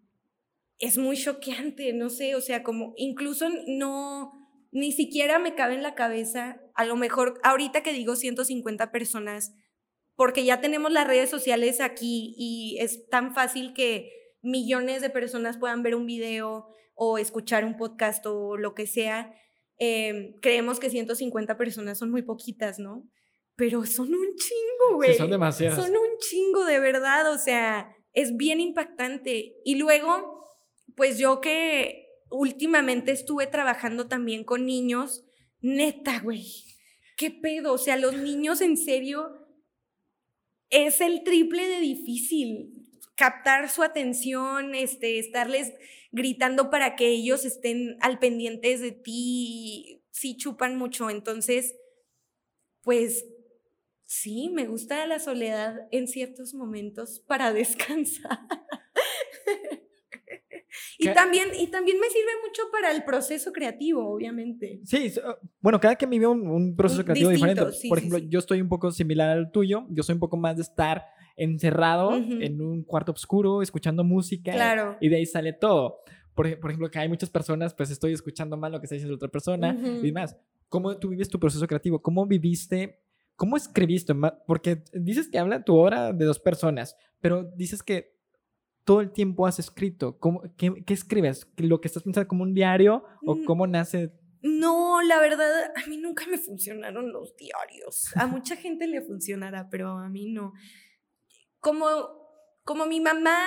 es 0.79 0.97
muy 0.97 1.17
choqueante, 1.17 1.91
no 1.91 2.09
sé, 2.09 2.35
o 2.35 2.41
sea, 2.41 2.63
como 2.63 2.93
incluso 2.95 3.49
no, 3.67 4.31
ni 4.71 4.93
siquiera 4.93 5.37
me 5.37 5.53
cabe 5.53 5.75
en 5.75 5.83
la 5.83 5.95
cabeza, 5.95 6.61
a 6.75 6.85
lo 6.85 6.95
mejor 6.95 7.41
ahorita 7.43 7.83
que 7.83 7.91
digo 7.91 8.15
150 8.15 8.89
personas, 8.89 9.53
porque 10.21 10.45
ya 10.45 10.61
tenemos 10.61 10.91
las 10.91 11.07
redes 11.07 11.31
sociales 11.31 11.81
aquí 11.81 12.35
y 12.37 12.77
es 12.79 13.09
tan 13.09 13.33
fácil 13.33 13.73
que 13.73 14.35
millones 14.43 15.01
de 15.01 15.09
personas 15.09 15.57
puedan 15.57 15.81
ver 15.81 15.95
un 15.95 16.05
video 16.05 16.67
o 16.93 17.17
escuchar 17.17 17.65
un 17.65 17.75
podcast 17.75 18.23
o 18.27 18.55
lo 18.55 18.75
que 18.75 18.85
sea, 18.85 19.33
eh, 19.79 20.35
creemos 20.39 20.79
que 20.79 20.91
150 20.91 21.57
personas 21.57 21.97
son 21.97 22.11
muy 22.11 22.21
poquitas, 22.21 22.77
¿no? 22.77 23.09
Pero 23.55 23.83
son 23.87 24.13
un 24.13 24.35
chingo, 24.35 24.97
güey. 24.97 25.13
Sí, 25.13 25.17
son 25.17 25.31
demasiadas. 25.31 25.83
Son 25.83 25.89
un 25.89 26.17
chingo, 26.19 26.65
de 26.65 26.79
verdad, 26.79 27.33
o 27.33 27.39
sea, 27.39 27.91
es 28.13 28.37
bien 28.37 28.59
impactante. 28.59 29.55
Y 29.65 29.77
luego, 29.79 30.45
pues 30.95 31.17
yo 31.17 31.41
que 31.41 32.09
últimamente 32.29 33.11
estuve 33.11 33.47
trabajando 33.47 34.07
también 34.07 34.43
con 34.43 34.67
niños, 34.67 35.25
neta, 35.61 36.19
güey, 36.19 36.45
qué 37.17 37.31
pedo, 37.31 37.73
o 37.73 37.79
sea, 37.79 37.97
los 37.97 38.15
niños 38.17 38.61
en 38.61 38.77
serio 38.77 39.40
es 40.71 41.01
el 41.01 41.23
triple 41.23 41.67
de 41.67 41.79
difícil 41.79 42.73
captar 43.15 43.69
su 43.69 43.83
atención, 43.83 44.73
este, 44.73 45.19
estarles 45.19 45.73
gritando 46.11 46.69
para 46.69 46.95
que 46.95 47.07
ellos 47.07 47.45
estén 47.45 47.97
al 48.01 48.19
pendientes 48.19 48.81
de 48.81 48.91
ti, 48.91 50.03
sí 50.11 50.35
chupan 50.35 50.77
mucho, 50.77 51.09
entonces, 51.09 51.75
pues 52.81 53.25
sí, 54.05 54.49
me 54.49 54.65
gusta 54.65 55.05
la 55.05 55.19
soledad 55.19 55.87
en 55.91 56.07
ciertos 56.07 56.53
momentos 56.53 57.19
para 57.27 57.53
descansar. 57.53 58.39
Y, 61.01 61.05
¿Qué? 61.07 61.13
también, 61.13 61.47
y 61.59 61.67
también 61.67 61.99
me 61.99 62.07
sirve 62.09 62.31
mucho 62.47 62.61
para 62.71 62.91
el 62.91 63.03
proceso 63.03 63.51
creativo, 63.51 64.07
obviamente. 64.07 64.79
Sí, 64.85 65.11
bueno, 65.59 65.79
cada 65.79 65.95
quien 65.95 66.11
vive 66.11 66.27
un, 66.27 66.47
un 66.47 66.75
proceso 66.75 67.03
creativo 67.03 67.29
distinto, 67.31 67.53
diferente. 67.55 67.77
sí, 67.79 67.89
Por 67.89 67.97
sí, 67.97 68.01
ejemplo, 68.05 68.19
sí. 68.19 68.27
yo 68.29 68.39
estoy 68.39 68.61
un 68.61 68.69
poco 68.69 68.91
similar 68.91 69.29
al 69.29 69.51
tuyo. 69.51 69.85
Yo 69.89 70.03
soy 70.03 70.13
un 70.13 70.19
poco 70.19 70.37
más 70.37 70.57
de 70.57 70.61
estar 70.61 71.03
encerrado 71.35 72.09
Ujú. 72.09 72.33
en 72.39 72.61
un 72.61 72.83
cuarto 72.83 73.11
oscuro, 73.13 73.61
escuchando 73.61 74.03
música. 74.03 74.51
Claro. 74.51 74.97
Y 75.01 75.09
de 75.09 75.15
ahí 75.17 75.25
sale 75.25 75.53
todo. 75.53 76.01
Por, 76.35 76.59
por 76.59 76.69
ejemplo, 76.69 76.89
que 76.91 76.99
hay 76.99 77.09
muchas 77.09 77.29
personas, 77.29 77.73
pues 77.73 77.89
estoy 77.89 78.13
escuchando 78.13 78.55
mal 78.55 78.71
lo 78.71 78.79
que 78.79 78.85
está 78.85 78.95
diciendo 78.95 79.15
otra 79.15 79.29
persona 79.29 79.75
Ujú. 79.77 79.99
y 80.03 80.07
demás. 80.07 80.37
¿Cómo 80.69 80.95
tú 80.97 81.09
vives 81.09 81.29
tu 81.29 81.39
proceso 81.39 81.65
creativo? 81.67 82.01
¿Cómo 82.01 82.25
viviste? 82.25 83.01
¿Cómo 83.35 83.57
escribiste? 83.57 84.13
Porque 84.45 84.83
dices 84.93 85.27
que 85.29 85.39
habla 85.39 85.63
tu 85.63 85.75
obra 85.75 86.13
de 86.13 86.25
dos 86.25 86.39
personas, 86.39 86.95
pero 87.19 87.43
dices 87.55 87.81
que 87.81 88.15
todo 88.83 89.01
el 89.01 89.11
tiempo 89.11 89.45
has 89.45 89.59
escrito. 89.59 90.17
¿Cómo, 90.19 90.41
qué, 90.57 90.83
qué 90.85 90.93
escribes? 90.93 91.47
¿Lo 91.57 91.79
que 91.81 91.87
estás 91.87 92.03
pensando 92.03 92.27
como 92.27 92.43
un 92.43 92.53
diario 92.53 93.03
o 93.25 93.35
Mm. 93.35 93.45
cómo 93.45 93.67
nace? 93.67 94.11
No, 94.43 95.01
la 95.03 95.19
verdad, 95.19 95.71
a 95.75 95.87
mí 95.87 95.97
nunca 95.97 96.25
me 96.27 96.37
funcionaron 96.39 97.11
los 97.13 97.35
diarios. 97.35 98.05
A 98.15 98.25
mucha 98.25 98.55
gente 98.55 98.87
le 98.87 99.01
funcionará, 99.01 99.69
pero 99.69 99.89
a 99.99 100.09
mí 100.09 100.31
no. 100.31 100.53
Como, 101.59 101.85
como 102.63 102.85
mi 102.87 102.99
mamá 102.99 103.37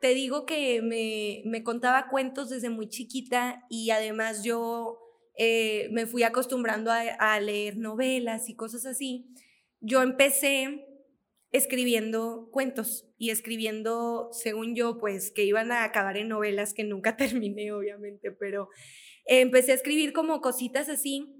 te 0.00 0.08
digo 0.14 0.46
que 0.46 0.82
me, 0.82 1.42
me 1.48 1.62
contaba 1.62 2.08
cuentos 2.08 2.48
desde 2.50 2.68
muy 2.70 2.88
chiquita 2.88 3.64
y 3.70 3.90
además 3.90 4.42
yo 4.42 4.98
eh, 5.36 5.88
me 5.92 6.06
fui 6.06 6.24
acostumbrando 6.24 6.90
a, 6.90 7.00
a 7.18 7.38
leer 7.40 7.76
novelas 7.76 8.48
y 8.48 8.56
cosas 8.56 8.86
así. 8.86 9.32
Yo 9.80 10.02
empecé 10.02 10.84
escribiendo 11.52 12.48
cuentos 12.52 13.08
y 13.18 13.30
escribiendo, 13.30 14.28
según 14.32 14.74
yo, 14.74 14.98
pues 14.98 15.32
que 15.32 15.44
iban 15.44 15.72
a 15.72 15.84
acabar 15.84 16.16
en 16.16 16.28
novelas 16.28 16.74
que 16.74 16.84
nunca 16.84 17.16
terminé, 17.16 17.72
obviamente, 17.72 18.30
pero 18.30 18.68
empecé 19.26 19.72
a 19.72 19.76
escribir 19.76 20.12
como 20.12 20.40
cositas 20.40 20.88
así 20.88 21.36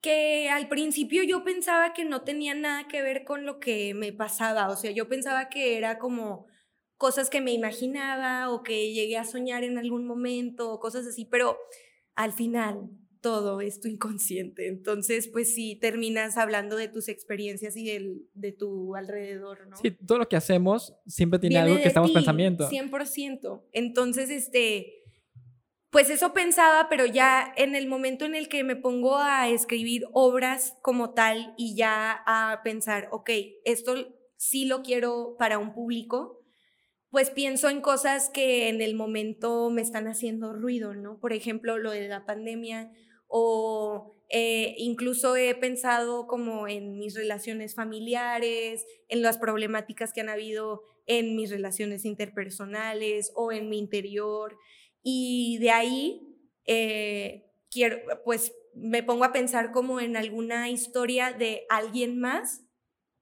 que 0.00 0.48
al 0.48 0.68
principio 0.68 1.24
yo 1.24 1.42
pensaba 1.42 1.92
que 1.92 2.04
no 2.04 2.22
tenía 2.22 2.54
nada 2.54 2.86
que 2.86 3.02
ver 3.02 3.24
con 3.24 3.44
lo 3.44 3.58
que 3.58 3.94
me 3.94 4.12
pasaba, 4.12 4.68
o 4.68 4.76
sea, 4.76 4.90
yo 4.92 5.08
pensaba 5.08 5.48
que 5.48 5.76
era 5.76 5.98
como 5.98 6.46
cosas 6.96 7.30
que 7.30 7.40
me 7.40 7.52
imaginaba 7.52 8.50
o 8.50 8.62
que 8.62 8.92
llegué 8.92 9.16
a 9.16 9.24
soñar 9.24 9.64
en 9.64 9.78
algún 9.78 10.06
momento 10.06 10.70
o 10.70 10.80
cosas 10.80 11.06
así, 11.06 11.24
pero 11.24 11.58
al 12.14 12.32
final 12.32 12.90
todo 13.28 13.60
es 13.60 13.78
tu 13.78 13.88
inconsciente. 13.88 14.68
Entonces, 14.68 15.28
pues 15.28 15.54
sí, 15.54 15.76
terminas 15.76 16.38
hablando 16.38 16.76
de 16.76 16.88
tus 16.88 17.10
experiencias 17.10 17.76
y 17.76 17.84
del, 17.84 18.22
de 18.32 18.52
tu 18.52 18.96
alrededor, 18.96 19.66
¿no? 19.68 19.76
Sí, 19.76 19.90
todo 19.90 20.16
lo 20.16 20.26
que 20.30 20.36
hacemos 20.36 20.94
siempre 21.06 21.38
tiene 21.38 21.58
algo 21.58 21.76
que 21.76 21.88
estamos 21.88 22.10
pensando. 22.10 22.70
100%. 22.70 23.64
Entonces, 23.72 24.30
este, 24.30 25.04
pues 25.90 26.08
eso 26.08 26.32
pensaba, 26.32 26.88
pero 26.88 27.04
ya 27.04 27.52
en 27.58 27.74
el 27.74 27.86
momento 27.86 28.24
en 28.24 28.34
el 28.34 28.48
que 28.48 28.64
me 28.64 28.76
pongo 28.76 29.18
a 29.18 29.50
escribir 29.50 30.06
obras 30.12 30.78
como 30.80 31.10
tal 31.10 31.52
y 31.58 31.76
ya 31.76 32.22
a 32.24 32.62
pensar, 32.64 33.08
ok, 33.12 33.28
esto 33.66 33.94
sí 34.38 34.64
lo 34.64 34.80
quiero 34.80 35.36
para 35.38 35.58
un 35.58 35.74
público, 35.74 36.46
pues 37.10 37.28
pienso 37.28 37.68
en 37.68 37.82
cosas 37.82 38.30
que 38.30 38.70
en 38.70 38.80
el 38.80 38.94
momento 38.94 39.68
me 39.68 39.82
están 39.82 40.08
haciendo 40.08 40.54
ruido, 40.54 40.94
¿no? 40.94 41.18
Por 41.20 41.34
ejemplo, 41.34 41.76
lo 41.76 41.90
de 41.90 42.08
la 42.08 42.24
pandemia 42.24 42.90
o 43.28 44.14
eh, 44.30 44.74
incluso 44.78 45.36
he 45.36 45.54
pensado 45.54 46.26
como 46.26 46.68
en 46.68 46.98
mis 46.98 47.14
relaciones 47.14 47.74
familiares, 47.74 48.84
en 49.08 49.22
las 49.22 49.38
problemáticas 49.38 50.12
que 50.12 50.20
han 50.20 50.28
habido 50.28 50.82
en 51.06 51.36
mis 51.36 51.50
relaciones 51.50 52.04
interpersonales 52.04 53.32
o 53.34 53.52
en 53.52 53.70
mi 53.70 53.78
interior. 53.78 54.58
Y 55.02 55.58
de 55.58 55.70
ahí, 55.70 56.36
eh, 56.66 57.50
quiero, 57.70 57.98
pues 58.24 58.52
me 58.74 59.02
pongo 59.02 59.24
a 59.24 59.32
pensar 59.32 59.72
como 59.72 60.00
en 60.00 60.16
alguna 60.16 60.68
historia 60.68 61.32
de 61.32 61.64
alguien 61.70 62.20
más 62.20 62.64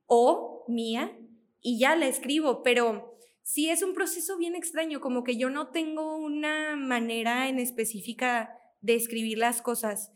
o 0.07 0.65
mía 0.69 1.17
y 1.61 1.79
ya 1.79 1.97
la 1.97 2.09
escribo, 2.09 2.63
pero 2.63 3.19
sí 3.43 3.71
es 3.71 3.83
un 3.83 3.95
proceso 3.95 4.37
bien 4.37 4.57
extraño, 4.57 5.01
como 5.01 5.23
que 5.23 5.37
yo 5.37 5.51
no 5.51 5.71
tengo 5.71 6.17
una 6.17 6.77
manera 6.77 7.49
en 7.49 7.61
específica 7.61 8.59
de 8.81 8.95
escribir 8.95 9.39
las 9.39 9.63
cosas. 9.63 10.11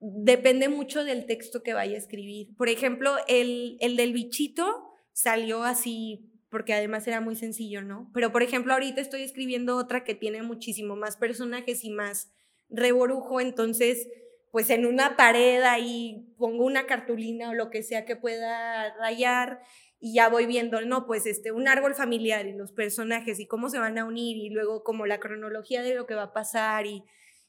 Depende 0.00 0.68
mucho 0.68 1.04
del 1.04 1.26
texto 1.26 1.62
que 1.62 1.74
vaya 1.74 1.94
a 1.94 1.98
escribir. 1.98 2.54
Por 2.56 2.68
ejemplo, 2.68 3.16
el, 3.28 3.76
el 3.80 3.96
del 3.96 4.12
bichito 4.12 4.92
salió 5.12 5.62
así 5.62 6.30
porque 6.50 6.74
además 6.74 7.06
era 7.06 7.20
muy 7.20 7.36
sencillo, 7.36 7.82
¿no? 7.82 8.10
Pero 8.14 8.32
por 8.32 8.42
ejemplo, 8.42 8.72
ahorita 8.72 9.00
estoy 9.00 9.22
escribiendo 9.22 9.76
otra 9.76 10.04
que 10.04 10.14
tiene 10.14 10.42
muchísimo 10.42 10.96
más 10.96 11.16
personajes 11.16 11.84
y 11.84 11.90
más 11.90 12.30
reborujo, 12.68 13.40
entonces, 13.40 14.08
pues 14.52 14.70
en 14.70 14.86
una 14.86 15.16
pared 15.16 15.62
ahí 15.62 16.32
pongo 16.38 16.64
una 16.64 16.86
cartulina 16.86 17.50
o 17.50 17.54
lo 17.54 17.70
que 17.70 17.82
sea 17.82 18.04
que 18.04 18.16
pueda 18.16 18.94
rayar 18.96 19.60
y 19.98 20.14
ya 20.14 20.28
voy 20.28 20.46
viendo, 20.46 20.80
no, 20.82 21.06
pues 21.06 21.26
este, 21.26 21.52
un 21.52 21.68
árbol 21.68 21.94
familiar 21.94 22.46
y 22.46 22.52
los 22.52 22.72
personajes 22.72 23.40
y 23.40 23.46
cómo 23.46 23.68
se 23.68 23.78
van 23.78 23.98
a 23.98 24.04
unir 24.04 24.36
y 24.36 24.50
luego 24.50 24.82
como 24.82 25.06
la 25.06 25.20
cronología 25.20 25.82
de 25.82 25.94
lo 25.94 26.06
que 26.06 26.14
va 26.14 26.24
a 26.24 26.32
pasar 26.32 26.86
y 26.86 27.02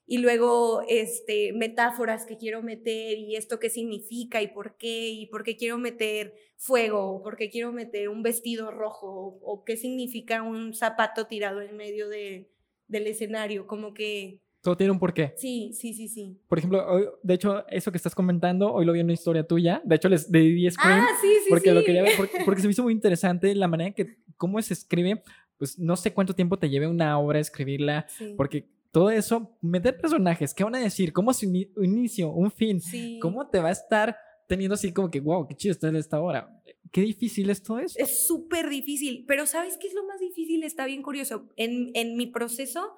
y 0.09 0.19
luego 0.19 0.81
este, 0.87 1.51
metáforas 1.51 2.25
que 2.25 2.37
quiero 2.37 2.63
meter 2.63 3.17
y 3.17 3.35
esto 3.35 3.59
qué 3.59 3.69
significa 3.69 4.41
y 4.41 4.47
por 4.47 4.77
qué 4.77 5.09
y 5.09 5.25
por 5.25 5.43
qué 5.43 5.57
quiero 5.57 5.77
meter 5.77 6.33
fuego 6.55 7.11
o 7.11 7.21
por 7.21 7.35
qué 7.35 7.49
quiero 7.49 7.73
meter 7.73 8.07
un 8.07 8.23
vestido 8.23 8.71
rojo 8.71 9.37
o, 9.43 9.63
qué 9.65 9.75
significa 9.75 10.41
un 10.41 10.73
zapato 10.73 11.27
tirado 11.27 11.61
en 11.61 11.75
medio 11.75 12.07
de, 12.07 12.49
del 12.87 13.05
escenario, 13.07 13.67
como 13.67 13.93
que... 13.93 14.41
Todo 14.61 14.77
tiene 14.77 14.91
un 14.91 14.99
porqué. 14.99 15.33
Sí, 15.35 15.71
sí, 15.73 15.93
sí, 15.93 16.07
sí. 16.07 16.41
Por 16.47 16.57
ejemplo, 16.57 16.85
hoy, 16.87 17.05
de 17.21 17.33
hecho, 17.33 17.67
eso 17.67 17.91
que 17.91 17.97
estás 17.97 18.15
comentando, 18.15 18.73
hoy 18.73 18.85
lo 18.85 18.93
vi 18.93 19.01
en 19.01 19.05
una 19.05 19.13
historia 19.13 19.45
tuya. 19.45 19.81
De 19.85 19.95
hecho, 19.95 20.09
les 20.09 20.31
di 20.31 20.69
screen. 20.71 20.99
Ah, 20.99 21.07
sí, 21.21 21.27
sí, 21.27 21.49
porque 21.49 21.69
sí. 21.69 21.75
lo 21.75 21.83
quería 21.83 22.01
ver, 22.01 22.13
porque, 22.17 22.39
porque, 22.43 22.61
se 22.61 22.67
me 22.67 22.71
hizo 22.71 22.83
muy 22.83 22.91
interesante 22.91 23.53
la 23.55 23.67
manera 23.67 23.89
en 23.89 23.93
que, 23.93 24.17
cómo 24.35 24.61
se 24.61 24.73
escribe. 24.73 25.21
Pues 25.57 25.77
no 25.77 25.95
sé 25.95 26.11
cuánto 26.11 26.33
tiempo 26.33 26.57
te 26.57 26.69
lleve 26.69 26.87
una 26.87 27.17
obra 27.19 27.39
escribirla, 27.39 28.07
sí. 28.09 28.33
porque 28.35 28.67
todo 28.91 29.09
eso, 29.09 29.57
meter 29.61 29.97
personajes, 29.97 30.53
¿qué 30.53 30.63
van 30.63 30.75
a 30.75 30.79
decir? 30.79 31.13
¿Cómo 31.13 31.31
es 31.31 31.43
un 31.43 31.55
inicio, 31.83 32.31
un 32.31 32.51
fin? 32.51 32.81
Sí. 32.81 33.19
¿Cómo 33.21 33.49
te 33.49 33.59
va 33.59 33.69
a 33.69 33.73
estar 33.73 34.17
teniendo 34.47 34.75
así 34.75 34.93
como 34.93 35.11
que, 35.11 35.19
wow, 35.19 35.47
qué 35.47 35.55
chido 35.55 35.71
está 35.73 35.89
esta 35.89 36.21
hora? 36.21 36.49
Qué 36.91 37.01
difícil 37.01 37.49
es 37.49 37.61
todo 37.61 37.79
eso. 37.79 37.99
Es 37.99 38.25
súper 38.25 38.69
difícil, 38.69 39.25
pero 39.27 39.45
¿sabes 39.45 39.77
qué 39.77 39.87
es 39.87 39.93
lo 39.93 40.05
más 40.05 40.19
difícil? 40.19 40.63
Está 40.63 40.85
bien 40.85 41.01
curioso. 41.01 41.49
En, 41.57 41.91
en 41.95 42.15
mi 42.15 42.27
proceso, 42.27 42.97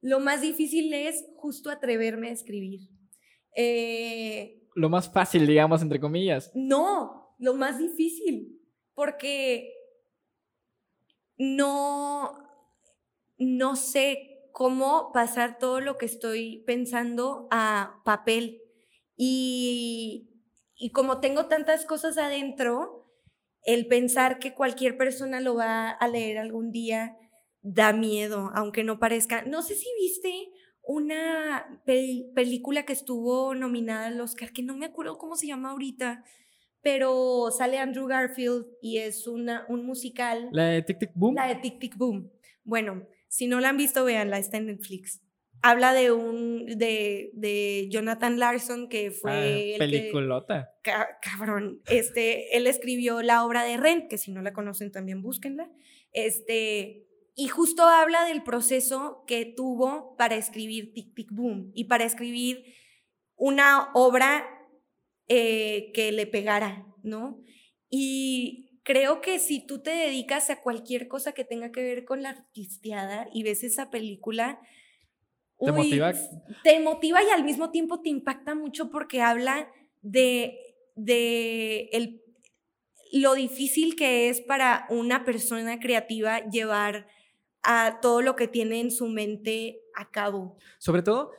lo 0.00 0.20
más 0.20 0.40
difícil 0.42 0.92
es 0.92 1.24
justo 1.36 1.70
atreverme 1.70 2.28
a 2.28 2.32
escribir. 2.32 2.80
Eh, 3.56 4.62
lo 4.74 4.88
más 4.90 5.10
fácil, 5.12 5.46
digamos, 5.46 5.82
entre 5.82 5.98
comillas. 5.98 6.52
No, 6.54 7.34
lo 7.38 7.54
más 7.54 7.78
difícil, 7.78 8.60
porque 8.94 9.72
no, 11.38 12.32
no 13.38 13.76
sé 13.76 14.35
cómo 14.56 15.12
pasar 15.12 15.58
todo 15.58 15.82
lo 15.82 15.98
que 15.98 16.06
estoy 16.06 16.64
pensando 16.66 17.46
a 17.50 18.00
papel. 18.06 18.62
Y, 19.14 20.30
y 20.74 20.92
como 20.92 21.20
tengo 21.20 21.44
tantas 21.44 21.84
cosas 21.84 22.16
adentro, 22.16 23.06
el 23.64 23.86
pensar 23.86 24.38
que 24.38 24.54
cualquier 24.54 24.96
persona 24.96 25.40
lo 25.40 25.56
va 25.56 25.90
a 25.90 26.08
leer 26.08 26.38
algún 26.38 26.72
día 26.72 27.18
da 27.60 27.92
miedo, 27.92 28.50
aunque 28.54 28.82
no 28.82 28.98
parezca. 28.98 29.42
No 29.42 29.60
sé 29.60 29.74
si 29.74 29.88
viste 30.00 30.32
una 30.82 31.82
pel 31.84 32.30
película 32.34 32.86
que 32.86 32.94
estuvo 32.94 33.54
nominada 33.54 34.06
al 34.06 34.18
Oscar, 34.22 34.54
que 34.54 34.62
no 34.62 34.74
me 34.74 34.86
acuerdo 34.86 35.18
cómo 35.18 35.36
se 35.36 35.48
llama 35.48 35.72
ahorita, 35.72 36.24
pero 36.80 37.50
sale 37.50 37.78
Andrew 37.78 38.06
Garfield 38.06 38.64
y 38.80 39.00
es 39.00 39.26
una, 39.26 39.66
un 39.68 39.84
musical. 39.84 40.48
La 40.50 40.68
de 40.68 40.80
Tic 40.80 40.98
Tic 40.98 41.10
Boom. 41.14 41.34
La 41.34 41.46
de 41.46 41.56
Tic 41.56 41.78
Tic 41.78 41.94
Boom. 41.98 42.32
Bueno, 42.64 43.06
si 43.36 43.48
no 43.48 43.60
la 43.60 43.68
han 43.68 43.76
visto, 43.76 44.02
véanla, 44.02 44.38
está 44.38 44.56
en 44.56 44.64
Netflix. 44.64 45.20
Habla 45.60 45.92
de 45.92 46.10
un 46.10 46.64
de, 46.78 47.28
de 47.34 47.86
Jonathan 47.90 48.38
Larson 48.38 48.88
que 48.88 49.10
fue 49.10 49.74
ah, 49.74 49.78
peliculota. 49.78 50.70
Que, 50.82 50.90
ca, 50.90 51.18
cabrón, 51.20 51.82
este 51.90 52.56
él 52.56 52.66
escribió 52.66 53.20
la 53.20 53.44
obra 53.44 53.62
de 53.64 53.76
Rent, 53.76 54.08
que 54.08 54.16
si 54.16 54.32
no 54.32 54.40
la 54.40 54.54
conocen 54.54 54.90
también 54.90 55.20
búsquenla. 55.20 55.70
Este 56.12 57.04
y 57.34 57.48
justo 57.48 57.82
habla 57.82 58.24
del 58.24 58.42
proceso 58.42 59.22
que 59.26 59.44
tuvo 59.44 60.16
para 60.16 60.36
escribir 60.36 60.94
Tic 60.94 61.14
Tic 61.14 61.30
Boom 61.30 61.72
y 61.74 61.84
para 61.84 62.04
escribir 62.04 62.64
una 63.34 63.90
obra 63.92 64.48
eh, 65.28 65.90
que 65.92 66.10
le 66.10 66.26
pegara, 66.26 66.86
¿no? 67.02 67.42
Y 67.90 68.65
creo 68.86 69.20
que 69.20 69.40
si 69.40 69.66
tú 69.66 69.80
te 69.80 69.90
dedicas 69.90 70.48
a 70.48 70.62
cualquier 70.62 71.08
cosa 71.08 71.32
que 71.32 71.44
tenga 71.44 71.72
que 71.72 71.82
ver 71.82 72.04
con 72.04 72.22
la 72.22 72.30
artisteada 72.30 73.26
y 73.32 73.42
ves 73.42 73.64
esa 73.64 73.90
película, 73.90 74.60
te 75.58 75.72
uy, 75.72 75.76
motiva. 75.76 76.12
Te 76.62 76.78
motiva 76.78 77.20
y 77.24 77.30
al 77.30 77.42
mismo 77.42 77.72
tiempo 77.72 78.00
te 78.00 78.10
impacta 78.10 78.54
mucho 78.54 78.88
porque 78.88 79.22
habla 79.22 79.68
de, 80.02 80.56
de 80.94 81.88
el, 81.92 82.22
lo 83.12 83.34
difícil 83.34 83.96
que 83.96 84.28
es 84.28 84.40
para 84.40 84.86
una 84.88 85.24
persona 85.24 85.80
creativa 85.80 86.48
llevar 86.48 87.08
a 87.64 87.98
todo 88.00 88.22
lo 88.22 88.36
que 88.36 88.46
tiene 88.46 88.78
en 88.78 88.92
su 88.92 89.08
mente 89.08 89.80
a 89.96 90.12
cabo. 90.12 90.58
Sobre 90.78 91.02
todo 91.02 91.32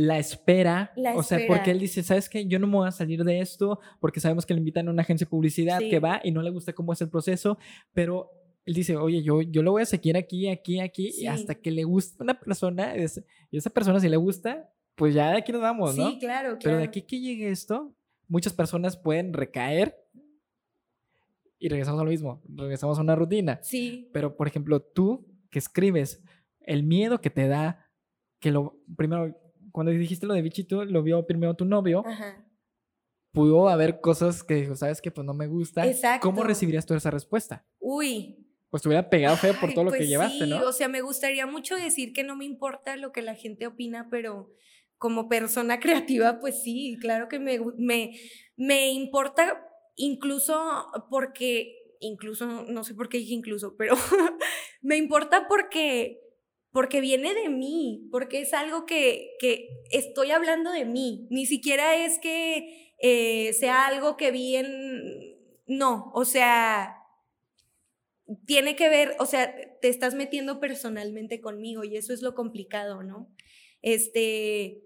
la 0.00 0.18
espera, 0.18 0.92
la 0.96 1.14
o 1.16 1.22
sea, 1.22 1.40
porque 1.48 1.70
él 1.72 1.80
dice, 1.80 2.02
¿sabes 2.02 2.28
qué? 2.28 2.46
Yo 2.46 2.58
no 2.58 2.66
me 2.68 2.74
voy 2.76 2.88
a 2.88 2.92
salir 2.92 3.24
de 3.24 3.40
esto 3.40 3.80
porque 4.00 4.20
sabemos 4.20 4.46
que 4.46 4.54
le 4.54 4.60
invitan 4.60 4.86
a 4.86 4.90
una 4.92 5.02
agencia 5.02 5.24
de 5.24 5.30
publicidad 5.30 5.78
Sí. 5.80 5.90
que 5.90 5.98
va 5.98 6.20
y 6.22 6.30
no 6.30 6.40
le 6.42 6.50
gusta 6.50 6.72
cómo 6.72 6.92
es 6.92 7.00
el 7.00 7.08
proceso, 7.08 7.58
pero 7.92 8.30
él 8.64 8.74
dice, 8.74 8.96
oye, 8.96 9.22
yo, 9.22 9.42
yo 9.42 9.62
lo 9.62 9.72
voy 9.72 9.82
a 9.82 9.86
seguir 9.86 10.16
aquí, 10.16 10.48
aquí, 10.48 10.78
aquí, 10.78 11.10
Sí. 11.10 11.22
y 11.22 11.26
hasta 11.26 11.54
que 11.56 11.70
le 11.70 11.82
guste 11.84 12.22
una 12.22 12.38
persona, 12.38 12.94
es- 12.94 13.24
y 13.50 13.56
esa 13.56 13.70
persona 13.70 13.98
si 13.98 14.08
le 14.08 14.16
gusta, 14.16 14.70
pues 14.94 15.14
ya 15.14 15.30
de 15.30 15.38
aquí 15.38 15.52
nos 15.52 15.62
vamos, 15.62 15.96
¿no? 15.96 16.10
Sí, 16.10 16.18
claro, 16.18 16.48
claro. 16.50 16.58
Pero 16.62 16.76
de 16.78 16.84
aquí 16.84 17.02
que 17.02 17.18
llegue 17.20 17.50
esto, 17.50 17.92
muchas 18.28 18.52
personas 18.52 18.96
pueden 18.96 19.32
recaer 19.32 19.96
y 21.58 21.68
regresamos 21.68 22.00
a 22.00 22.04
lo 22.04 22.10
mismo, 22.10 22.40
regresamos 22.48 22.98
a 22.98 23.02
una 23.02 23.16
rutina. 23.16 23.58
Sí, 23.62 24.10
Pero, 24.12 24.36
por 24.36 24.46
ejemplo, 24.46 24.80
tú 24.80 25.26
que 25.50 25.58
escribes, 25.58 26.22
el 26.60 26.82
miedo 26.84 27.20
que 27.20 27.30
te 27.30 27.48
da, 27.48 27.86
que 28.38 28.52
lo 28.52 28.78
primero, 28.96 29.34
cuando 29.78 29.92
dijiste 29.92 30.26
lo 30.26 30.34
de 30.34 30.42
bichito, 30.42 30.84
lo 30.84 31.04
vio 31.04 31.24
primero 31.24 31.54
tu 31.54 31.64
novio, 31.64 32.02
ajá. 32.04 32.44
pudo 33.32 33.68
haber 33.68 34.00
cosas 34.00 34.42
que 34.42 34.56
dijo, 34.56 34.74
sabes 34.74 35.00
que 35.00 35.12
pues 35.12 35.24
no 35.24 35.34
me 35.34 35.46
gusta. 35.46 35.86
Exacto. 35.86 36.26
¿Cómo 36.26 36.42
recibirías 36.42 36.84
tú 36.84 36.94
esa 36.94 37.12
respuesta? 37.12 37.64
Uy, 37.78 38.44
pues 38.70 38.82
te 38.82 38.88
hubiera 38.88 39.08
pegado 39.08 39.36
feo 39.36 39.54
por 39.60 39.72
todo 39.72 39.84
lo 39.84 39.92
que 39.92 39.98
pues 39.98 40.08
llevaste, 40.08 40.46
sí, 40.46 40.50
¿no? 40.50 40.66
O 40.66 40.72
sea, 40.72 40.88
me 40.88 41.00
gustaría 41.00 41.46
mucho 41.46 41.76
decir 41.76 42.12
que 42.12 42.24
no 42.24 42.34
me 42.34 42.44
importa 42.44 42.96
lo 42.96 43.12
que 43.12 43.22
la 43.22 43.36
gente 43.36 43.68
opina, 43.68 44.08
pero 44.10 44.52
como 44.96 45.28
persona 45.28 45.78
creativa, 45.80 46.40
pues 46.40 46.60
sí, 46.60 46.98
claro 47.00 47.28
que 47.28 47.38
me, 47.38 47.60
me, 47.76 48.18
me 48.56 48.90
importa 48.90 49.64
incluso 49.94 50.88
porque, 51.08 51.72
incluso, 52.00 52.64
no 52.64 52.82
sé 52.82 52.96
por 52.96 53.08
qué 53.08 53.18
dije 53.18 53.34
incluso, 53.34 53.76
pero 53.76 53.94
me 54.82 54.96
importa 54.96 55.46
porque 55.48 56.18
porque 56.72 57.00
viene 57.00 57.34
de 57.34 57.48
mí, 57.48 58.08
porque 58.10 58.40
es 58.40 58.52
algo 58.52 58.86
que, 58.86 59.36
que 59.38 59.68
estoy 59.90 60.30
hablando 60.30 60.70
de 60.70 60.84
mí, 60.84 61.26
ni 61.30 61.46
siquiera 61.46 61.96
es 62.04 62.18
que 62.18 62.94
eh, 63.00 63.52
sea 63.54 63.86
algo 63.86 64.16
que 64.16 64.30
vi 64.30 64.56
en... 64.56 65.36
No, 65.66 66.10
o 66.14 66.24
sea, 66.24 66.98
tiene 68.46 68.76
que 68.76 68.88
ver, 68.88 69.16
o 69.18 69.26
sea, 69.26 69.54
te 69.80 69.88
estás 69.88 70.14
metiendo 70.14 70.60
personalmente 70.60 71.40
conmigo 71.40 71.84
y 71.84 71.96
eso 71.96 72.12
es 72.12 72.22
lo 72.22 72.34
complicado, 72.34 73.02
¿no? 73.02 73.30
Este, 73.82 74.82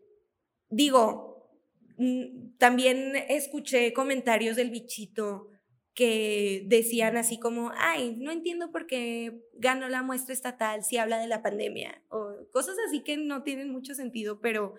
digo, 0.68 1.50
mm, 1.98 2.56
también 2.58 3.16
escuché 3.28 3.92
comentarios 3.92 4.56
del 4.56 4.70
bichito 4.70 5.51
que 5.94 6.64
decían 6.66 7.16
así 7.16 7.38
como, 7.38 7.70
ay, 7.76 8.16
no 8.18 8.32
entiendo 8.32 8.70
por 8.70 8.86
qué 8.86 9.42
ganó 9.54 9.88
la 9.88 10.02
muestra 10.02 10.32
estatal 10.32 10.84
si 10.84 10.96
habla 10.96 11.18
de 11.18 11.26
la 11.26 11.42
pandemia, 11.42 12.02
o 12.08 12.48
cosas 12.50 12.76
así 12.86 13.02
que 13.02 13.16
no 13.16 13.42
tienen 13.42 13.70
mucho 13.70 13.94
sentido, 13.94 14.40
pero 14.40 14.74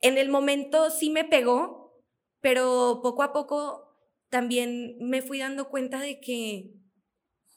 en 0.00 0.16
el 0.16 0.28
momento 0.30 0.90
sí 0.90 1.10
me 1.10 1.24
pegó, 1.24 2.02
pero 2.40 3.00
poco 3.02 3.22
a 3.22 3.32
poco 3.32 3.88
también 4.30 4.96
me 5.00 5.22
fui 5.22 5.38
dando 5.38 5.68
cuenta 5.68 6.00
de 6.00 6.20
que, 6.20 6.72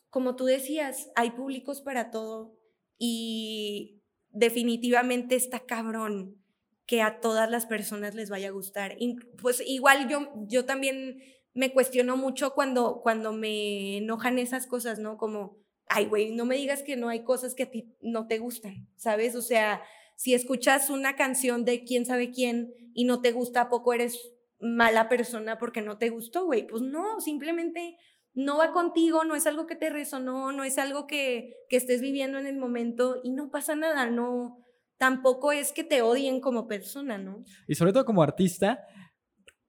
como 0.10 0.36
tú 0.36 0.46
decías, 0.46 1.10
hay 1.16 1.32
públicos 1.32 1.82
para 1.82 2.12
todo 2.12 2.58
y 2.98 4.02
definitivamente 4.30 5.36
está 5.36 5.62
cabrón 5.62 6.38
que 6.86 7.02
a 7.02 7.22
todas 7.22 7.50
las 7.50 7.66
personas 7.66 8.16
les 8.16 8.30
vaya 8.30 8.50
a 8.50 8.52
gustar. 8.52 8.98
Pues 9.42 9.64
igual 9.66 10.10
yo, 10.10 10.34
yo 10.48 10.66
también 10.66 11.22
me 11.54 11.74
cuestiono 11.74 12.18
mucho 12.18 12.54
cuando, 12.54 13.02
cuando 13.02 13.34
me 13.34 13.98
enojan 13.98 14.40
esas 14.40 14.68
cosas, 14.68 15.00
¿no? 15.00 15.18
Como, 15.18 15.58
ay, 15.88 16.06
güey, 16.06 16.34
no 16.34 16.46
me 16.46 16.56
digas 16.56 16.84
que 16.84 16.96
no 16.96 17.10
hay 17.10 17.24
cosas 17.24 17.56
que 17.56 17.64
a 17.64 17.72
ti 17.72 17.96
no 18.02 18.28
te 18.28 18.40
gustan, 18.40 18.88
¿sabes? 18.96 19.36
O 19.36 19.42
sea, 19.42 19.82
si 20.16 20.34
escuchas 20.34 20.90
una 20.90 21.16
canción 21.16 21.66
de 21.66 21.84
quién 21.84 22.06
sabe 22.06 22.32
quién 22.32 22.74
y 22.94 23.06
no 23.06 23.22
te 23.22 23.32
gusta, 23.32 23.62
¿a 23.62 23.70
poco 23.70 23.94
eres 23.94 24.34
mala 24.60 25.10
persona 25.10 25.58
porque 25.58 25.82
no 25.82 25.98
te 25.98 26.10
gustó, 26.10 26.46
güey? 26.46 26.68
Pues 26.68 26.82
no, 26.82 27.20
simplemente 27.20 27.98
no 28.34 28.58
va 28.58 28.72
contigo, 28.72 29.26
no 29.26 29.36
es 29.36 29.46
algo 29.48 29.68
que 29.68 29.76
te 29.76 29.90
resonó, 29.90 30.52
no 30.52 30.64
es 30.64 30.78
algo 30.78 31.08
que, 31.08 31.56
que 31.70 31.76
estés 31.76 32.02
viviendo 32.02 32.40
en 32.40 32.48
el 32.48 32.58
momento 32.58 33.20
y 33.24 33.32
no 33.32 33.50
pasa 33.50 33.76
nada, 33.76 34.10
no, 34.10 34.64
tampoco 34.98 35.52
es 35.52 35.74
que 35.74 35.84
te 35.84 36.02
odien 36.02 36.40
como 36.40 36.68
persona, 36.68 37.18
¿no? 37.18 37.44
Y 37.68 37.76
sobre 37.76 37.92
todo 37.92 38.06
como 38.06 38.24
artista, 38.24 38.86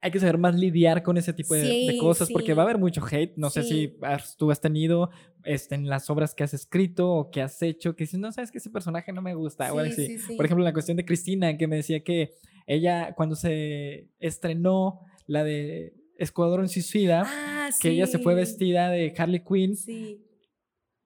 hay 0.03 0.11
que 0.11 0.19
saber 0.19 0.37
más 0.37 0.57
lidiar 0.57 1.05
con 1.05 1.17
ese 1.17 1.33
tipo 1.33 1.55
de, 1.55 1.97
cosas 2.01 2.29
porque 2.31 2.55
va 2.55 2.63
a 2.63 2.65
haber 2.65 2.77
mucho 2.77 3.01
hate. 3.09 3.35
No 3.37 3.51
sé 3.51 3.63
si 3.63 3.97
tú 4.37 4.51
has 4.51 4.61
tenido 4.61 5.11
este, 5.45 5.77
en 5.77 5.89
las 5.89 6.11
obras 6.11 6.35
que 6.35 6.43
has 6.43 6.53
escrito 6.55 7.09
o 7.09 7.31
que 7.31 7.41
has 7.41 7.63
hecho 7.63 7.95
que 7.95 8.03
dices, 8.03 8.19
no 8.19 8.33
sabes 8.33 8.51
que 8.51 8.59
ese 8.59 8.69
personaje 8.69 9.13
no 9.13 9.23
me 9.23 9.35
gusta. 9.35 9.73
o 9.73 9.79
así. 9.79 10.19
Por 10.37 10.45
ejemplo, 10.45 10.65
la 10.65 10.73
cuestión 10.73 10.97
de 10.97 11.05
Cristina, 11.05 11.57
que 11.57 11.69
me 11.69 11.77
decía 11.77 12.03
que 12.03 12.35
ella, 12.67 13.15
cuando 13.15 13.37
se 13.37 14.09
estrenó 14.19 15.03
la 15.29 15.45
de 15.45 15.95
Escuadrón 16.19 16.69
Suicida, 16.69 17.23
ah, 17.25 17.71
que 17.81 17.91
ella 17.91 18.09
se 18.09 18.19
fue 18.19 18.35
vestida 18.35 18.91
de 18.91 19.15
Harley 19.17 19.45
Quinn. 19.45 19.77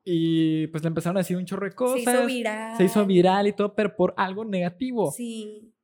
Y 0.05 0.69
pues 0.69 0.83
le 0.85 0.89
empezaron 0.89 1.19
a 1.19 1.21
decir 1.21 1.37
un 1.37 1.45
chorro 1.45 1.69
de 1.69 1.75
cosas. 1.75 2.03
Se 2.03 2.11
hizo 2.11 2.27
viral. 2.27 2.77
Se 2.79 2.85
hizo 2.85 3.05
viral 3.05 3.47
y 3.49 3.53
todo, 3.53 3.75
pero 3.75 3.95
por 3.95 4.15
algo 4.17 4.43
negativo. 4.47 5.13
Sí 5.13 5.75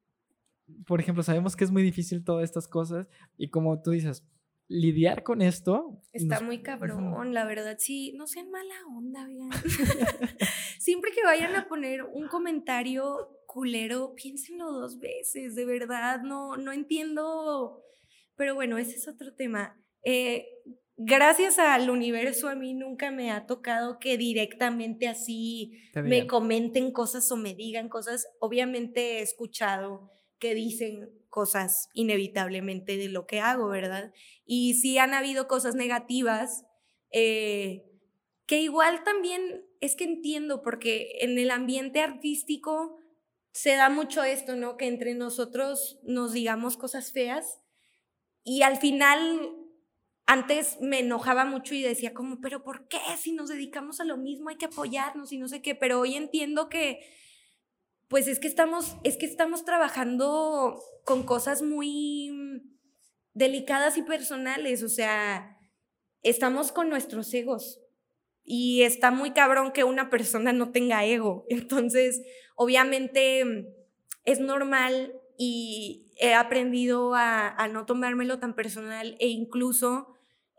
por 0.86 1.00
ejemplo, 1.00 1.22
sabemos 1.22 1.56
que 1.56 1.64
es 1.64 1.70
muy 1.70 1.82
difícil 1.82 2.24
todas 2.24 2.44
estas 2.44 2.68
cosas 2.68 3.06
y 3.36 3.50
como 3.50 3.80
tú 3.82 3.90
dices, 3.90 4.24
lidiar 4.68 5.22
con 5.22 5.42
esto. 5.42 6.00
Está 6.12 6.40
muy 6.40 6.62
cabrón, 6.62 7.34
la 7.34 7.44
verdad, 7.44 7.76
sí, 7.78 8.12
no 8.16 8.26
sean 8.26 8.50
mala 8.50 8.74
onda, 8.88 9.26
vean. 9.26 9.50
Siempre 10.78 11.12
que 11.12 11.22
vayan 11.22 11.54
a 11.54 11.68
poner 11.68 12.02
un 12.02 12.28
comentario 12.28 13.38
culero, 13.46 14.14
piénsenlo 14.14 14.72
dos 14.72 14.98
veces, 14.98 15.54
de 15.54 15.66
verdad, 15.66 16.22
no, 16.22 16.56
no 16.56 16.72
entiendo. 16.72 17.82
Pero 18.34 18.54
bueno, 18.54 18.78
ese 18.78 18.96
es 18.96 19.08
otro 19.08 19.34
tema. 19.34 19.78
Eh, 20.04 20.46
gracias 20.96 21.58
al 21.58 21.90
universo 21.90 22.48
a 22.48 22.54
mí 22.54 22.74
nunca 22.74 23.10
me 23.10 23.30
ha 23.30 23.46
tocado 23.46 23.98
que 23.98 24.16
directamente 24.16 25.06
así 25.06 25.72
me 25.94 26.26
comenten 26.26 26.92
cosas 26.92 27.30
o 27.30 27.36
me 27.36 27.54
digan 27.54 27.88
cosas. 27.88 28.26
Obviamente 28.40 29.18
he 29.18 29.22
escuchado 29.22 30.10
que 30.42 30.56
dicen 30.56 31.08
cosas 31.28 31.88
inevitablemente 31.94 32.96
de 32.96 33.08
lo 33.08 33.28
que 33.28 33.38
hago, 33.38 33.68
¿verdad? 33.68 34.12
Y 34.44 34.74
sí 34.74 34.98
han 34.98 35.14
habido 35.14 35.46
cosas 35.46 35.76
negativas, 35.76 36.64
eh, 37.12 37.84
que 38.44 38.60
igual 38.60 39.04
también 39.04 39.64
es 39.80 39.94
que 39.94 40.02
entiendo, 40.02 40.60
porque 40.60 41.12
en 41.20 41.38
el 41.38 41.52
ambiente 41.52 42.00
artístico 42.00 42.98
se 43.52 43.76
da 43.76 43.88
mucho 43.88 44.24
esto, 44.24 44.56
¿no? 44.56 44.76
Que 44.76 44.88
entre 44.88 45.14
nosotros 45.14 46.00
nos 46.02 46.32
digamos 46.32 46.76
cosas 46.76 47.12
feas 47.12 47.60
y 48.42 48.62
al 48.62 48.78
final 48.78 49.54
antes 50.26 50.80
me 50.80 50.98
enojaba 50.98 51.44
mucho 51.44 51.76
y 51.76 51.82
decía 51.82 52.14
como, 52.14 52.40
pero 52.40 52.64
¿por 52.64 52.88
qué? 52.88 52.98
Si 53.16 53.30
nos 53.30 53.48
dedicamos 53.48 54.00
a 54.00 54.04
lo 54.04 54.16
mismo 54.16 54.48
hay 54.48 54.56
que 54.56 54.66
apoyarnos 54.66 55.30
y 55.30 55.38
no 55.38 55.46
sé 55.46 55.62
qué, 55.62 55.76
pero 55.76 56.00
hoy 56.00 56.16
entiendo 56.16 56.68
que 56.68 56.98
pues 58.12 58.28
es 58.28 58.38
que 58.38 58.46
estamos, 58.46 58.94
es 59.04 59.16
que 59.16 59.24
estamos 59.24 59.64
trabajando 59.64 60.78
con 61.02 61.22
cosas 61.22 61.62
muy 61.62 62.30
delicadas 63.32 63.96
y 63.96 64.02
personales, 64.02 64.82
o 64.82 64.90
sea, 64.90 65.58
estamos 66.22 66.72
con 66.72 66.90
nuestros 66.90 67.32
egos 67.32 67.80
y 68.44 68.82
está 68.82 69.10
muy 69.12 69.30
cabrón 69.30 69.72
que 69.72 69.84
una 69.84 70.10
persona 70.10 70.52
no 70.52 70.72
tenga 70.72 71.06
ego. 71.06 71.46
Entonces, 71.48 72.20
obviamente 72.54 73.72
es 74.26 74.40
normal 74.40 75.14
y 75.38 76.12
he 76.18 76.34
aprendido 76.34 77.14
a, 77.14 77.48
a 77.48 77.66
no 77.68 77.86
tomármelo 77.86 78.38
tan 78.38 78.54
personal 78.54 79.16
e 79.20 79.28
incluso 79.28 80.11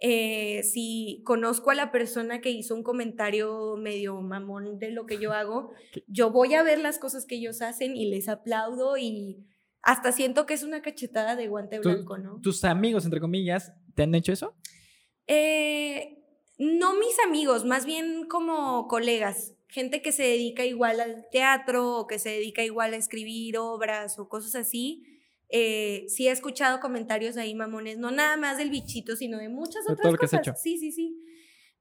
eh, 0.06 0.64
si 0.64 1.22
conozco 1.24 1.72
a 1.72 1.76
la 1.76 1.90
persona 1.90 2.42
que 2.42 2.52
hizo 2.52 2.76
un 2.76 2.84
comentario 2.84 3.78
medio 3.78 4.20
mamón 4.20 4.78
de 4.78 4.92
lo 4.92 5.06
que 5.06 5.18
yo 5.18 5.32
hago, 5.32 5.72
yo 6.08 6.30
voy 6.30 6.56
a 6.56 6.62
ver 6.62 6.80
las 6.80 7.00
cosas 7.00 7.26
que 7.26 7.36
ellos 7.36 7.62
hacen 7.62 7.96
y 7.96 8.10
les 8.10 8.28
aplaudo 8.28 8.98
y 8.98 9.48
hasta 9.82 10.12
siento 10.12 10.46
que 10.46 10.56
es 10.56 10.64
una 10.64 10.82
cachetada 10.82 11.38
de 11.38 11.48
guante 11.48 11.80
blanco, 11.80 12.18
¿no? 12.18 12.42
¿Tus 12.42 12.66
amigos, 12.66 13.06
entre 13.06 13.22
comillas, 13.22 13.72
te 13.96 14.04
han 14.04 14.14
hecho 14.14 14.34
eso? 14.34 14.58
Eh, 15.28 16.22
no 16.58 16.96
mis 16.96 17.18
amigos, 17.26 17.64
más 17.64 17.86
bien 17.86 18.28
como 18.28 18.90
colegas, 18.90 19.54
gente 19.70 20.02
que 20.02 20.12
se 20.12 20.24
dedica 20.24 20.66
igual 20.66 21.00
al 21.00 21.28
teatro 21.32 21.98
o 21.98 22.08
que 22.08 22.20
se 22.20 22.30
dedica 22.30 22.62
igual 22.62 22.94
a 22.94 22.98
escribir 22.98 23.58
obras 23.58 24.20
o 24.20 24.28
cosas 24.28 24.56
así 24.56 25.13
eh, 25.56 26.06
sí 26.08 26.28
he 26.28 26.32
escuchado 26.32 26.80
comentarios 26.80 27.38
ahí, 27.38 27.54
mamones, 27.54 28.00
no 28.00 28.10
nada 28.10 28.38
más 28.38 28.58
del 28.58 28.72
bichito, 28.72 29.16
sino 29.16 29.38
de 29.38 29.50
muchas 29.50 29.88
otras 29.88 30.16
cosas. 30.18 30.60
Sí, 30.60 30.80
sí, 30.80 30.92
sí. 30.92 31.16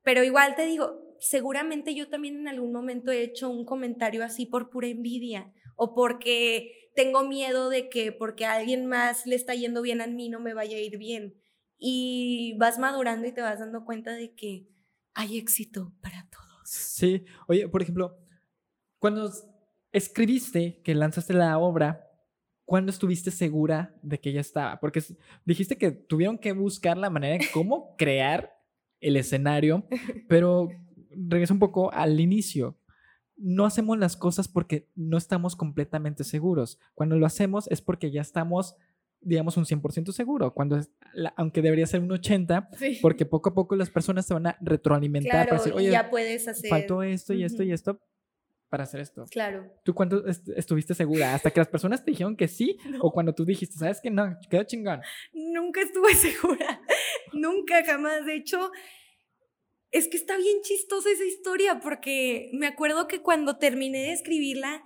Pero 0.02 0.22
igual 0.22 0.54
te 0.56 0.66
digo, 0.66 1.16
seguramente 1.20 1.94
yo 1.94 2.10
también 2.10 2.36
en 2.36 2.48
algún 2.48 2.70
momento 2.70 3.10
he 3.12 3.22
hecho 3.22 3.48
un 3.48 3.64
comentario 3.64 4.24
así 4.24 4.44
por 4.44 4.68
pura 4.68 4.88
envidia 4.88 5.50
o 5.74 5.94
porque 5.94 6.90
tengo 6.94 7.24
miedo 7.24 7.70
de 7.70 7.88
que 7.88 8.12
porque 8.12 8.44
a 8.44 8.52
alguien 8.52 8.84
más 8.84 9.24
le 9.24 9.36
está 9.36 9.54
yendo 9.54 9.80
bien 9.80 10.02
a 10.02 10.06
mí 10.06 10.28
no 10.28 10.38
me 10.38 10.52
vaya 10.52 10.76
a 10.76 10.80
ir 10.80 10.98
bien. 10.98 11.40
Y 11.78 12.54
vas 12.58 12.78
madurando 12.78 13.26
y 13.26 13.32
te 13.32 13.40
vas 13.40 13.58
dando 13.58 13.86
cuenta 13.86 14.12
de 14.12 14.34
que 14.34 14.68
hay 15.14 15.38
éxito 15.38 15.94
para 16.02 16.28
todos. 16.28 16.68
Sí, 16.68 17.24
oye, 17.48 17.66
por 17.70 17.80
ejemplo, 17.80 18.18
cuando 18.98 19.32
escribiste 19.92 20.82
que 20.84 20.94
lanzaste 20.94 21.32
la 21.32 21.58
obra, 21.58 22.11
¿cuándo 22.72 22.88
estuviste 22.88 23.30
segura 23.30 23.94
de 24.00 24.18
que 24.18 24.32
ya 24.32 24.40
estaba? 24.40 24.80
Porque 24.80 25.04
dijiste 25.44 25.76
que 25.76 25.90
tuvieron 25.90 26.38
que 26.38 26.52
buscar 26.52 26.96
la 26.96 27.10
manera 27.10 27.36
de 27.36 27.46
cómo 27.52 27.94
crear 27.98 28.50
el 28.98 29.18
escenario, 29.18 29.86
pero 30.26 30.70
regreso 31.10 31.52
un 31.52 31.60
poco 31.60 31.92
al 31.92 32.18
inicio. 32.18 32.78
No 33.36 33.66
hacemos 33.66 33.98
las 33.98 34.16
cosas 34.16 34.48
porque 34.48 34.88
no 34.94 35.18
estamos 35.18 35.54
completamente 35.54 36.24
seguros. 36.24 36.78
Cuando 36.94 37.16
lo 37.16 37.26
hacemos 37.26 37.70
es 37.70 37.82
porque 37.82 38.10
ya 38.10 38.22
estamos, 38.22 38.74
digamos, 39.20 39.58
un 39.58 39.66
100% 39.66 40.10
seguro. 40.12 40.54
Cuando 40.54 40.80
aunque 41.36 41.60
debería 41.60 41.86
ser 41.86 42.00
un 42.00 42.08
80%, 42.08 43.00
porque 43.02 43.26
poco 43.26 43.50
a 43.50 43.54
poco 43.54 43.76
las 43.76 43.90
personas 43.90 44.24
se 44.24 44.32
van 44.32 44.46
a 44.46 44.56
retroalimentar 44.62 45.46
para 45.46 45.58
decir, 45.58 45.74
oye, 45.74 45.90
ya 45.90 46.08
puedes 46.08 46.48
hacer. 46.48 46.70
Faltó 46.70 47.02
esto 47.02 47.34
y 47.34 47.44
esto 47.44 47.62
y 47.64 47.70
esto, 47.70 48.00
para 48.72 48.84
hacer 48.84 49.00
esto. 49.00 49.26
Claro. 49.30 49.70
¿Tú 49.84 49.92
cuánto 49.92 50.24
estuviste 50.26 50.94
segura? 50.94 51.34
¿Hasta 51.34 51.50
que 51.50 51.60
las 51.60 51.68
personas 51.68 52.02
te 52.02 52.12
dijeron 52.12 52.38
que 52.38 52.48
sí? 52.48 52.78
¿O 53.02 53.12
cuando 53.12 53.34
tú 53.34 53.44
dijiste, 53.44 53.76
sabes 53.76 54.00
que 54.00 54.10
no, 54.10 54.34
quedó 54.48 54.64
chingón? 54.64 55.02
Nunca 55.34 55.82
estuve 55.82 56.14
segura. 56.14 56.80
Nunca, 57.34 57.84
jamás. 57.84 58.24
De 58.24 58.34
hecho, 58.34 58.72
es 59.90 60.08
que 60.08 60.16
está 60.16 60.38
bien 60.38 60.62
chistosa 60.62 61.10
esa 61.10 61.26
historia 61.26 61.80
porque 61.80 62.48
me 62.54 62.66
acuerdo 62.66 63.08
que 63.08 63.20
cuando 63.20 63.58
terminé 63.58 64.04
de 64.04 64.12
escribirla, 64.14 64.82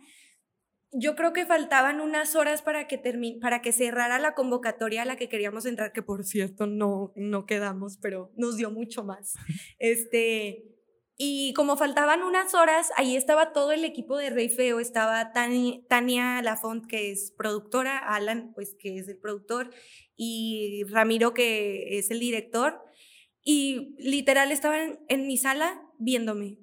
yo 0.91 1.15
creo 1.15 1.33
que 1.33 1.47
faltaban 1.47 2.01
unas 2.01 2.35
horas 2.35 2.63
para 2.63 2.89
que, 2.89 2.99
para 3.41 3.63
que 3.63 3.71
cerrara 3.71 4.19
la 4.19 4.35
convocatoria 4.35 5.03
a 5.03 5.05
la 5.05 5.15
que 5.15 5.29
queríamos 5.29 5.65
entrar, 5.65 5.93
que 5.93 6.03
por 6.03 6.25
cierto 6.25 6.67
no, 6.67 7.13
no 7.15 7.47
quedamos, 7.47 7.99
pero 8.03 8.33
nos 8.35 8.57
dio 8.57 8.73
mucho 8.73 9.05
más. 9.05 9.35
Este, 9.79 10.76
y 11.19 11.55
como 11.55 11.77
faltaban 11.77 12.23
unas 12.23 12.55
horas, 12.55 12.91
ahí 12.97 13.17
estaba 13.17 13.53
todo 13.53 13.73
el 13.73 13.85
equipo 13.85 14.19
de 14.19 14.31
Rey 14.31 14.49
Feo, 14.49 14.81
estaba 14.81 15.33
Tania 15.33 16.43
Lafont, 16.43 16.87
que 16.87 17.11
es 17.11 17.33
productora, 17.37 17.99
Alan, 17.99 18.53
pues 18.55 18.77
que 18.79 18.99
es 18.99 19.09
el 19.09 19.17
productor, 19.17 19.71
y 20.15 20.85
Ramiro, 20.91 21.33
que 21.33 21.99
es 21.99 22.11
el 22.11 22.21
director, 22.21 22.83
y 23.43 23.95
literal 23.99 24.53
estaban 24.53 25.01
en 25.09 25.27
mi 25.27 25.39
sala 25.39 25.83
viéndome, 25.99 26.59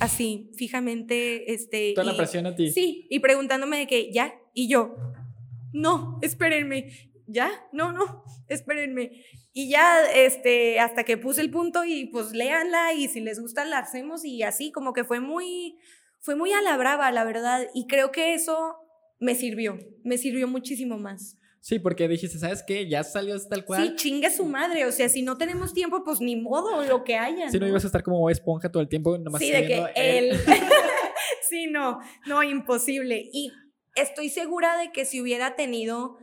así, 0.00 0.50
fijamente, 0.56 1.52
este... 1.52 1.92
Toda 1.94 2.12
la 2.12 2.16
presión 2.16 2.46
a 2.46 2.56
ti. 2.56 2.70
Sí, 2.72 3.06
y 3.10 3.20
preguntándome 3.20 3.78
de 3.78 3.86
que, 3.86 4.12
¿ya? 4.12 4.34
Y 4.54 4.68
yo, 4.68 4.96
no, 5.72 6.18
espérenme, 6.20 7.12
¿ya? 7.26 7.50
No, 7.72 7.92
no, 7.92 8.24
espérenme. 8.48 9.22
Y 9.52 9.68
ya, 9.68 10.02
este, 10.14 10.80
hasta 10.80 11.04
que 11.04 11.18
puse 11.18 11.42
el 11.42 11.50
punto 11.50 11.84
y 11.84 12.06
pues 12.06 12.32
léanla 12.32 12.94
y 12.94 13.08
si 13.08 13.20
les 13.20 13.38
gusta 13.38 13.64
la 13.64 13.78
hacemos 13.78 14.24
y 14.24 14.42
así, 14.42 14.72
como 14.72 14.94
que 14.94 15.04
fue 15.04 15.20
muy, 15.20 15.78
fue 16.20 16.36
muy 16.36 16.52
a 16.52 16.62
la 16.62 16.76
brava, 16.76 17.10
la 17.12 17.24
verdad. 17.24 17.68
Y 17.74 17.86
creo 17.86 18.12
que 18.12 18.32
eso 18.32 18.76
me 19.18 19.34
sirvió, 19.34 19.78
me 20.04 20.16
sirvió 20.16 20.48
muchísimo 20.48 20.98
más. 20.98 21.36
Sí, 21.60 21.78
porque 21.78 22.08
dijiste, 22.08 22.38
¿sabes 22.38 22.64
qué? 22.66 22.88
Ya 22.88 23.04
salió 23.04 23.40
tal 23.46 23.64
cual. 23.64 23.84
Sí, 23.90 23.94
chingue 23.94 24.30
su 24.30 24.44
madre. 24.46 24.84
O 24.84 24.90
sea, 24.90 25.08
si 25.08 25.22
no 25.22 25.38
tenemos 25.38 25.72
tiempo, 25.72 26.02
pues 26.02 26.20
ni 26.20 26.34
modo, 26.34 26.84
lo 26.84 27.04
que 27.04 27.16
haya. 27.16 27.48
Si 27.50 27.58
no, 27.60 27.68
ibas 27.68 27.84
a 27.84 27.86
estar 27.86 28.02
como 28.02 28.28
esponja 28.30 28.68
todo 28.68 28.82
el 28.82 28.88
tiempo, 28.88 29.16
nomás 29.16 29.40
Sí, 29.40 29.52
de 29.52 29.66
que 29.68 29.86
él. 29.94 30.36
sí, 31.48 31.68
no, 31.68 32.00
no, 32.26 32.42
imposible. 32.42 33.30
Y 33.32 33.52
estoy 33.94 34.28
segura 34.28 34.76
de 34.76 34.90
que 34.90 35.04
si 35.04 35.20
hubiera 35.20 35.54
tenido 35.54 36.18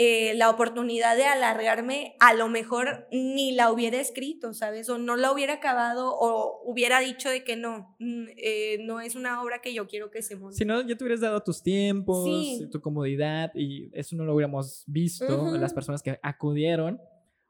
eh, 0.00 0.32
la 0.34 0.48
oportunidad 0.48 1.16
de 1.16 1.24
alargarme, 1.24 2.14
a 2.20 2.32
lo 2.32 2.48
mejor 2.48 3.08
ni 3.10 3.50
la 3.50 3.72
hubiera 3.72 4.00
escrito, 4.00 4.54
¿sabes? 4.54 4.88
O 4.88 4.96
no 4.96 5.16
la 5.16 5.32
hubiera 5.32 5.54
acabado 5.54 6.14
o 6.16 6.62
hubiera 6.64 7.00
dicho 7.00 7.28
de 7.28 7.42
que 7.42 7.56
no, 7.56 7.96
mm, 7.98 8.26
eh, 8.36 8.78
no 8.84 9.00
es 9.00 9.16
una 9.16 9.42
obra 9.42 9.60
que 9.60 9.74
yo 9.74 9.88
quiero 9.88 10.12
que 10.12 10.22
se 10.22 10.36
monte. 10.36 10.56
Si 10.56 10.64
no, 10.64 10.82
ya 10.82 10.96
te 10.96 11.02
hubieras 11.02 11.20
dado 11.20 11.42
tus 11.42 11.64
tiempos, 11.64 12.28
tu 12.70 12.80
comodidad 12.80 13.50
y 13.56 13.90
eso 13.92 14.14
no 14.14 14.24
lo 14.24 14.36
hubiéramos 14.36 14.84
visto, 14.86 15.56
las 15.56 15.74
personas 15.74 16.00
que 16.00 16.20
acudieron. 16.22 17.00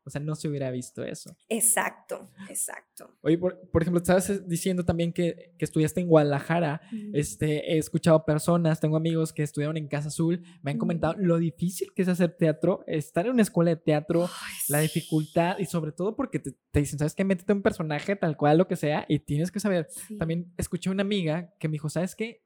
O 0.09 0.11
sea, 0.11 0.21
no 0.21 0.35
se 0.35 0.49
hubiera 0.49 0.71
visto 0.71 1.05
eso. 1.05 1.37
Exacto, 1.49 2.31
exacto. 2.49 3.15
Oye, 3.23 3.39
por, 3.39 3.59
ejemplo, 3.81 3.99
estabas 3.99 4.49
diciendo 4.49 4.85
también 4.85 5.13
que, 5.13 5.55
que 5.59 5.65
estudiaste 5.65 6.01
en 6.01 6.09
Guadalajara. 6.09 6.81
este, 7.13 7.75
he 7.75 7.79
escuchado 7.79 8.25
personas, 8.25 8.81
tengo 8.81 8.97
amigos 8.97 9.33
que 9.33 9.43
estudiaron 9.43 9.77
en 9.77 9.89
Casa 9.89 10.09
Azul, 10.09 10.43
me 10.63 10.71
han 10.71 10.79
comentado 10.79 11.15
lo 11.19 11.39
difícil 11.39 11.93
que 11.95 12.03
es 12.03 12.09
hacer 12.09 12.37
teatro, 12.37 12.85
estar 12.87 13.27
en 13.27 13.33
una 13.33 13.43
escuela 13.43 13.71
de 13.71 13.77
teatro, 13.77 14.29
la 14.69 14.81
dificultad 14.81 15.59
y 15.59 15.67
sobre 15.67 15.93
todo 15.93 16.17
porque 16.17 16.39
te, 16.39 16.55
dicen, 16.73 16.99
¿sabes 16.99 17.15
qué? 17.15 17.25
Métete 17.25 17.53
un 17.53 17.63
personaje 17.63 18.17
tal 18.17 18.37
cual, 18.37 18.59
lo 18.59 18.69
que 18.69 18.77
sea, 18.77 19.05
y 19.09 19.19
tienes 19.19 19.51
que 19.51 19.61
saber. 19.61 19.89
También 20.19 20.53
escuché 20.57 20.91
una 20.91 21.03
amiga 21.03 21.55
que 21.59 21.69
me 21.69 21.73
dijo, 21.73 21.89
¿sabes 21.89 22.15
qué? 22.15 22.43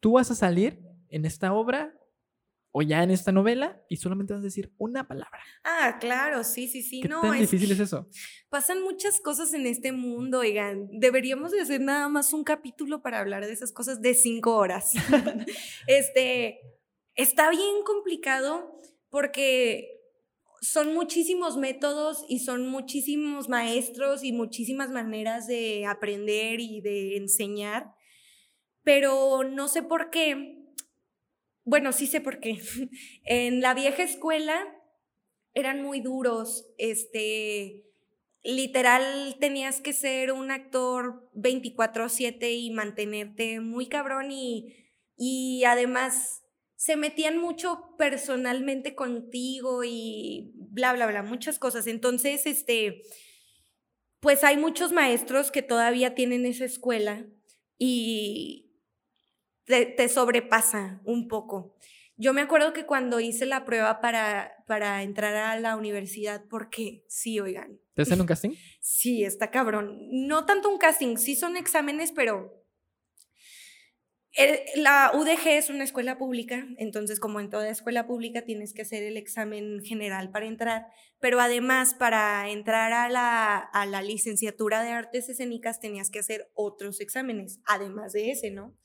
Tú 0.00 0.12
vas 0.12 0.30
a 0.30 0.34
salir 0.34 0.80
en 1.08 1.24
esta 1.24 1.52
obra 1.52 1.94
o 2.72 2.82
ya 2.82 3.02
en 3.02 3.10
esta 3.10 3.32
novela 3.32 3.82
y 3.88 3.96
solamente 3.96 4.32
vas 4.32 4.42
a 4.42 4.44
decir 4.44 4.72
una 4.78 5.06
palabra. 5.08 5.40
Ah, 5.64 5.98
claro, 6.00 6.44
sí, 6.44 6.68
sí, 6.68 6.82
sí. 6.82 7.00
¿Qué 7.00 7.08
no, 7.08 7.20
tan 7.20 7.38
difícil 7.38 7.70
es 7.72 7.80
eso? 7.80 8.08
Pasan 8.48 8.82
muchas 8.82 9.20
cosas 9.20 9.52
en 9.54 9.66
este 9.66 9.92
mundo, 9.92 10.40
oigan. 10.40 10.88
Deberíamos 10.92 11.50
de 11.50 11.60
hacer 11.60 11.80
nada 11.80 12.08
más 12.08 12.32
un 12.32 12.44
capítulo 12.44 13.02
para 13.02 13.20
hablar 13.20 13.44
de 13.44 13.52
esas 13.52 13.72
cosas 13.72 14.00
de 14.00 14.14
cinco 14.14 14.56
horas. 14.56 14.92
este, 15.86 16.60
está 17.14 17.50
bien 17.50 17.82
complicado 17.84 18.72
porque 19.08 20.00
son 20.60 20.94
muchísimos 20.94 21.56
métodos 21.56 22.24
y 22.28 22.40
son 22.40 22.68
muchísimos 22.68 23.48
maestros 23.48 24.22
y 24.22 24.32
muchísimas 24.32 24.90
maneras 24.90 25.46
de 25.46 25.86
aprender 25.86 26.60
y 26.60 26.80
de 26.82 27.16
enseñar, 27.16 27.94
pero 28.84 29.42
no 29.42 29.68
sé 29.68 29.82
por 29.82 30.10
qué 30.10 30.59
bueno, 31.64 31.92
sí 31.92 32.06
sé 32.06 32.20
por 32.20 32.40
qué. 32.40 32.58
En 33.24 33.60
la 33.60 33.74
vieja 33.74 34.02
escuela 34.02 34.60
eran 35.54 35.82
muy 35.82 36.00
duros, 36.00 36.66
este, 36.78 37.84
literal 38.42 39.36
tenías 39.40 39.80
que 39.80 39.92
ser 39.92 40.32
un 40.32 40.50
actor 40.50 41.28
24/7 41.34 42.52
y 42.52 42.70
mantenerte 42.70 43.60
muy 43.60 43.86
cabrón 43.88 44.30
y, 44.30 44.76
y 45.16 45.64
además 45.64 46.42
se 46.76 46.96
metían 46.96 47.36
mucho 47.36 47.94
personalmente 47.98 48.94
contigo 48.94 49.84
y 49.84 50.52
bla, 50.54 50.94
bla, 50.94 51.06
bla, 51.06 51.22
muchas 51.22 51.58
cosas. 51.58 51.86
Entonces, 51.86 52.46
este, 52.46 53.02
pues 54.20 54.44
hay 54.44 54.56
muchos 54.56 54.90
maestros 54.90 55.50
que 55.50 55.60
todavía 55.60 56.14
tienen 56.14 56.46
esa 56.46 56.64
escuela 56.64 57.26
y, 57.78 58.69
te, 59.70 60.08
sobrepasa 60.08 61.00
un 61.04 61.28
poco. 61.28 61.76
Yo 62.16 62.34
me 62.34 62.42
acuerdo 62.42 62.72
que 62.72 62.84
cuando 62.84 63.18
hice 63.20 63.46
la 63.46 63.64
prueba 63.64 64.00
para, 64.00 64.64
para 64.66 65.02
entrar 65.02 65.34
a 65.34 65.58
la 65.58 65.76
universidad, 65.76 66.44
porque 66.50 67.04
sí, 67.08 67.40
oigan. 67.40 67.80
¿Te 67.94 68.02
hacen 68.02 68.20
un 68.20 68.26
casting? 68.26 68.50
Sí, 68.82 69.24
está 69.24 69.50
cabrón. 69.50 70.08
No 70.10 70.46
tanto 70.46 70.70
un 70.70 70.78
casting, 70.78 71.16
sí 71.16 71.36
son 71.36 71.56
exámenes, 71.56 72.12
pero 72.12 72.60
la 74.76 75.10
UDG 75.14 75.48
es 75.48 75.70
una 75.70 75.84
escuela 75.84 76.16
pública, 76.16 76.66
entonces 76.78 77.18
como 77.18 77.40
en 77.40 77.50
toda 77.50 77.68
escuela 77.68 78.06
pública 78.06 78.42
tienes 78.42 78.72
que 78.72 78.82
hacer 78.82 79.02
el 79.02 79.16
examen 79.16 79.82
general 79.82 80.30
para 80.30 80.46
entrar, 80.46 80.86
pero 81.18 81.40
además 81.40 81.94
para 81.94 82.48
entrar 82.48 82.92
a 82.92 83.08
la, 83.08 83.58
a 83.58 83.86
la 83.86 84.02
licenciatura 84.02 84.82
de 84.82 84.90
artes 84.90 85.28
escénicas 85.28 85.80
tenías 85.80 86.10
que 86.10 86.20
hacer 86.20 86.50
otros 86.54 87.00
exámenes, 87.00 87.60
además 87.66 88.12
de 88.12 88.30
ese, 88.30 88.50
¿no? 88.50 88.76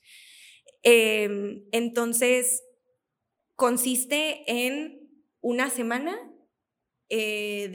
Em, 0.87 1.65
entonces, 1.71 2.63
consiste 3.55 4.43
en 4.47 5.09
una 5.41 5.71
semana 5.71 6.15
eh, 7.09 7.69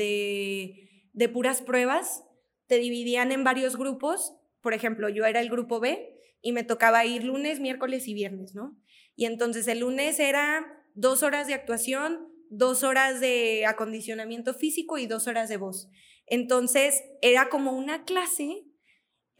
de, 1.13 1.29
puras 1.29 1.61
pruebas. 1.61 2.23
Te 2.69 2.79
dividían 2.79 3.33
en 3.33 3.43
varios 3.43 3.77
grupos. 3.77 4.37
Por 4.61 4.75
ejemplo, 4.75 5.09
yo 5.09 5.25
era 5.25 5.41
el 5.41 5.51
grupo 5.51 5.81
B 5.81 6.17
y 6.41 6.53
me 6.53 6.63
tocaba 6.63 7.05
ir 7.05 7.25
lunes, 7.25 7.59
miércoles 7.59 8.07
y 8.07 8.15
viernes, 8.15 8.55
¿no? 8.55 8.81
Y 9.17 9.27
entonces 9.27 9.67
el 9.67 9.81
lunes 9.81 10.21
era 10.21 10.65
dos 10.95 11.25
horas 11.25 11.49
de 11.49 11.55
actuación, 11.55 12.29
dos 12.49 12.85
horas 12.85 13.21
de 13.21 13.67
acondicionamiento 13.67 14.55
físico 14.55 14.99
y 14.99 15.07
dos 15.07 15.27
horas 15.27 15.49
de 15.49 15.57
voz. 15.57 15.89
Entonces 16.27 17.03
era 17.23 17.49
como 17.49 17.73
una 17.73 18.05
clase 18.05 18.65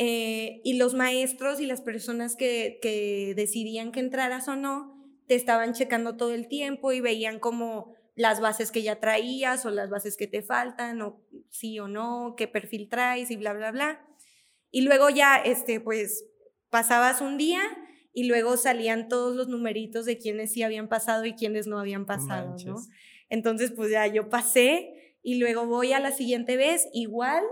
eh, 0.03 0.62
y 0.64 0.78
los 0.78 0.94
maestros 0.94 1.61
y 1.61 1.66
las 1.66 1.82
personas 1.82 2.34
que, 2.34 3.34
decidían 3.36 3.92
que 3.92 4.01
entraras 4.01 4.48
o 4.48 4.57
no, 4.57 4.98
te 5.26 5.34
estaban 5.34 5.74
checando 5.74 6.16
todo 6.16 6.32
el 6.32 6.48
tiempo 6.48 6.92
y 6.92 7.03
veían 7.03 7.38
como 7.38 7.92
las 8.14 8.40
bases 8.40 8.70
que 8.70 8.82
ya 8.82 8.98
traías 8.98 9.66
o 9.66 9.70
las 9.70 9.90
bases 9.90 10.16
que 10.16 10.26
te 10.26 10.40
faltan, 10.40 11.03
o 11.03 11.20
sí 11.51 11.78
o 11.80 11.86
no, 11.86 12.32
qué 12.38 12.48
perfil 12.48 12.88
traes 12.88 13.30
y 13.30 13.36
bla, 13.36 13.53
bla, 13.53 13.72
bla. 13.72 14.03
Y 14.70 14.80
luego 14.80 15.11
ya, 15.11 15.36
este, 15.36 15.80
pues, 15.80 16.24
pasabas 16.70 17.20
un 17.20 17.36
día 17.36 17.61
y 18.14 18.24
luego 18.24 18.57
salían 18.57 19.07
todos 19.07 19.36
los 19.36 19.48
numeritos 19.48 20.07
de 20.07 20.16
quienes 20.16 20.53
sí 20.53 20.62
habían 20.62 20.88
pasado 20.88 21.26
y 21.26 21.34
quienes 21.34 21.66
no 21.66 21.78
habían 21.78 22.07
pasado, 22.07 22.57
¿no? 22.64 22.76
Entonces, 23.28 23.70
pues 23.70 23.90
ya 23.90 24.07
yo 24.07 24.30
pasé 24.30 25.14
y 25.22 25.34
luego 25.34 25.66
voy 25.66 25.92
a 25.92 26.01
la 26.01 26.11
siguiente 26.11 26.57
vez, 26.57 26.88
igual, 26.94 27.44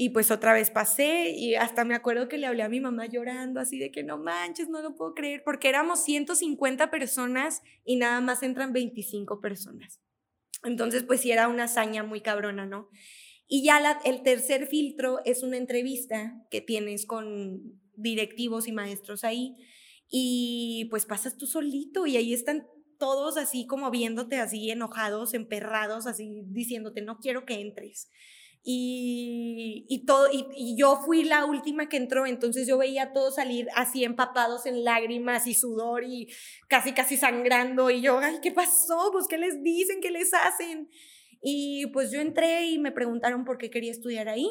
y 0.00 0.10
pues 0.10 0.30
otra 0.30 0.52
vez 0.52 0.70
pasé 0.70 1.30
y 1.36 1.56
hasta 1.56 1.84
me 1.84 1.96
acuerdo 1.96 2.28
que 2.28 2.38
le 2.38 2.46
hablé 2.46 2.62
a 2.62 2.68
mi 2.68 2.78
mamá 2.78 3.06
llorando 3.06 3.58
así 3.58 3.80
de 3.80 3.90
que 3.90 4.04
no 4.04 4.16
manches, 4.16 4.68
no 4.68 4.80
lo 4.80 4.94
puedo 4.94 5.12
creer, 5.12 5.42
porque 5.44 5.68
éramos 5.68 6.04
150 6.04 6.88
personas 6.88 7.62
y 7.84 7.96
nada 7.96 8.20
más 8.20 8.44
entran 8.44 8.72
25 8.72 9.40
personas. 9.40 10.00
Entonces 10.62 11.02
pues 11.02 11.22
sí 11.22 11.32
era 11.32 11.48
una 11.48 11.64
hazaña 11.64 12.04
muy 12.04 12.20
cabrona, 12.20 12.64
¿no? 12.64 12.88
Y 13.48 13.64
ya 13.64 14.00
el 14.04 14.22
tercer 14.22 14.68
filtro 14.68 15.18
es 15.24 15.42
una 15.42 15.56
entrevista 15.56 16.46
que 16.48 16.60
tienes 16.60 17.04
con 17.04 17.60
directivos 17.96 18.68
y 18.68 18.72
maestros 18.72 19.24
ahí 19.24 19.56
y 20.08 20.86
pues 20.90 21.06
pasas 21.06 21.36
tú 21.36 21.48
solito 21.48 22.06
y 22.06 22.16
ahí 22.16 22.32
están 22.32 22.68
todos 23.00 23.36
así 23.36 23.66
como 23.66 23.90
viéndote 23.90 24.36
así 24.36 24.70
enojados, 24.70 25.34
emperrados, 25.34 26.06
así 26.06 26.44
diciéndote 26.46 27.02
no 27.02 27.18
quiero 27.18 27.44
que 27.44 27.60
entres. 27.60 28.10
Y, 28.64 30.04
todo, 30.06 30.28
y, 30.30 30.76
yo 30.76 31.00
fui 31.04 31.24
la 31.24 31.46
última 31.46 31.88
que 31.88 31.96
entró, 31.96 32.26
entonces 32.26 32.66
yo 32.66 32.76
veía 32.76 33.04
a 33.04 33.12
todos 33.12 33.36
salir 33.36 33.68
así 33.74 34.04
empapados 34.04 34.66
en 34.66 34.84
lágrimas 34.84 35.46
y 35.46 35.54
sudor 35.54 36.04
y 36.04 36.28
casi, 36.68 36.92
casi 36.92 37.16
sangrando. 37.16 37.90
Y 37.90 38.02
yo, 38.02 38.18
ay, 38.18 38.38
¿qué 38.42 38.52
pasó? 38.52 39.10
Pues, 39.12 39.26
¿qué 39.26 39.38
les 39.38 39.62
dicen? 39.62 40.00
¿Qué 40.00 40.10
les 40.10 40.34
hacen? 40.34 40.90
Y 41.40 41.86
pues 41.92 42.10
yo 42.10 42.20
entré 42.20 42.66
y 42.66 42.78
me 42.78 42.92
preguntaron 42.92 43.44
por 43.44 43.58
qué 43.58 43.70
quería 43.70 43.92
estudiar 43.92 44.28
ahí. 44.28 44.48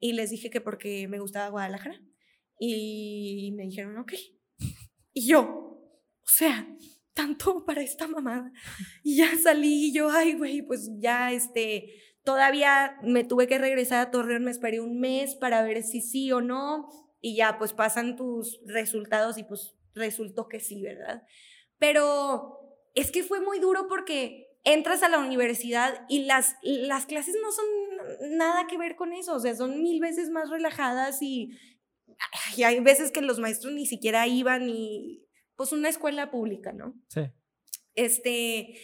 y 0.00 0.12
les 0.12 0.30
dije 0.30 0.50
que 0.50 0.60
porque 0.60 1.08
me 1.08 1.20
gustaba 1.20 1.48
Guadalajara. 1.48 2.00
Y 2.58 3.52
me 3.56 3.64
dijeron, 3.64 3.96
ok. 3.98 4.12
Y 5.12 5.28
yo, 5.28 5.40
o 5.40 6.28
sea, 6.28 6.68
tanto 7.14 7.64
para 7.64 7.82
esta 7.82 8.06
mamada. 8.06 8.52
Y 9.02 9.16
ya 9.16 9.36
salí 9.38 9.86
y 9.86 9.94
yo, 9.94 10.10
ay, 10.10 10.34
güey, 10.34 10.62
pues 10.62 10.90
ya, 10.98 11.32
este, 11.32 11.94
todavía 12.24 12.98
me 13.02 13.22
tuve 13.22 13.46
que 13.46 13.58
regresar 13.58 14.00
a 14.00 14.10
Torreón, 14.10 14.44
me 14.44 14.50
esperé 14.50 14.80
un 14.80 14.98
mes 14.98 15.34
para 15.34 15.62
ver 15.62 15.82
si 15.82 16.00
sí 16.00 16.32
o 16.32 16.40
no. 16.40 16.88
Y 17.20 17.36
ya, 17.36 17.58
pues 17.58 17.72
pasan 17.72 18.16
tus 18.16 18.60
resultados 18.66 19.38
y 19.38 19.44
pues 19.44 19.74
resultó 19.94 20.48
que 20.48 20.60
sí, 20.60 20.82
¿verdad? 20.82 21.22
Pero 21.78 22.58
es 22.94 23.10
que 23.10 23.22
fue 23.22 23.40
muy 23.40 23.60
duro 23.60 23.86
porque 23.88 24.58
entras 24.64 25.02
a 25.02 25.08
la 25.08 25.18
universidad 25.18 26.04
y 26.08 26.24
las, 26.24 26.56
las 26.62 27.06
clases 27.06 27.36
no 27.42 27.52
son 27.52 28.36
nada 28.36 28.66
que 28.66 28.78
ver 28.78 28.96
con 28.96 29.12
eso, 29.12 29.34
o 29.34 29.40
sea, 29.40 29.54
son 29.54 29.82
mil 29.82 30.00
veces 30.00 30.30
más 30.30 30.48
relajadas 30.48 31.20
y, 31.22 31.50
y 32.56 32.62
hay 32.62 32.80
veces 32.80 33.10
que 33.10 33.20
los 33.20 33.38
maestros 33.38 33.74
ni 33.74 33.86
siquiera 33.86 34.26
iban 34.26 34.68
y 34.68 35.26
pues 35.56 35.72
una 35.72 35.88
escuela 35.88 36.30
pública, 36.30 36.72
¿no? 36.72 36.94
Sí. 37.08 37.22
Este, 37.94 38.74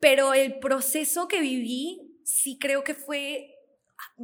pero 0.00 0.34
el 0.34 0.58
proceso 0.58 1.28
que 1.28 1.40
viví 1.40 2.05
sí 2.26 2.58
creo 2.58 2.82
que 2.82 2.94
fue 2.94 3.54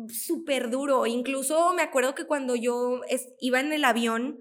súper 0.09 0.71
duro. 0.71 1.07
Incluso 1.07 1.73
me 1.73 1.83
acuerdo 1.83 2.15
que 2.15 2.27
cuando 2.27 2.57
yo 2.57 3.01
iba 3.41 3.61
en 3.61 3.73
el 3.73 3.85
avión, 3.85 4.41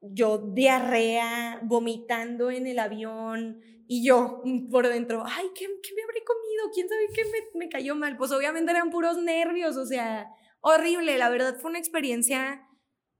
yo 0.00 0.38
diarrea, 0.38 1.60
vomitando 1.64 2.50
en 2.50 2.66
el 2.66 2.78
avión 2.78 3.60
y 3.86 4.06
yo 4.06 4.42
por 4.70 4.88
dentro, 4.88 5.24
ay, 5.26 5.46
¿qué, 5.54 5.66
qué 5.82 5.94
me 5.94 6.02
habré 6.02 6.22
comido? 6.24 6.70
¿Quién 6.72 6.88
sabe 6.88 7.08
qué 7.12 7.24
me, 7.24 7.64
me, 7.64 7.68
cayó 7.68 7.94
mal? 7.94 8.16
Pues 8.16 8.30
obviamente 8.30 8.70
eran 8.70 8.90
puros 8.90 9.18
nervios, 9.18 9.76
o 9.76 9.84
sea, 9.84 10.28
horrible. 10.60 11.18
La 11.18 11.30
verdad 11.30 11.56
fue 11.60 11.70
una 11.70 11.78
experiencia 11.80 12.66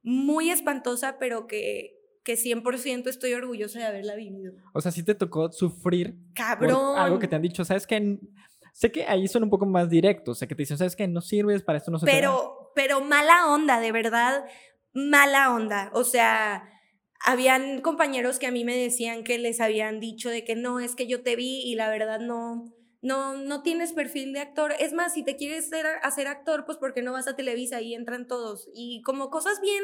muy 0.02 0.50
espantosa, 0.50 1.18
pero 1.18 1.46
que, 1.48 1.98
que 2.24 2.34
100% 2.34 3.08
estoy 3.08 3.34
orgullosa 3.34 3.80
de 3.80 3.86
haberla 3.86 4.14
vivido. 4.14 4.54
O 4.72 4.80
sea, 4.80 4.92
sí 4.92 5.02
te 5.04 5.14
tocó 5.14 5.50
sufrir. 5.50 6.16
Cabrón. 6.34 6.96
algo 6.96 7.18
que 7.18 7.28
te 7.28 7.36
han 7.36 7.42
dicho, 7.42 7.64
¿sabes 7.64 7.86
qué? 7.86 8.18
Sé 8.72 8.90
que 8.90 9.04
ahí 9.04 9.28
son 9.28 9.44
un 9.44 9.50
poco 9.50 9.66
más 9.66 9.90
directos, 9.90 10.38
sé 10.38 10.48
que 10.48 10.54
te 10.54 10.62
dicen, 10.62 10.78
¿sabes 10.78 10.96
qué? 10.96 11.06
No 11.06 11.20
sirves, 11.20 11.62
para 11.62 11.78
esto 11.78 11.90
no 11.90 11.98
se 11.98 12.06
Pero, 12.06 12.72
pero 12.74 13.02
mala 13.02 13.52
onda, 13.52 13.80
de 13.80 13.92
verdad, 13.92 14.44
mala 14.94 15.52
onda. 15.54 15.90
O 15.94 16.04
sea, 16.04 16.68
habían 17.24 17.80
compañeros 17.82 18.38
que 18.38 18.46
a 18.46 18.50
mí 18.50 18.64
me 18.64 18.76
decían 18.76 19.24
que 19.24 19.38
les 19.38 19.60
habían 19.60 20.00
dicho 20.00 20.30
de 20.30 20.44
que 20.44 20.56
no, 20.56 20.80
es 20.80 20.94
que 20.94 21.06
yo 21.06 21.22
te 21.22 21.36
vi 21.36 21.62
y 21.64 21.74
la 21.74 21.90
verdad 21.90 22.18
no, 22.18 22.74
no, 23.02 23.36
no 23.36 23.62
tienes 23.62 23.92
perfil 23.92 24.32
de 24.32 24.40
actor. 24.40 24.74
Es 24.78 24.92
más, 24.92 25.14
si 25.14 25.24
te 25.24 25.36
quieres 25.36 25.68
ser, 25.68 25.86
hacer 26.02 26.26
actor, 26.26 26.64
pues 26.64 26.78
porque 26.78 27.02
no 27.02 27.12
vas 27.12 27.28
a 27.28 27.36
Televisa 27.36 27.80
y 27.80 27.94
entran 27.94 28.26
todos. 28.26 28.68
Y 28.74 29.02
como 29.02 29.28
cosas 29.28 29.60
bien, 29.60 29.82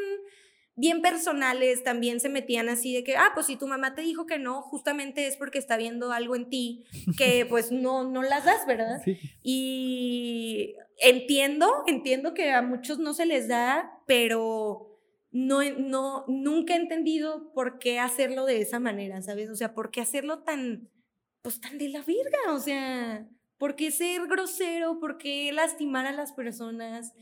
bien 0.78 1.02
personales 1.02 1.82
también 1.82 2.20
se 2.20 2.28
metían 2.28 2.68
así 2.68 2.94
de 2.94 3.02
que, 3.02 3.16
ah, 3.16 3.32
pues 3.34 3.46
si 3.46 3.56
tu 3.56 3.66
mamá 3.66 3.96
te 3.96 4.02
dijo 4.02 4.26
que 4.26 4.38
no, 4.38 4.62
justamente 4.62 5.26
es 5.26 5.36
porque 5.36 5.58
está 5.58 5.76
viendo 5.76 6.12
algo 6.12 6.36
en 6.36 6.48
ti 6.48 6.84
que 7.18 7.44
pues 7.46 7.72
no, 7.72 8.08
no 8.08 8.22
las 8.22 8.44
das, 8.44 8.64
¿verdad? 8.64 9.02
Y 9.42 10.76
entiendo, 10.98 11.82
entiendo 11.88 12.32
que 12.32 12.52
a 12.52 12.62
muchos 12.62 13.00
no 13.00 13.12
se 13.12 13.26
les 13.26 13.48
da, 13.48 13.90
pero 14.06 15.00
no, 15.32 15.62
no, 15.78 16.24
nunca 16.28 16.74
he 16.74 16.76
entendido 16.76 17.52
por 17.54 17.80
qué 17.80 17.98
hacerlo 17.98 18.44
de 18.46 18.60
esa 18.60 18.78
manera, 18.78 19.20
¿sabes? 19.20 19.50
O 19.50 19.56
sea, 19.56 19.74
por 19.74 19.90
qué 19.90 20.00
hacerlo 20.00 20.44
tan, 20.44 20.88
pues 21.42 21.60
tan 21.60 21.76
de 21.78 21.88
la 21.88 22.02
virga, 22.02 22.38
o 22.52 22.60
sea, 22.60 23.28
por 23.58 23.74
qué 23.74 23.90
ser 23.90 24.28
grosero, 24.28 25.00
por 25.00 25.18
qué 25.18 25.52
lastimar 25.52 26.06
a 26.06 26.12
las 26.12 26.32
personas. 26.32 27.14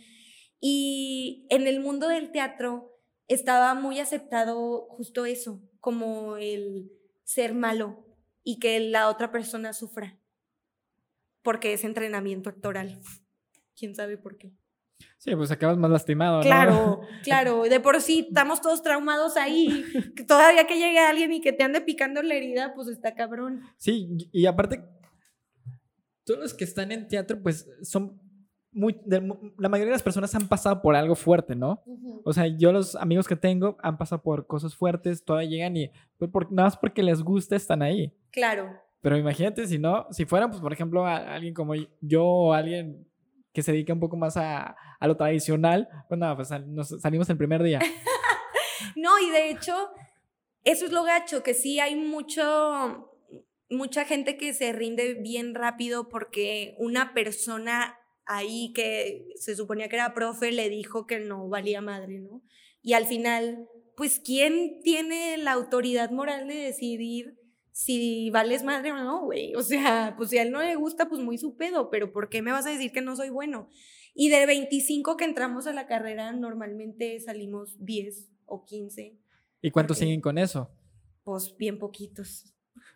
Y 0.60 1.46
en 1.48 1.66
el 1.66 1.80
mundo 1.80 2.08
del 2.08 2.32
teatro 2.32 2.95
estaba 3.28 3.74
muy 3.74 4.00
aceptado 4.00 4.86
justo 4.88 5.26
eso, 5.26 5.62
como 5.80 6.36
el 6.36 6.90
ser 7.24 7.54
malo 7.54 8.04
y 8.42 8.58
que 8.58 8.78
la 8.80 9.08
otra 9.08 9.30
persona 9.32 9.72
sufra, 9.72 10.18
porque 11.42 11.72
es 11.72 11.84
entrenamiento 11.84 12.50
actoral. 12.50 13.00
¿Quién 13.76 13.94
sabe 13.94 14.16
por 14.16 14.38
qué? 14.38 14.52
Sí, 15.18 15.34
pues 15.34 15.50
acabas 15.50 15.76
más 15.76 15.90
lastimado. 15.90 16.40
Claro, 16.40 17.00
claro. 17.24 17.64
De 17.64 17.80
por 17.80 18.00
sí 18.00 18.26
estamos 18.28 18.60
todos 18.60 18.82
traumados 18.82 19.36
ahí. 19.36 19.84
Que 20.14 20.24
todavía 20.24 20.66
que 20.66 20.78
llegue 20.78 20.98
alguien 21.00 21.32
y 21.32 21.40
que 21.40 21.52
te 21.52 21.64
ande 21.64 21.80
picando 21.80 22.22
la 22.22 22.34
herida, 22.34 22.74
pues 22.74 22.88
está 22.88 23.14
cabrón. 23.14 23.62
Sí, 23.76 24.30
y 24.32 24.46
aparte, 24.46 24.84
todos 26.24 26.40
los 26.40 26.54
que 26.54 26.64
están 26.64 26.92
en 26.92 27.08
teatro, 27.08 27.42
pues 27.42 27.68
son 27.82 28.20
muy. 28.76 29.00
la 29.06 29.68
mayoría 29.68 29.90
de 29.90 29.96
las 29.96 30.02
personas 30.02 30.34
han 30.34 30.48
pasado 30.48 30.82
por 30.82 30.94
algo 30.94 31.16
fuerte, 31.16 31.56
¿no? 31.56 31.82
O 32.24 32.32
sea, 32.32 32.46
yo 32.46 32.72
los 32.72 32.94
amigos 32.94 33.26
que 33.26 33.34
tengo 33.34 33.78
han 33.82 33.96
pasado 33.96 34.22
por 34.22 34.46
cosas 34.46 34.76
fuertes, 34.76 35.24
todavía 35.24 35.48
llegan 35.48 35.76
y 35.76 35.90
pues, 36.18 36.30
nada 36.50 36.66
más 36.66 36.76
porque 36.76 37.02
les 37.02 37.22
gusta 37.22 37.56
están 37.56 37.82
ahí. 37.82 38.12
Claro. 38.30 38.78
Pero 39.00 39.16
imagínate 39.16 39.66
si 39.66 39.78
no, 39.78 40.06
si 40.10 40.26
fueran, 40.26 40.50
pues 40.50 40.60
por 40.60 40.72
ejemplo, 40.72 41.06
alguien 41.06 41.54
como 41.54 41.74
yo 42.00 42.24
o 42.24 42.52
alguien 42.52 43.08
que 43.52 43.62
se 43.62 43.72
dedica 43.72 43.94
un 43.94 44.00
poco 44.00 44.16
más 44.16 44.36
a, 44.36 44.76
a 45.00 45.06
lo 45.06 45.16
tradicional, 45.16 45.88
pues 46.08 46.20
nada, 46.20 46.36
pues 46.36 46.50
nos 46.66 47.00
salimos 47.00 47.30
el 47.30 47.38
primer 47.38 47.62
día. 47.62 47.80
no, 48.96 49.18
y 49.18 49.30
de 49.30 49.50
hecho, 49.50 49.74
eso 50.64 50.84
es 50.84 50.92
lo 50.92 51.02
gacho, 51.02 51.42
que 51.42 51.54
sí 51.54 51.80
hay 51.80 51.96
mucho, 51.96 53.10
mucha 53.70 54.04
gente 54.04 54.36
que 54.36 54.52
se 54.52 54.72
rinde 54.72 55.14
bien 55.14 55.54
rápido 55.54 56.10
porque 56.10 56.74
una 56.78 57.14
persona 57.14 57.98
ahí 58.26 58.72
que 58.74 59.28
se 59.36 59.56
suponía 59.56 59.88
que 59.88 59.96
era 59.96 60.14
profe 60.14 60.52
le 60.52 60.68
dijo 60.68 61.06
que 61.06 61.20
no 61.20 61.48
valía 61.48 61.80
madre, 61.80 62.18
¿no? 62.18 62.42
Y 62.82 62.92
al 62.92 63.06
final, 63.06 63.68
pues, 63.96 64.20
¿quién 64.24 64.80
tiene 64.82 65.36
la 65.38 65.52
autoridad 65.52 66.10
moral 66.10 66.46
de 66.46 66.54
decidir 66.54 67.38
si 67.76 68.30
vales 68.30 68.64
madre 68.64 68.90
o 68.90 68.96
no, 68.96 69.26
güey. 69.26 69.54
O 69.54 69.62
sea, 69.62 70.14
pues 70.16 70.30
si 70.30 70.38
a 70.38 70.42
él 70.42 70.50
no 70.50 70.62
le 70.62 70.76
gusta, 70.76 71.10
pues 71.10 71.20
muy 71.20 71.36
su 71.36 71.58
pedo, 71.58 71.90
pero 71.90 72.10
¿por 72.10 72.30
qué 72.30 72.40
me 72.40 72.50
vas 72.50 72.64
a 72.64 72.70
decir 72.70 72.90
que 72.90 73.02
no 73.02 73.14
soy 73.16 73.28
bueno? 73.28 73.68
Y 74.14 74.30
de 74.30 74.46
25 74.46 75.18
que 75.18 75.26
entramos 75.26 75.66
a 75.66 75.74
la 75.74 75.86
carrera, 75.86 76.32
normalmente 76.32 77.20
salimos 77.20 77.76
10 77.84 78.30
o 78.46 78.64
15. 78.64 79.18
¿Y 79.60 79.70
cuántos 79.70 79.98
siguen 79.98 80.22
con 80.22 80.38
eso? 80.38 80.70
Pues 81.22 81.54
bien 81.58 81.78
poquitos. 81.78 82.54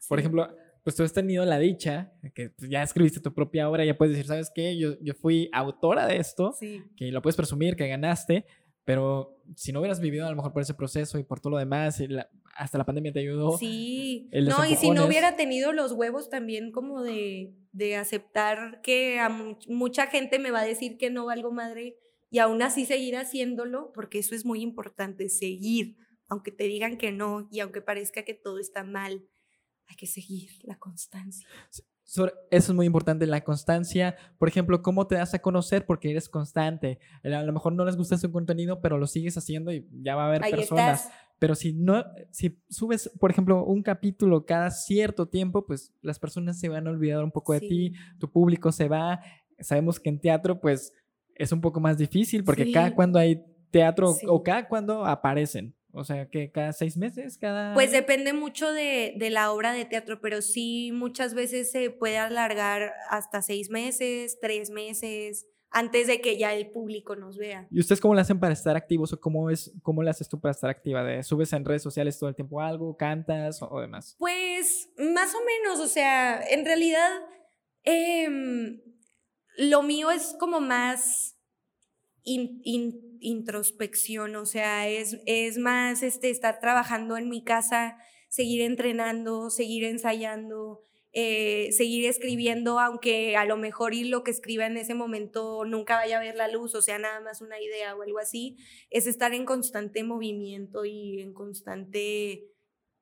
Por 0.09 0.19
ejemplo, 0.19 0.49
pues 0.91 0.97
tú 0.97 1.03
has 1.05 1.13
tenido 1.13 1.45
la 1.45 1.61
dicha, 1.61 2.13
que 2.35 2.51
pues, 2.51 2.69
ya 2.69 2.83
escribiste 2.83 3.21
tu 3.21 3.33
propia 3.33 3.71
obra, 3.71 3.85
ya 3.85 3.97
puedes 3.97 4.17
decir, 4.17 4.27
¿sabes 4.27 4.51
qué? 4.53 4.77
Yo, 4.77 4.99
yo 5.01 5.15
fui 5.15 5.49
autora 5.53 6.09
de 6.09 6.17
esto, 6.17 6.57
que 6.97 7.13
lo 7.13 7.23
puedes 7.23 7.37
presumir, 7.37 7.77
que 7.77 7.87
ganaste, 7.87 8.45
pero 8.85 9.39
si 9.55 9.71
no 9.71 9.79
hubieras 9.79 10.01
vivido 10.01 10.27
a 10.27 10.31
lo 10.31 10.35
mejor 10.35 10.53
por 10.53 10.63
ese 10.63 10.75
proceso 10.75 11.17
y 11.17 11.23
por 11.23 11.39
todo 11.39 11.53
lo 11.53 11.59
demás, 11.59 12.01
la, 12.09 12.29
hasta 12.57 12.77
la 12.77 12.85
pandemia 12.85 13.13
te 13.13 13.21
ayudó. 13.21 13.57
Sí, 13.57 14.29
no, 14.33 14.65
y 14.65 14.75
si 14.75 14.91
no 14.91 15.07
hubiera 15.07 15.37
tenido 15.37 15.73
los 15.73 15.93
huevos 15.93 16.29
también 16.29 16.73
como 16.73 17.05
de, 17.05 17.55
de 17.71 17.95
aceptar 17.95 18.81
que 18.83 19.21
a 19.21 19.29
mucha 19.69 20.09
gente 20.09 20.41
me 20.41 20.51
va 20.51 20.63
a 20.63 20.67
decir 20.67 20.99
que 20.99 21.09
no 21.09 21.27
valgo 21.27 21.53
madre 21.53 21.99
y 22.31 22.41
aún 22.41 22.63
así 22.63 22.85
seguir 22.85 23.17
haciéndolo, 23.17 23.93
porque 23.95 24.19
eso 24.19 24.35
es 24.35 24.45
muy 24.45 24.61
importante, 24.61 25.29
seguir, 25.29 25.97
aunque 26.29 26.51
te 26.51 26.65
digan 26.65 26.99
que 26.99 27.13
no 27.13 27.47
y 27.53 27.61
aunque 27.61 27.81
parezca 27.81 28.25
que 28.25 28.35
todo 28.35 28.59
está 28.59 28.83
mal, 28.83 29.25
hay 29.91 29.97
que 29.97 30.07
seguir 30.07 30.51
la 30.63 30.79
constancia 30.79 31.47
eso 32.13 32.33
es 32.51 32.73
muy 32.73 32.87
importante, 32.87 33.27
la 33.27 33.43
constancia. 33.43 34.17
Por 34.39 34.49
ejemplo, 34.49 34.83
cómo 34.83 35.07
te 35.07 35.15
das 35.15 35.33
a 35.35 35.39
conocer 35.39 35.87
porque 35.87 36.11
eres 36.11 36.29
constante. 36.29 36.99
A 37.23 37.43
lo 37.43 37.53
mejor 37.53 37.73
no 37.73 37.85
les 37.85 37.97
gusta 37.97 38.19
su 38.19 38.33
contenido, 38.33 38.81
pero 38.81 38.99
lo 38.99 39.07
sigues 39.07 39.37
haciendo 39.37 39.73
y 39.73 39.87
ya 40.03 40.17
va 40.17 40.25
a 40.25 40.29
haber 40.29 40.43
personas. 40.51 41.09
Pero 41.39 41.55
si 41.55 41.73
no, 41.73 42.05
si 42.31 42.61
subes, 42.69 43.11
por 43.21 43.31
ejemplo, 43.31 43.65
un 43.65 43.83
capítulo 43.83 44.45
cada 44.45 44.71
cierto 44.71 45.29
tiempo, 45.29 45.65
pues 45.65 45.93
las 46.03 46.19
personas 46.19 46.59
se 46.59 46.69
van 46.69 46.87
a 46.87 46.91
olvidar 46.91 47.23
un 47.23 47.31
poco 47.31 47.53
de 47.53 47.61
ti, 47.61 47.93
tu 48.19 48.31
público 48.31 48.73
se 48.73 48.89
va. 48.89 49.21
Sabemos 49.61 50.01
que 50.01 50.09
en 50.09 50.21
teatro, 50.21 50.61
pues 50.61 50.93
es 51.37 51.53
un 51.53 51.61
poco 51.61 51.81
más 51.81 51.97
difícil 51.97 52.45
porque 52.45 52.73
cada 52.73 52.95
cuando 52.95 53.19
hay 53.19 53.43
teatro 53.71 54.17
o 54.27 54.43
cada 54.43 54.69
cuando 54.69 55.07
aparecen. 55.07 55.75
O 55.93 56.05
sea, 56.05 56.29
que 56.29 56.51
cada 56.51 56.73
seis 56.73 56.97
meses, 56.97 57.37
cada... 57.39 57.75
Pues 57.75 57.91
depende 57.91 58.33
mucho 58.33 58.73
de, 58.73 59.15
de, 59.17 59.31
la 59.31 59.53
obra 59.53 59.73
de 59.73 59.85
teatro, 59.85 60.21
pero 60.21 60.41
sí 60.43 60.93
muchas 60.93 61.35
veces 61.35 61.71
se 61.71 61.91
puede 61.91 62.19
alargar 62.19 62.93
hasta 63.09 63.43
seis 63.43 63.71
meses, 63.71 64.39
tres 64.41 64.71
meses, 64.71 65.47
antes 65.71 66.07
de 66.07 66.21
que 66.21 66.37
ya 66.37 66.53
el 66.55 66.71
público 66.71 67.17
nos 67.17 67.37
vea. 67.37 67.67
¿Y 67.71 67.81
ustedes 67.81 68.01
cómo 68.01 68.15
le 68.15 68.21
hacen 68.21 68.41
para 68.41 68.53
estar 68.53 68.77
activos 68.77 69.13
o 69.13 69.21
cómo, 69.21 69.51
es, 69.51 69.73
cómo 69.83 70.03
le 70.03 70.11
haces 70.11 70.29
tú 70.29 70.41
para 70.41 70.53
estar 70.53 70.69
activa? 70.69 71.05
¿De, 71.05 71.23
¿Subes 71.23 71.53
en 71.53 71.65
redes 71.65 71.83
sociales 71.83 72.19
todo 72.19 72.29
el 72.29 72.35
tiempo 72.35 72.61
algo, 72.61 72.97
cantas 72.97 73.63
o, 73.63 73.81
demás? 73.81 74.17
Pues 74.19 74.91
más 74.99 75.35
o 75.35 75.39
menos, 75.45 75.81
o 75.81 75.87
sea, 75.87 76.43
en 76.43 76.65
realidad 76.65 77.09
em, 77.85 78.81
lo 79.57 79.83
mío 79.83 80.11
es 80.11 80.35
como 80.39 80.61
más 80.61 81.37
introspección, 82.25 84.37
o 84.37 84.47
sea, 84.47 84.89
es, 84.89 85.19
es 85.27 85.59
más 85.59 86.03
este, 86.03 86.31
estar 86.31 86.61
trabajando 86.61 87.17
en 87.17 87.29
mi 87.29 87.45
casa, 87.45 87.99
seguir 88.29 88.63
entrenando, 88.63 89.51
seguir 89.51 89.85
ensayando, 89.85 90.83
eh, 91.13 91.73
seguir 91.73 92.07
escribiendo, 92.07 92.79
aunque 92.79 93.37
a 93.37 93.45
lo 93.45 93.57
mejor 93.57 93.95
y 93.95 94.05
lo 94.05 94.23
que 94.23 94.31
escriba 94.31 94.67
en 94.67 94.77
ese 94.77 94.95
momento 94.95 95.65
nunca 95.65 95.97
vaya 95.97 96.19
a 96.19 96.23
ver 96.23 96.37
la 96.37 96.47
luz, 96.47 96.77
o 96.77 96.83
sea, 96.83 97.01
nada 97.01 97.21
más 97.21 97.43
una 97.43 97.61
idea 97.61 97.97
o 97.97 98.03
algo 98.03 98.21
así, 98.21 98.59
es 98.91 99.09
estar 99.09 99.35
en 99.35 99.45
constante 99.45 100.05
movimiento 100.05 100.85
y 100.85 101.21
en 101.21 101.33
constante 101.33 102.45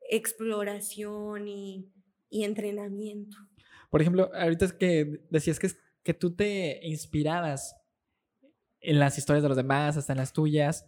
exploración 0.08 1.48
y, 1.48 1.92
y 2.30 2.44
entrenamiento. 2.44 3.36
Por 3.90 4.00
ejemplo, 4.00 4.30
ahorita 4.34 4.64
es 4.64 4.72
que 4.72 5.20
decías 5.30 5.58
que, 5.58 5.68
que 6.02 6.14
tú 6.14 6.34
te 6.34 6.80
inspirabas 6.82 7.76
en 8.80 8.98
las 8.98 9.18
historias 9.18 9.42
de 9.42 9.48
los 9.48 9.56
demás, 9.56 9.96
hasta 9.96 10.12
en 10.12 10.18
las 10.18 10.32
tuyas. 10.32 10.86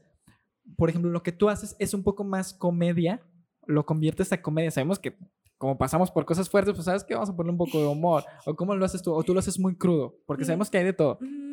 Por 0.77 0.91
ejemplo, 0.91 1.11
lo 1.11 1.23
que 1.23 1.33
tú 1.33 1.49
haces 1.49 1.77
es 1.79 1.95
un 1.95 2.03
poco 2.03 2.25
más 2.25 2.55
comedia, 2.55 3.21
lo 3.67 3.87
conviertes 3.87 4.33
a 4.33 4.43
comedia. 4.43 4.71
Sabemos 4.71 4.99
que 4.99 5.17
como 5.61 5.77
pasamos 5.77 6.11
por 6.11 6.25
cosas 6.25 6.49
fuertes, 6.49 6.75
pues 6.75 6.87
sabes 6.87 7.05
que 7.05 7.13
vamos 7.13 7.29
a 7.29 7.37
ponerle 7.37 7.53
un 7.53 7.59
poco 7.59 7.79
de 7.79 7.87
humor. 7.87 8.25
¿O 8.47 8.57
cómo 8.57 8.75
lo 8.75 8.83
haces 8.83 9.03
tú? 9.03 9.13
¿O 9.13 9.23
tú 9.23 9.35
lo 9.35 9.41
haces 9.41 9.59
muy 9.59 9.77
crudo? 9.77 10.19
Porque 10.25 10.47
sabemos 10.47 10.71
que 10.71 10.79
hay 10.79 10.85
de 10.85 10.95
todo. 10.95 11.19
Mm. 11.21 11.51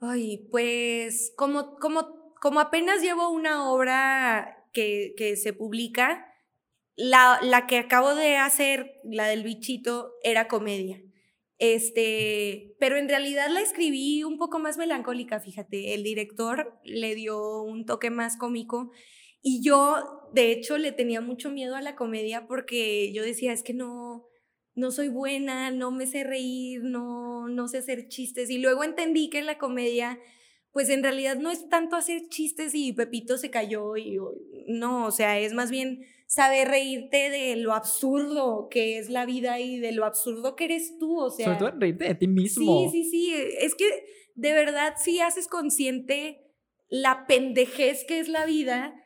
Ay, 0.00 0.46
pues 0.50 1.32
como, 1.36 1.76
como, 1.76 2.34
como 2.42 2.60
apenas 2.60 3.00
llevo 3.00 3.30
una 3.30 3.70
obra 3.70 4.68
que, 4.74 5.14
que 5.16 5.36
se 5.36 5.54
publica, 5.54 6.26
la, 6.94 7.38
la, 7.42 7.66
que 7.66 7.78
acabo 7.78 8.14
de 8.14 8.36
hacer, 8.36 9.00
la 9.04 9.26
del 9.28 9.42
bichito, 9.42 10.12
era 10.22 10.46
comedia. 10.46 11.00
Este, 11.58 12.76
pero 12.78 12.96
en 12.96 13.08
realidad 13.08 13.48
la 13.50 13.60
escribí 13.60 14.24
un 14.24 14.36
poco 14.38 14.58
más 14.58 14.76
melancólica, 14.76 15.40
fíjate. 15.40 15.94
El 15.94 16.02
director 16.02 16.78
le 16.84 17.14
dio 17.14 17.62
un 17.62 17.86
toque 17.86 18.10
más 18.10 18.36
cómico 18.36 18.90
y 19.48 19.62
yo, 19.62 20.28
de 20.32 20.50
hecho, 20.50 20.76
le 20.76 20.90
tenía 20.90 21.20
mucho 21.20 21.52
miedo 21.52 21.76
a 21.76 21.80
la 21.80 21.94
comedia 21.94 22.48
porque 22.48 23.12
yo 23.12 23.22
decía, 23.22 23.52
es 23.52 23.62
que 23.62 23.74
no, 23.74 24.26
no 24.74 24.90
soy 24.90 25.06
buena, 25.06 25.70
no 25.70 25.92
me 25.92 26.08
sé 26.08 26.24
reír, 26.24 26.82
no, 26.82 27.48
no 27.48 27.68
sé 27.68 27.78
hacer 27.78 28.08
chistes. 28.08 28.50
Y 28.50 28.58
luego 28.58 28.82
entendí 28.82 29.30
que 29.30 29.42
la 29.42 29.56
comedia, 29.56 30.18
pues 30.76 30.90
en 30.90 31.02
realidad 31.02 31.38
no 31.38 31.50
es 31.50 31.70
tanto 31.70 31.96
hacer 31.96 32.28
chistes 32.28 32.74
y 32.74 32.92
Pepito 32.92 33.38
se 33.38 33.48
cayó 33.48 33.96
y 33.96 34.18
no, 34.68 35.06
o 35.06 35.10
sea, 35.10 35.40
es 35.40 35.54
más 35.54 35.70
bien 35.70 36.04
saber 36.26 36.68
reírte 36.68 37.30
de 37.30 37.56
lo 37.56 37.72
absurdo 37.72 38.68
que 38.70 38.98
es 38.98 39.08
la 39.08 39.24
vida 39.24 39.58
y 39.58 39.78
de 39.78 39.92
lo 39.92 40.04
absurdo 40.04 40.54
que 40.54 40.66
eres 40.66 40.98
tú, 40.98 41.18
o 41.18 41.30
sea. 41.30 41.46
Sobre 41.46 41.58
todo 41.58 41.80
reírte 41.80 42.04
de 42.04 42.14
ti 42.14 42.28
mismo. 42.28 42.90
Sí, 42.90 43.04
sí, 43.04 43.10
sí, 43.10 43.34
es 43.58 43.74
que 43.74 43.86
de 44.34 44.52
verdad 44.52 44.96
si 45.02 45.18
haces 45.20 45.48
consciente 45.48 46.42
la 46.90 47.26
pendejez 47.26 48.04
que 48.04 48.18
es 48.18 48.28
la 48.28 48.44
vida, 48.44 49.02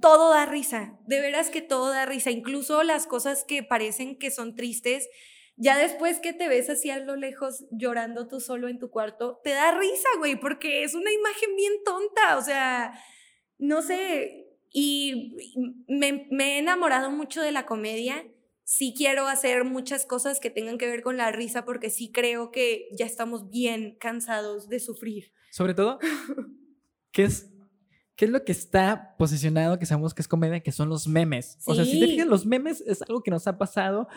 todo 0.00 0.30
da 0.30 0.46
risa, 0.46 0.98
de 1.06 1.20
veras 1.20 1.48
que 1.48 1.62
todo 1.62 1.90
da 1.90 2.06
risa, 2.06 2.32
incluso 2.32 2.82
las 2.82 3.06
cosas 3.06 3.44
que 3.44 3.62
parecen 3.62 4.18
que 4.18 4.32
son 4.32 4.56
tristes, 4.56 5.08
ya 5.56 5.78
después 5.78 6.20
que 6.20 6.32
te 6.32 6.48
ves 6.48 6.68
así 6.68 6.90
a 6.90 6.98
lo 6.98 7.16
lejos 7.16 7.64
llorando 7.70 8.28
tú 8.28 8.40
solo 8.40 8.68
en 8.68 8.78
tu 8.78 8.90
cuarto, 8.90 9.40
te 9.42 9.50
da 9.50 9.78
risa, 9.78 10.08
güey, 10.18 10.38
porque 10.38 10.84
es 10.84 10.94
una 10.94 11.10
imagen 11.10 11.56
bien 11.56 11.72
tonta, 11.84 12.36
o 12.36 12.42
sea, 12.42 12.92
no 13.58 13.82
sé, 13.82 14.46
y 14.78 15.34
me, 15.88 16.26
he 16.30 16.58
enamorado 16.58 17.10
mucho 17.10 17.40
de 17.40 17.52
la 17.52 17.64
comedia. 17.64 18.26
Sí 18.62 18.92
quiero 18.94 19.26
hacer 19.28 19.64
muchas 19.64 20.04
cosas 20.04 20.40
que 20.40 20.50
tengan 20.50 20.76
que 20.76 20.86
ver 20.86 21.02
con 21.02 21.16
la 21.16 21.32
risa 21.32 21.64
porque 21.64 21.88
sí 21.88 22.10
creo 22.12 22.50
que 22.50 22.88
ya 22.92 23.06
estamos 23.06 23.48
bien 23.48 23.96
cansados 23.98 24.68
de 24.68 24.80
sufrir. 24.80 25.32
Sobre 25.50 25.72
todo, 25.72 25.98
¿qué 27.12 27.24
es, 27.24 27.48
qué 28.16 28.26
es 28.26 28.30
lo 28.30 28.44
que 28.44 28.52
está 28.52 29.14
posicionado 29.16 29.78
que 29.78 29.86
sabemos 29.86 30.12
que 30.12 30.20
es 30.20 30.28
comedia? 30.28 30.60
Que 30.60 30.72
son 30.72 30.90
los 30.90 31.06
memes. 31.06 31.58
O 31.64 31.74
sea, 31.74 31.86
si 31.86 31.98
te 31.98 32.08
fijas, 32.08 32.26
los 32.26 32.44
memes 32.44 32.82
es 32.82 33.00
algo 33.00 33.22
que 33.22 33.30
nos 33.30 33.46
ha 33.46 33.56
pasado, 33.56 34.08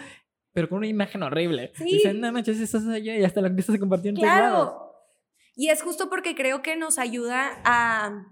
pero 0.59 0.69
con 0.69 0.79
una 0.79 0.87
imagen 0.87 1.23
horrible. 1.23 1.71
Dicen, 1.79 2.19
no 2.19 2.31
manches, 2.31 2.59
estás 2.59 2.85
allá 2.87 3.17
y 3.17 3.23
hasta 3.23 3.41
lo 3.41 3.47
empiezas 3.47 3.75
a 3.75 3.79
compartir 3.79 4.09
en 4.09 4.15
claro. 4.15 4.91
Y 5.55 5.69
es 5.69 5.81
justo 5.81 6.09
porque 6.09 6.35
creo 6.35 6.61
que 6.61 6.75
nos 6.75 6.99
ayuda 6.99 7.61
a 7.63 8.25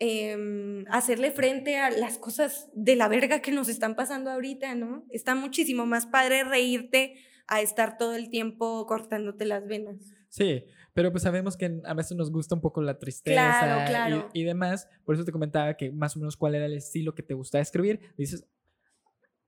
Em, 0.00 0.84
hacerle 0.90 1.30
frente 1.30 1.78
a 1.78 1.88
las 1.88 2.18
cosas 2.18 2.68
de 2.74 2.96
la 2.96 3.06
verga 3.06 3.40
que 3.40 3.52
nos 3.52 3.68
están 3.68 3.94
pasando 3.94 4.30
ahorita, 4.30 4.74
¿no? 4.74 5.06
Está 5.10 5.36
muchísimo 5.36 5.86
más 5.86 6.06
padre 6.06 6.42
reírte 6.42 7.14
a 7.46 7.60
estar 7.60 7.96
todo 7.96 8.16
el 8.16 8.28
tiempo 8.28 8.86
cortándote 8.86 9.44
las 9.44 9.66
venas. 9.68 9.96
Sí, 10.28 10.64
pero 10.94 11.12
pues 11.12 11.22
sabemos 11.22 11.56
que 11.56 11.80
a 11.84 11.94
veces 11.94 12.16
nos 12.16 12.32
gusta 12.32 12.56
un 12.56 12.60
poco 12.60 12.82
la 12.82 12.98
tristeza 12.98 14.20
Y, 14.32 14.42
demás. 14.42 14.88
Por 15.04 15.14
eso 15.14 15.24
te 15.24 15.30
comentaba 15.30 15.74
que 15.74 15.92
más 15.92 16.16
o 16.16 16.18
menos 16.18 16.36
cuál 16.36 16.56
era 16.56 16.66
el 16.66 16.74
estilo 16.74 17.14
que 17.14 17.22
te 17.22 17.34
gustaba 17.34 17.62
escribir. 17.62 18.00
Dices, 18.18 18.44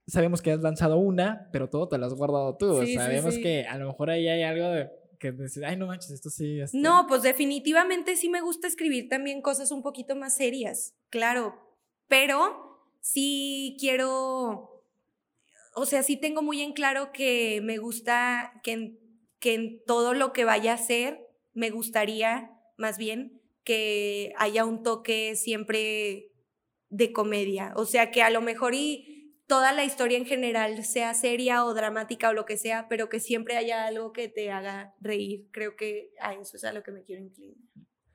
sabemos 0.07 0.41
que 0.41 0.53
has 0.53 0.61
lanzado 0.61 0.99
una, 0.99 1.49
pero 1.53 1.69
todo 1.69 1.89
te 1.89 1.99
lo 1.99 2.07
has 2.07 2.15
guardado 2.15 2.57
tú. 2.57 2.87
sabemos 2.95 3.37
que 3.39 3.67
a 3.67 3.77
lo 3.79 3.89
mejor 3.89 4.11
ahí 4.11 4.29
hay 4.29 4.43
algo 4.43 4.69
de 4.69 4.91
que 5.19 5.33
decir, 5.33 5.65
ay, 5.65 5.77
no 5.77 5.87
manches, 5.87 6.11
esto 6.11 6.31
sí. 6.31 6.61
Este 6.61 6.79
no, 6.79 7.07
pues 7.09 7.23
definitivamente 7.23 8.17
sí 8.17 8.29
me 8.29 8.41
gusta 8.41 8.69
escribir 8.69 9.09
también 9.09 9.43
cosas 9.43 9.71
un 9.71 9.83
poquito 9.83 10.15
más 10.15 10.37
serias, 10.37 10.95
claro, 11.09 11.55
pero 12.07 12.91
sí 13.01 13.77
quiero, 13.81 14.85
o 15.75 15.87
sea, 15.87 16.03
sí 16.03 16.17
tengo 16.17 16.43
muy 16.43 16.61
en 16.61 16.73
claro 16.73 17.13
que 17.13 17.61
me 17.63 17.79
gusta 17.79 18.61
que 18.63 18.73
en, 18.73 18.99
que 19.39 19.55
en 19.55 19.85
todo 19.85 20.13
lo 20.13 20.33
que 20.33 20.45
vaya 20.45 20.73
a 20.73 20.77
hacer, 20.77 21.27
me 21.55 21.71
gustaría 21.71 22.51
más 22.77 22.99
bien 22.99 23.41
que 23.65 24.35
haya 24.37 24.65
un 24.65 24.83
toque 24.83 25.35
siempre 25.35 26.31
de 26.91 27.13
comedia, 27.13 27.73
o 27.77 27.87
sea, 27.87 28.11
que 28.11 28.23
a 28.23 28.31
lo 28.31 28.43
mejor 28.43 28.75
y 28.75 29.16
toda 29.47 29.73
la 29.73 29.85
historia 29.85 30.19
en 30.19 30.27
general 30.27 30.85
sea 30.85 31.15
seria 31.15 31.65
o 31.65 31.75
dramática 31.75 32.31
o 32.31 32.33
lo 32.33 32.45
que 32.45 32.57
sea, 32.57 32.89
pero 32.89 33.09
que 33.09 33.21
siempre 33.21 33.57
haya 33.57 33.87
algo 33.87 34.13
que 34.13 34.29
te 34.29 34.51
haga 34.51 34.95
reír. 35.01 35.47
Creo 35.53 35.77
que 35.77 36.11
a 36.21 36.35
eso 36.35 36.57
es 36.57 36.65
a 36.65 36.73
lo 36.73 36.83
que 36.83 36.93
me 36.93 37.03
quiero 37.03 37.23
inclinar. 37.23 37.57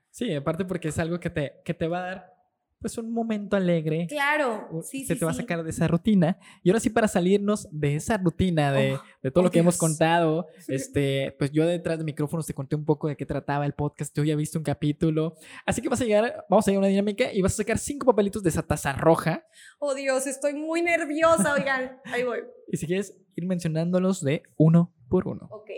Sí, 0.10 0.34
aparte 0.34 0.66
porque 0.66 0.90
es 0.90 1.00
algo 1.00 1.20
que 1.20 1.30
te, 1.30 1.62
que 1.64 1.74
te 1.74 1.88
va 1.88 2.00
a 2.00 2.02
dar 2.02 2.41
pues 2.82 2.98
un 2.98 3.12
momento 3.14 3.56
alegre. 3.56 4.08
Claro, 4.08 4.68
sí, 4.84 5.06
Se 5.06 5.16
te 5.16 5.24
va 5.24 5.32
a 5.32 5.36
sacar 5.36 5.64
de 5.64 5.70
esa 5.70 5.88
rutina. 5.88 6.40
Y 6.64 6.70
ahora 6.70 6.80
sí, 6.80 6.90
para 6.90 7.08
salirnos 7.08 7.68
de 7.72 7.96
esa 7.96 8.18
rutina, 8.18 8.72
de, 8.72 8.96
oh, 8.96 9.04
de 9.22 9.32
todo 9.32 9.44
lo 9.44 9.52
que 9.52 9.60
hemos 9.60 9.78
contado, 9.78 10.48
este, 10.68 11.36
pues 11.38 11.52
yo 11.52 11.66
detrás 11.66 12.00
de 12.00 12.04
micrófonos 12.04 12.46
te 12.48 12.54
conté 12.54 12.76
un 12.76 12.86
poco 12.86 13.08
de 13.08 13.16
qué 13.16 13.26
trataba 13.26 13.66
el 13.66 13.74
podcast, 13.74 14.14
tú 14.14 14.26
ya 14.26 14.36
viste 14.36 14.58
un 14.58 14.64
capítulo. 14.64 15.36
Así 15.66 15.82
que 15.82 15.90
vas 15.90 16.02
a 16.02 16.06
llegar, 16.06 16.46
vamos 16.50 16.68
a 16.68 16.72
llegar 16.72 16.84
a 16.84 16.88
una 16.88 16.90
dinámica 16.90 17.32
y 17.32 17.42
vas 17.42 17.54
a 17.54 17.58
sacar 17.58 17.78
cinco 17.78 18.06
papelitos 18.08 18.42
de 18.42 18.50
esa 18.50 18.64
taza 18.64 18.94
roja. 18.94 19.46
Oh 19.80 19.94
Dios, 19.94 20.26
estoy 20.26 20.56
muy 20.56 20.82
nerviosa, 20.82 21.54
oigan. 21.54 22.00
Ahí 22.06 22.24
voy. 22.24 22.40
y 22.72 22.78
si 22.78 22.88
quieres 22.88 23.16
ir 23.36 23.46
mencionándolos 23.46 24.24
de 24.24 24.44
uno 24.58 24.94
por 25.08 25.28
uno. 25.28 25.48
Ok. 25.52 25.70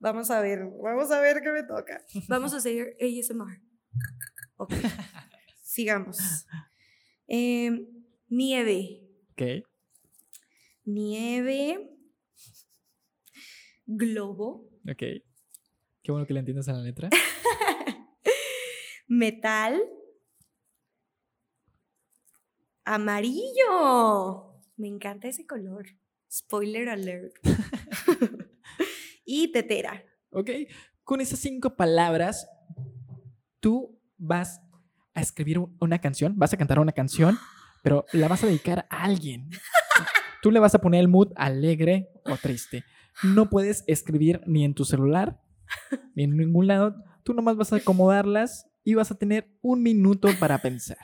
Vamos 0.00 0.30
a 0.30 0.40
ver, 0.40 0.60
vamos 0.80 1.10
a 1.10 1.20
ver 1.20 1.40
qué 1.42 1.50
me 1.50 1.64
toca. 1.64 2.04
Vamos 2.28 2.54
a 2.54 2.58
hacer 2.58 2.96
ASMR. 3.00 3.60
Ok. 4.56 4.74
Sigamos. 5.78 6.18
Em, 7.28 7.86
nieve. 8.28 9.00
¿Qué? 9.36 9.62
Nieve. 10.84 11.88
Globo. 13.86 14.68
Ok. 14.90 14.98
Qué 16.02 16.10
bueno 16.10 16.26
que 16.26 16.34
le 16.34 16.40
entiendas 16.40 16.68
a 16.68 16.72
la 16.72 16.80
letra. 16.80 17.10
Metal. 19.06 19.80
Amarillo. 22.84 24.60
Me 24.76 24.88
encanta 24.88 25.28
ese 25.28 25.46
color. 25.46 25.86
Spoiler 26.28 26.88
alert. 26.88 27.36
y 29.24 29.52
tetera. 29.52 30.04
Ok. 30.30 30.50
Con 31.04 31.20
esas 31.20 31.38
cinco 31.38 31.76
palabras, 31.76 32.48
tú 33.60 34.02
vas 34.16 34.60
a 35.18 35.22
escribir 35.22 35.58
una 35.80 36.00
canción, 36.00 36.34
vas 36.36 36.52
a 36.52 36.56
cantar 36.56 36.78
una 36.78 36.92
canción, 36.92 37.38
pero 37.82 38.04
la 38.12 38.28
vas 38.28 38.42
a 38.42 38.46
dedicar 38.46 38.86
a 38.90 39.04
alguien. 39.04 39.50
Tú 40.42 40.50
le 40.50 40.60
vas 40.60 40.74
a 40.74 40.80
poner 40.80 41.00
el 41.00 41.08
mood 41.08 41.32
alegre 41.36 42.08
o 42.24 42.36
triste. 42.36 42.84
No 43.22 43.50
puedes 43.50 43.84
escribir 43.86 44.40
ni 44.46 44.64
en 44.64 44.74
tu 44.74 44.84
celular, 44.84 45.40
ni 46.14 46.24
en 46.24 46.36
ningún 46.36 46.68
lado. 46.68 46.94
Tú 47.24 47.34
nomás 47.34 47.56
vas 47.56 47.72
a 47.72 47.76
acomodarlas 47.76 48.66
y 48.84 48.94
vas 48.94 49.10
a 49.10 49.18
tener 49.18 49.50
un 49.60 49.82
minuto 49.82 50.28
para 50.38 50.58
pensar. 50.58 50.98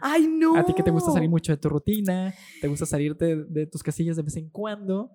¡Ay, 0.00 0.26
no! 0.26 0.56
A 0.56 0.64
ti 0.64 0.74
que 0.74 0.82
te 0.82 0.90
gusta 0.90 1.12
salir 1.12 1.30
mucho 1.30 1.52
de 1.52 1.58
tu 1.58 1.68
rutina, 1.68 2.34
te 2.60 2.66
gusta 2.66 2.86
salirte 2.86 3.36
de 3.36 3.66
tus 3.66 3.84
casillas 3.84 4.16
de 4.16 4.22
vez 4.22 4.36
en 4.36 4.50
cuando. 4.50 5.12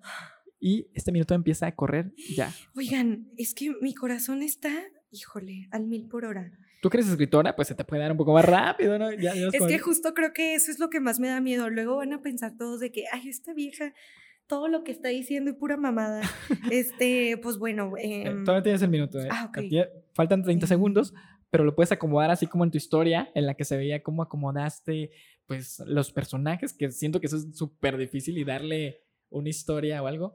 Y 0.58 0.88
este 0.94 1.12
minuto 1.12 1.34
empieza 1.34 1.66
a 1.66 1.74
correr 1.74 2.12
ya. 2.34 2.52
Oigan, 2.74 3.28
es 3.36 3.54
que 3.54 3.70
mi 3.82 3.94
corazón 3.94 4.42
está, 4.42 4.72
híjole, 5.10 5.68
al 5.70 5.86
mil 5.86 6.08
por 6.08 6.24
hora 6.24 6.50
tú 6.80 6.90
que 6.90 6.98
eres 6.98 7.08
escritora, 7.08 7.56
pues 7.56 7.68
se 7.68 7.74
te 7.74 7.84
puede 7.84 8.02
dar 8.02 8.12
un 8.12 8.18
poco 8.18 8.32
más 8.32 8.44
rápido, 8.44 8.98
¿no? 8.98 9.10
es 9.10 9.66
que 9.66 9.78
justo 9.78 10.14
creo 10.14 10.32
que 10.32 10.54
eso 10.54 10.70
es 10.70 10.78
lo 10.78 10.90
que 10.90 11.00
más 11.00 11.20
me 11.20 11.28
da 11.28 11.40
miedo. 11.40 11.68
Luego 11.70 11.96
van 11.96 12.12
a 12.12 12.22
pensar 12.22 12.56
todos 12.56 12.80
de 12.80 12.92
que, 12.92 13.04
ay, 13.12 13.28
esta 13.28 13.52
vieja, 13.52 13.94
todo 14.46 14.68
lo 14.68 14.84
que 14.84 14.92
está 14.92 15.08
diciendo 15.08 15.50
es 15.50 15.56
pura 15.56 15.76
mamada. 15.76 16.22
este, 16.70 17.38
pues 17.42 17.58
bueno. 17.58 17.92
Eh, 17.98 18.24
todavía 18.44 18.62
tienes 18.62 18.82
el 18.82 18.90
minuto, 18.90 19.20
¿eh? 19.20 19.28
Ah, 19.30 19.50
faltan 20.14 20.42
30 20.42 20.66
segundos, 20.66 21.14
pero 21.50 21.64
lo 21.64 21.74
puedes 21.74 21.92
acomodar 21.92 22.30
así 22.30 22.46
como 22.46 22.64
en 22.64 22.70
tu 22.70 22.78
historia, 22.78 23.30
en 23.34 23.46
la 23.46 23.54
que 23.54 23.64
se 23.64 23.76
veía 23.76 24.02
cómo 24.02 24.22
acomodaste, 24.22 25.10
pues, 25.46 25.82
los 25.86 26.12
personajes, 26.12 26.72
que 26.72 26.90
siento 26.90 27.20
que 27.20 27.26
eso 27.26 27.36
es 27.36 27.56
súper 27.56 27.96
difícil 27.96 28.38
y 28.38 28.44
darle 28.44 29.02
una 29.30 29.48
historia 29.48 30.02
o 30.02 30.06
algo. 30.06 30.34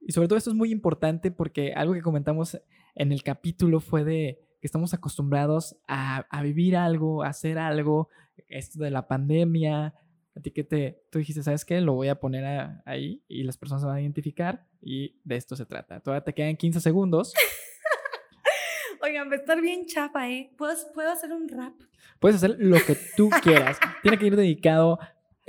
Y 0.00 0.12
sobre 0.12 0.28
todo 0.28 0.36
esto 0.36 0.50
es 0.50 0.56
muy 0.56 0.70
importante 0.70 1.30
porque 1.30 1.72
algo 1.72 1.94
que 1.94 2.02
comentamos 2.02 2.60
en 2.94 3.10
el 3.10 3.22
capítulo 3.22 3.80
fue 3.80 4.04
de 4.04 4.44
que 4.64 4.68
estamos 4.68 4.94
acostumbrados 4.94 5.76
a, 5.86 6.24
a 6.30 6.42
vivir 6.42 6.74
algo, 6.74 7.22
a 7.22 7.28
hacer 7.28 7.58
algo, 7.58 8.08
esto 8.48 8.82
de 8.82 8.90
la 8.90 9.06
pandemia, 9.06 9.92
a 10.34 10.40
ti 10.40 10.52
que 10.52 10.64
te, 10.64 11.02
tú 11.10 11.18
dijiste, 11.18 11.42
¿sabes 11.42 11.66
qué? 11.66 11.82
Lo 11.82 11.92
voy 11.92 12.08
a 12.08 12.14
poner 12.14 12.80
ahí 12.86 13.22
y 13.28 13.42
las 13.42 13.58
personas 13.58 13.82
se 13.82 13.88
van 13.88 13.96
a 13.98 14.00
identificar 14.00 14.64
y 14.80 15.20
de 15.22 15.36
esto 15.36 15.54
se 15.54 15.66
trata. 15.66 16.00
Todavía 16.00 16.24
te 16.24 16.32
quedan 16.32 16.56
15 16.56 16.80
segundos. 16.80 17.34
Oigan, 19.02 19.28
va 19.28 19.34
a 19.34 19.36
estar 19.36 19.60
bien 19.60 19.84
chapa, 19.84 20.30
¿eh? 20.30 20.50
¿Puedo, 20.56 20.74
¿Puedo 20.94 21.12
hacer 21.12 21.30
un 21.34 21.46
rap? 21.46 21.74
Puedes 22.18 22.36
hacer 22.36 22.56
lo 22.58 22.78
que 22.78 22.96
tú 23.18 23.28
quieras. 23.42 23.78
Tiene 24.02 24.16
que 24.16 24.28
ir 24.28 24.34
dedicado 24.34 24.98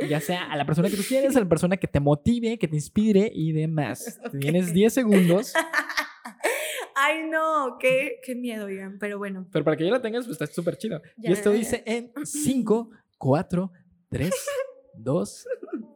ya 0.10 0.20
sea 0.20 0.44
a 0.52 0.58
la 0.58 0.66
persona 0.66 0.90
que 0.90 0.98
tú 0.98 1.04
quieres, 1.08 1.38
a 1.38 1.40
la 1.40 1.48
persona 1.48 1.78
que 1.78 1.88
te 1.88 2.02
motive, 2.02 2.58
que 2.58 2.68
te 2.68 2.76
inspire 2.76 3.32
y 3.34 3.54
demás. 3.54 4.20
Tienes 4.42 4.74
10 4.74 4.94
segundos. 4.94 5.54
Ay, 6.96 7.28
no, 7.30 7.78
qué, 7.78 8.22
qué 8.24 8.36
miedo, 8.36 8.66
oigan, 8.66 8.98
pero 9.00 9.18
bueno. 9.18 9.46
Pero 9.52 9.66
para 9.66 9.76
que 9.76 9.84
ya 9.84 9.92
lo 9.92 10.02
tengas, 10.02 10.26
pues 10.26 10.40
está 10.40 10.48
súper 10.48 10.78
chido. 10.78 11.02
y 11.18 11.32
esto 11.32 11.52
dice 11.52 11.84
en 11.86 12.12
5, 12.24 12.90
4, 13.18 13.72
3, 14.10 14.34
2 14.94 15.48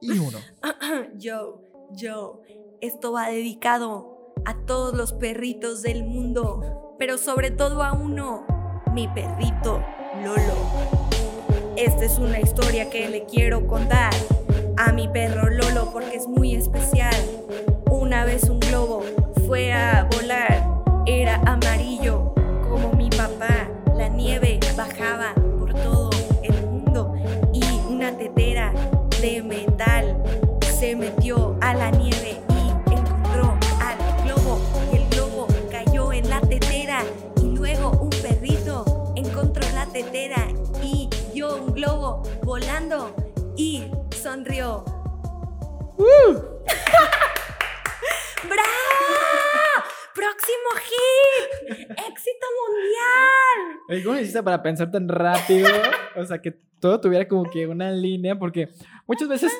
y 0.02 0.20
1. 0.20 0.40
Yo, 1.16 1.64
yo, 1.92 2.42
esto 2.82 3.14
va 3.14 3.30
dedicado 3.30 4.34
a 4.46 4.66
todos 4.66 4.94
los 4.96 5.14
perritos 5.14 5.82
del 5.82 6.04
mundo, 6.04 6.96
pero 7.00 7.18
sobre 7.18 7.52
todo 7.52 7.82
a 7.84 7.94
uno, 7.94 8.46
mi 8.94 9.08
perrito 9.08 9.84
Lolo. 10.24 10.56
Esta 11.78 12.06
es 12.06 12.20
una 12.20 12.40
historia 12.40 12.90
que 12.90 13.08
le 13.10 13.26
quiero 13.26 13.66
contar 13.68 14.14
a 14.78 14.92
mi 14.92 15.08
perro 15.08 15.50
Lolo 15.50 15.92
porque 15.92 16.18
es 16.18 16.28
muy 16.28 16.56
especial. 16.56 17.16
Una 17.90 18.26
vez 18.26 18.44
un 18.44 18.60
globo 18.60 19.04
fue 19.48 19.74
a 19.74 20.08
era 21.10 21.36
amarillo 21.46 22.34
como 22.70 22.94
mi 22.94 23.10
papá. 23.10 23.68
La 23.98 24.08
nieve 24.08 24.60
bajaba 24.78 25.34
por 25.60 25.74
todo 25.74 26.10
el 26.44 26.54
mundo 26.66 27.16
y 27.54 27.64
una 27.90 28.16
tetera 28.18 28.72
de 29.22 29.42
metal 29.44 30.24
se 30.80 30.96
metió 30.96 31.58
a 31.62 31.74
la 31.74 31.92
nieve 31.92 32.38
y 32.50 32.94
encontró 32.94 33.58
al 33.82 33.98
globo 34.24 34.60
y 34.92 34.98
el 34.98 35.10
globo 35.10 35.48
cayó 35.70 36.14
en 36.14 36.30
la 36.30 36.40
tetera 36.42 37.04
y 37.42 37.56
luego 37.56 37.92
un 38.00 38.10
perrito 38.10 39.14
encontró 39.16 39.64
la 39.74 39.86
tetera 39.88 40.48
un 41.48 41.74
globo 41.74 42.24
volando 42.44 43.16
y 43.56 43.86
sonrió. 44.12 44.84
¡Uh! 45.98 46.06
¡Próximo 50.40 50.70
hit! 50.86 51.90
¡Éxito 51.90 52.48
mundial! 52.60 54.04
¿Cómo 54.04 54.18
hiciste 54.20 54.42
para 54.42 54.62
pensar 54.62 54.90
tan 54.90 55.10
rápido? 55.10 55.68
O 56.16 56.24
sea, 56.24 56.42
que 56.42 56.52
todo 56.80 57.02
tuviera 57.02 57.28
como 57.28 57.50
que 57.50 57.68
una 57.68 57.92
línea, 57.92 58.38
porque 58.38 58.70
muchas 59.06 59.28
veces 59.28 59.52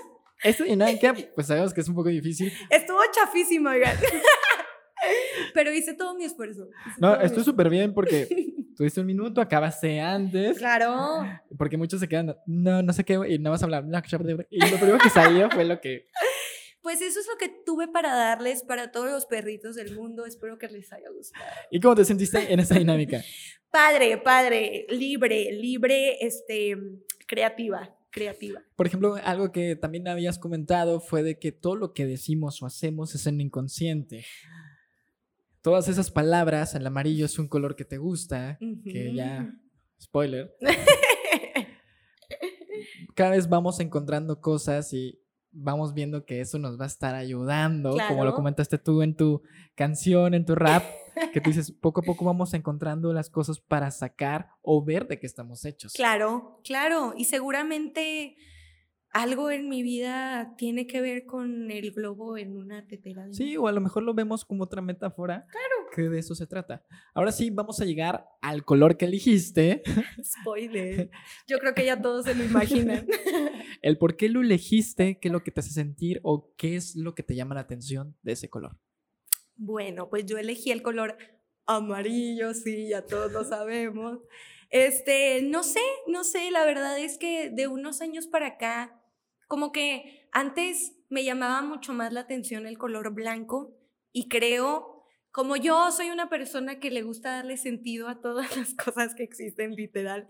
esta 0.42 0.64
dinámica, 0.64 1.14
pues 1.36 1.48
sabemos 1.48 1.74
que 1.74 1.82
es 1.82 1.90
un 1.90 1.96
poco 1.96 2.10
difícil. 2.10 2.54
Estuvo 2.70 3.00
chafísimo, 3.14 3.70
oigan. 3.70 3.98
Pero 5.54 5.72
hice 5.74 5.94
todo 5.96 6.16
mi 6.16 6.24
esfuerzo. 6.24 6.68
no, 7.00 7.20
estoy 7.20 7.44
súper 7.44 7.70
bien 7.70 7.94
porque 7.94 8.28
tuviste 8.78 9.02
un 9.02 9.08
minuto, 9.08 9.42
acabaste 9.42 10.00
antes. 10.00 10.58
Claro. 10.58 11.26
Porque 11.58 11.76
muchos 11.78 12.00
se 12.00 12.08
quedan, 12.08 12.38
no, 12.46 12.82
no 12.82 12.94
sé 12.94 13.04
qué, 13.04 13.20
y 13.28 13.38
nada 13.40 13.56
más 13.56 13.64
hablar. 13.64 13.84
Y 14.50 14.60
lo 14.62 14.78
primero 14.78 14.98
que 14.98 15.10
salió 15.10 15.50
fue 15.50 15.66
lo 15.66 15.82
que. 15.82 16.08
Pues 16.82 17.02
eso 17.02 17.20
es 17.20 17.28
lo 17.28 17.38
que 17.38 17.50
tuve 17.66 17.88
para 17.88 18.16
darles 18.16 18.64
para 18.64 18.92
todos 18.92 19.12
los 19.12 19.26
perritos 19.26 19.76
del 19.76 19.96
mundo. 19.96 20.26
Espero 20.26 20.58
que 20.58 20.68
les 20.68 20.92
haya 20.94 21.10
gustado. 21.10 21.46
¿Y 21.72 21.80
cómo 21.80 21.96
te 21.96 22.06
sentiste 22.06 22.52
en 22.52 22.60
esa 22.60 22.76
dinámica? 22.80 23.24
padre, 23.72 24.18
padre, 24.18 24.88
libre, 24.90 25.52
libre, 25.52 26.26
este, 26.26 26.76
creativa 27.28 27.96
creativa. 28.12 28.64
Por 28.76 28.88
ejemplo, 28.88 29.18
algo 29.24 29.52
que 29.52 29.76
también 29.76 30.08
habías 30.08 30.40
comentado 30.40 31.00
fue 31.00 31.22
de 31.22 31.38
que 31.38 31.52
todo 31.52 31.76
lo 31.76 31.94
que 31.94 32.08
decimos 32.08 32.60
o 32.64 32.66
hacemos 32.66 33.14
es 33.14 33.28
en 33.28 33.40
inconsciente 33.40 34.26
todas 35.62 35.88
esas 35.88 36.12
palabras, 36.12 36.76
el 36.76 36.86
amarillo 36.88 37.26
es 37.26 37.40
un 37.40 37.48
color 37.48 37.76
que 37.76 37.86
te 37.86 37.98
gusta, 37.98 38.58
que 38.84 39.14
ya, 39.14 39.54
spoiler. 40.02 40.56
Cada 43.16 43.32
vez 43.32 43.50
vamos 43.50 43.80
encontrando 43.80 44.40
cosas 44.40 44.94
y 44.94 45.20
vamos 45.52 45.94
viendo 45.94 46.26
que 46.26 46.42
eso 46.42 46.60
nos 46.60 46.80
va 46.80 46.86
a 46.86 46.88
estar 46.88 47.16
ayudando, 47.16 47.98
como 48.08 48.26
lo 48.26 48.34
comentaste 48.34 48.78
tú 48.78 49.02
en 49.02 49.16
tu 49.16 49.42
canción, 49.76 50.34
en 50.34 50.46
tu 50.46 50.56
rap, 50.56 50.84
que 51.34 51.42
tú 51.42 51.50
dices, 51.50 51.72
poco 51.82 52.02
a 52.02 52.04
poco 52.04 52.26
vamos 52.26 52.54
encontrando 52.54 53.12
las 53.14 53.30
cosas 53.30 53.60
para 53.60 53.92
sacar 53.92 54.52
o 54.62 54.84
ver 54.84 55.08
de 55.08 55.20
qué 55.20 55.26
estamos 55.26 55.66
hechos. 55.66 55.94
Claro, 55.94 56.60
claro, 56.64 57.14
y 57.18 57.26
seguramente 57.26 58.38
algo 59.12 59.50
en 59.50 59.70
mi 59.70 59.82
vida 59.82 60.54
tiene 60.58 60.86
que 60.86 61.02
ver 61.02 61.26
con 61.26 61.72
el 61.72 61.92
globo 61.92 62.38
en 62.38 62.56
una 62.56 62.86
tetera. 62.88 63.28
sí, 63.32 63.58
o 63.58 63.68
a 63.68 63.72
lo 63.72 63.82
mejor 63.82 64.04
lo 64.04 64.14
vemos 64.14 64.46
como 64.46 64.64
otra 64.64 64.82
metáfora. 64.82 65.46
Claro. 65.50 65.90
Que 65.96 66.04
de 66.04 66.20
eso 66.20 66.36
se 66.36 66.46
trata. 66.46 66.86
Ahora 67.14 67.32
sí, 67.32 67.50
vamos 67.50 67.82
a 67.82 67.86
llegar 67.86 68.28
al 68.42 68.64
color 68.64 68.98
que 68.98 69.06
elegiste. 69.06 69.82
Spoiler. 70.24 71.10
Yo 71.48 71.58
creo 71.58 71.74
que 71.74 71.86
ya 71.86 72.00
todos 72.00 72.26
se 72.26 72.36
lo 72.36 72.44
imaginan. 72.44 73.08
el 73.82 73.98
por 73.98 74.16
qué 74.16 74.30
lo 74.30 74.42
elegiste, 74.42 75.20
qué 75.20 75.30
es 75.30 75.32
lo 75.32 75.44
que 75.44 75.52
te 75.52 75.62
hace 75.62 75.72
sentir 75.72 76.20
o 76.24 76.54
qué 76.56 76.76
es 76.76 76.96
lo 76.96 77.16
que 77.16 77.24
te 77.24 77.36
llama 77.36 77.56
la 77.56 77.62
atención 77.62 78.16
de 78.22 78.34
ese 78.34 78.50
color. 78.50 78.78
Bueno, 79.56 80.10
pues 80.10 80.26
yo 80.26 80.38
elegí 80.38 80.72
el 80.72 80.84
color 80.84 81.18
amarillo, 81.66 82.54
sí, 82.54 82.90
ya 82.90 83.06
todos 83.06 83.32
lo 83.32 83.44
sabemos. 83.44 84.20
Este, 84.70 85.42
no 85.42 85.64
sé, 85.64 85.82
no 86.08 86.24
sé, 86.24 86.52
la 86.52 86.64
verdad 86.64 87.00
es 87.00 87.18
que 87.18 87.50
de 87.50 87.68
unos 87.68 88.02
años 88.02 88.28
para 88.28 88.48
acá 88.48 88.99
como 89.50 89.72
que 89.72 90.30
antes 90.32 90.96
me 91.10 91.24
llamaba 91.24 91.64
mucho 91.64 91.92
más 91.92 92.14
la 92.14 92.20
atención 92.22 92.68
el 92.68 92.78
color 92.78 93.12
blanco 93.16 93.76
y 94.14 94.30
creo, 94.30 95.04
como 95.32 95.56
yo 95.56 95.92
soy 95.92 96.12
una 96.12 96.30
persona 96.30 96.80
que 96.80 96.92
le 96.92 97.02
gusta 97.02 97.32
darle 97.32 97.58
sentido 97.58 98.08
a 98.08 98.22
todas 98.22 98.56
las 98.58 98.76
cosas 98.76 99.16
que 99.16 99.24
existen 99.24 99.76
literal, 99.76 100.28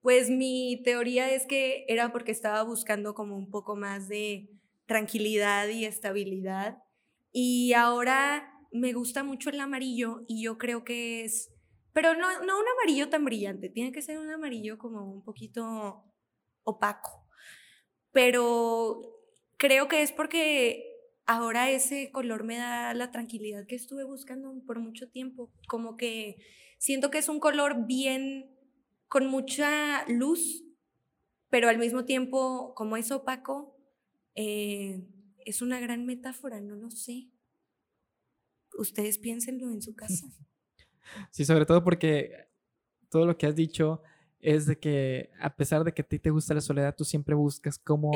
pues 0.00 0.30
mi 0.30 0.82
teoría 0.84 1.30
es 1.30 1.46
que 1.46 1.84
era 1.86 2.10
porque 2.10 2.32
estaba 2.32 2.64
buscando 2.64 3.14
como 3.14 3.36
un 3.36 3.50
poco 3.50 3.76
más 3.76 4.08
de 4.08 4.50
tranquilidad 4.86 5.68
y 5.68 5.84
estabilidad. 5.84 6.82
Y 7.30 7.72
ahora 7.72 8.52
me 8.72 8.92
gusta 8.92 9.22
mucho 9.22 9.50
el 9.50 9.60
amarillo 9.60 10.24
y 10.26 10.42
yo 10.42 10.58
creo 10.58 10.82
que 10.82 11.24
es, 11.24 11.52
pero 11.92 12.14
no, 12.14 12.28
no 12.44 12.58
un 12.58 12.68
amarillo 12.76 13.08
tan 13.10 13.24
brillante, 13.24 13.68
tiene 13.68 13.92
que 13.92 14.02
ser 14.02 14.18
un 14.18 14.30
amarillo 14.30 14.76
como 14.76 15.08
un 15.08 15.22
poquito 15.22 16.04
opaco 16.64 17.25
pero 18.16 19.02
creo 19.58 19.88
que 19.88 20.00
es 20.00 20.10
porque 20.10 20.86
ahora 21.26 21.70
ese 21.70 22.10
color 22.12 22.44
me 22.44 22.56
da 22.56 22.94
la 22.94 23.10
tranquilidad 23.10 23.66
que 23.66 23.74
estuve 23.74 24.04
buscando 24.04 24.54
por 24.66 24.78
mucho 24.78 25.10
tiempo, 25.10 25.52
como 25.68 25.98
que 25.98 26.36
siento 26.78 27.10
que 27.10 27.18
es 27.18 27.28
un 27.28 27.40
color 27.40 27.86
bien, 27.86 28.56
con 29.06 29.26
mucha 29.26 30.08
luz, 30.08 30.64
pero 31.50 31.68
al 31.68 31.76
mismo 31.76 32.06
tiempo, 32.06 32.72
como 32.74 32.96
es 32.96 33.12
opaco, 33.12 33.76
eh, 34.34 35.06
es 35.44 35.60
una 35.60 35.78
gran 35.78 36.06
metáfora, 36.06 36.62
no 36.62 36.74
lo 36.74 36.90
sé. 36.90 37.28
Ustedes 38.78 39.18
piénsenlo 39.18 39.70
en 39.70 39.82
su 39.82 39.94
casa. 39.94 40.26
Sí, 41.30 41.44
sobre 41.44 41.66
todo 41.66 41.84
porque 41.84 42.48
todo 43.10 43.26
lo 43.26 43.38
que 43.38 43.46
has 43.46 43.54
dicho 43.54 44.02
es 44.46 44.64
de 44.66 44.78
que 44.78 45.30
a 45.40 45.56
pesar 45.56 45.82
de 45.82 45.92
que 45.92 46.02
a 46.02 46.06
ti 46.06 46.20
te 46.20 46.30
gusta 46.30 46.54
la 46.54 46.60
soledad, 46.60 46.94
tú 46.96 47.04
siempre 47.04 47.34
buscas 47.34 47.80
cómo 47.80 48.12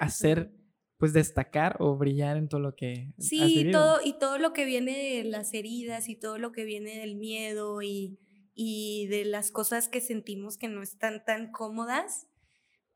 hacer, 0.00 0.52
pues 0.96 1.12
destacar 1.12 1.76
o 1.80 1.96
brillar 1.96 2.36
en 2.36 2.48
todo 2.48 2.60
lo 2.60 2.76
que... 2.76 3.12
Sí, 3.18 3.68
todo, 3.72 3.98
y 4.04 4.12
todo 4.12 4.38
lo 4.38 4.52
que 4.52 4.64
viene 4.64 5.16
de 5.16 5.24
las 5.24 5.52
heridas 5.52 6.08
y 6.08 6.14
todo 6.14 6.38
lo 6.38 6.52
que 6.52 6.64
viene 6.64 7.00
del 7.00 7.16
miedo 7.16 7.82
y, 7.82 8.16
y 8.54 9.08
de 9.08 9.24
las 9.24 9.50
cosas 9.50 9.88
que 9.88 10.00
sentimos 10.00 10.56
que 10.56 10.68
no 10.68 10.82
están 10.82 11.24
tan 11.24 11.50
cómodas, 11.50 12.28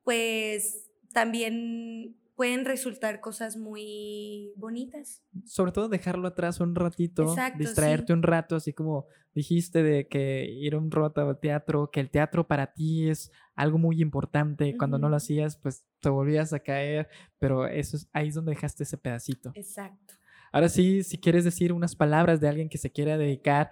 pues 0.05 0.89
también 1.13 2.17
pueden 2.37 2.67
resultar 2.67 3.21
cosas 3.21 3.57
muy 3.57 4.53
bonitas. 4.57 5.23
Sobre 5.47 5.73
todo 5.73 5.89
dejarlo 5.89 6.29
atrás 6.29 6.61
un 6.61 6.75
ratito, 6.75 7.35
distraerte 7.59 8.13
un 8.13 8.23
rato, 8.23 8.57
así 8.57 8.75
como 8.75 9.07
dijiste 9.35 9.83
de 9.83 10.07
que 10.07 10.45
ir 10.45 10.77
un 10.77 10.91
rato 10.91 11.23
al 11.23 11.41
teatro, 11.41 11.91
que 11.91 12.01
el 12.01 12.11
teatro 12.11 12.47
para 12.47 12.75
ti 12.75 13.09
es 13.09 13.33
algo 13.55 13.79
muy 13.79 14.01
importante, 14.03 14.77
cuando 14.77 14.99
no 14.99 15.09
lo 15.09 15.17
hacías 15.17 15.57
pues 15.57 15.85
te 16.01 16.11
volvías 16.11 16.53
a 16.53 16.61
caer, 16.61 17.09
pero 17.39 17.67
eso 17.67 17.97
es 17.97 18.09
ahí 18.13 18.29
es 18.29 18.35
donde 18.35 18.53
dejaste 18.53 18.85
ese 18.85 18.99
pedacito. 18.99 19.53
Exacto. 19.55 20.15
Ahora 20.53 20.69
sí, 20.69 21.03
si 21.03 21.19
quieres 21.19 21.45
decir 21.45 21.73
unas 21.73 21.97
palabras 21.97 22.41
de 22.41 22.49
alguien 22.49 22.69
que 22.69 22.79
se 22.79 22.93
quiera 22.93 23.19
dedicar 23.19 23.71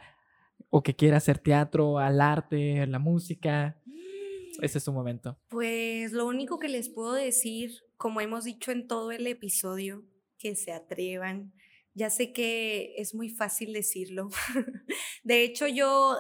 o 0.71 0.83
que 0.83 0.97
quiera 0.97 1.19
hacer 1.19 1.39
teatro, 1.39 1.99
al 1.99 2.21
arte, 2.21 2.81
a 2.81 2.87
la 2.87 2.99
música, 2.99 3.79
ese 4.61 4.79
es 4.79 4.85
tu 4.85 4.93
momento. 4.93 5.39
Pues 5.49 6.13
lo 6.13 6.27
único 6.27 6.59
que 6.59 6.69
les 6.69 6.89
puedo 6.89 7.13
decir 7.13 7.85
como 8.05 8.21
hemos 8.21 8.45
dicho 8.45 8.71
en 8.71 8.87
todo 8.87 9.13
el 9.13 9.27
episodio, 9.27 10.05
que 10.37 10.57
se 10.57 10.73
atrevan. 10.73 11.55
Ya 11.95 12.11
sé 12.11 12.35
que 12.35 12.93
es 12.99 13.15
muy 13.15 13.31
fácil 13.31 13.73
decirlo. 13.73 14.29
De 15.25 15.43
hecho, 15.43 15.67
yo 15.69 16.19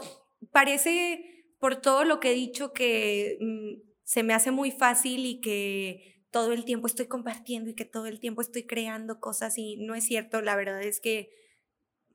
parece 0.51 1.44
por 1.61 1.82
todo 1.82 2.05
lo 2.05 2.20
que 2.20 2.31
he 2.31 2.35
dicho 2.35 2.73
que 2.73 3.36
mm, 3.39 3.86
se 4.02 4.23
me 4.23 4.32
hace 4.32 4.51
muy 4.51 4.70
fácil 4.70 5.27
y 5.27 5.43
que 5.43 6.23
todo 6.31 6.55
el 6.55 6.65
tiempo 6.65 6.86
estoy 6.86 7.06
compartiendo 7.06 7.69
y 7.69 7.74
que 7.74 7.85
todo 7.85 8.06
el 8.06 8.19
tiempo 8.19 8.40
estoy 8.40 8.62
creando 8.62 9.20
cosas 9.20 9.59
y 9.59 9.77
no 9.77 9.94
es 9.94 10.06
cierto. 10.06 10.40
La 10.40 10.56
verdad 10.56 10.82
es 10.82 11.01
que 11.01 11.28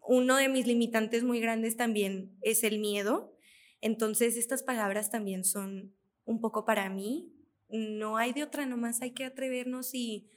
uno 0.01 0.37
de 0.37 0.49
mis 0.49 0.65
limitantes 0.65 1.23
muy 1.23 1.39
grandes 1.39 1.77
también 1.77 2.35
es 2.41 2.63
el 2.63 2.79
miedo. 2.79 3.37
Entonces, 3.81 4.35
estas 4.35 4.63
palabras 4.63 5.11
también 5.11 5.43
son 5.43 5.93
un 6.25 6.41
poco 6.41 6.65
para 6.65 6.89
mí. 6.89 7.35
No 7.69 8.17
hay 8.17 8.33
de 8.33 8.43
otra, 8.43 8.65
nomás 8.65 9.01
hay 9.01 9.11
que 9.11 9.25
atrevernos 9.25 9.93
y, 9.93 10.29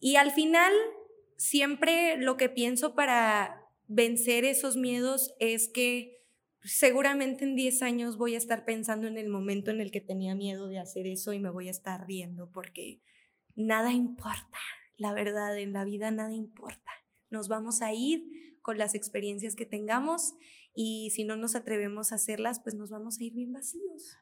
y 0.00 0.16
al 0.16 0.32
final 0.32 0.72
siempre 1.36 2.16
lo 2.16 2.36
que 2.36 2.48
pienso 2.48 2.94
para 2.94 3.64
vencer 3.86 4.44
esos 4.44 4.76
miedos 4.76 5.34
es 5.38 5.68
que 5.68 6.18
seguramente 6.62 7.44
en 7.44 7.56
10 7.56 7.82
años 7.82 8.18
voy 8.18 8.34
a 8.34 8.38
estar 8.38 8.64
pensando 8.64 9.06
en 9.06 9.16
el 9.16 9.28
momento 9.28 9.70
en 9.70 9.80
el 9.80 9.90
que 9.90 10.00
tenía 10.00 10.34
miedo 10.34 10.68
de 10.68 10.78
hacer 10.78 11.06
eso 11.06 11.32
y 11.32 11.38
me 11.38 11.50
voy 11.50 11.68
a 11.68 11.72
estar 11.72 12.06
riendo 12.06 12.50
porque 12.50 13.00
nada 13.54 13.92
importa, 13.92 14.58
la 14.96 15.12
verdad, 15.12 15.56
en 15.58 15.72
la 15.72 15.84
vida 15.84 16.10
nada 16.10 16.34
importa. 16.34 16.92
Nos 17.30 17.48
vamos 17.48 17.82
a 17.82 17.92
ir 17.92 18.58
con 18.62 18.78
las 18.78 18.94
experiencias 18.94 19.54
que 19.54 19.66
tengamos 19.66 20.34
y 20.74 21.10
si 21.10 21.24
no 21.24 21.36
nos 21.36 21.54
atrevemos 21.54 22.12
a 22.12 22.16
hacerlas, 22.16 22.60
pues 22.60 22.74
nos 22.74 22.90
vamos 22.90 23.18
a 23.18 23.24
ir 23.24 23.32
bien 23.34 23.52
vacíos. 23.52 24.16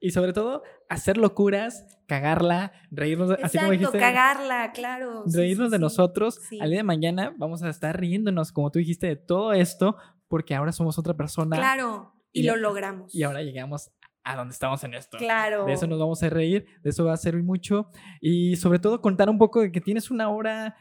Y 0.00 0.10
sobre 0.10 0.32
todo, 0.32 0.62
hacer 0.88 1.16
locuras, 1.16 1.84
cagarla, 2.06 2.72
reírnos, 2.90 3.30
Exacto, 3.30 3.46
así 3.46 3.58
como 3.58 3.70
dijiste. 3.72 3.98
cagarla, 3.98 4.72
claro. 4.72 5.24
Reírnos 5.26 5.70
de 5.70 5.78
nosotros. 5.78 6.40
Al 6.60 6.70
día 6.70 6.78
de 6.78 6.84
mañana 6.84 7.34
vamos 7.38 7.62
a 7.62 7.68
estar 7.68 7.98
riéndonos, 7.98 8.52
como 8.52 8.70
tú 8.70 8.78
dijiste, 8.78 9.06
de 9.06 9.16
todo 9.16 9.52
esto, 9.52 9.96
porque 10.28 10.54
ahora 10.54 10.72
somos 10.72 10.98
otra 10.98 11.14
persona. 11.14 11.56
Claro, 11.56 12.14
y, 12.32 12.42
lo 12.42 12.56
logramos. 12.56 13.14
Y 13.14 13.22
ahora 13.22 13.42
llegamos 13.42 13.90
a 14.24 14.36
donde 14.36 14.52
estamos 14.52 14.82
en 14.84 14.94
esto. 14.94 15.18
Claro. 15.18 15.66
De 15.66 15.72
eso 15.72 15.86
nos 15.86 15.98
vamos 15.98 16.22
a 16.22 16.28
reír, 16.28 16.66
de 16.82 16.90
eso 16.90 17.04
va 17.04 17.14
a 17.14 17.16
servir 17.16 17.44
mucho. 17.44 17.90
Y 18.20 18.56
sobre 18.56 18.78
todo 18.78 19.00
contar 19.00 19.30
un 19.30 19.38
poco 19.38 19.60
de 19.60 19.70
que 19.70 19.80
tienes 19.80 20.10
una 20.10 20.28
obra 20.28 20.76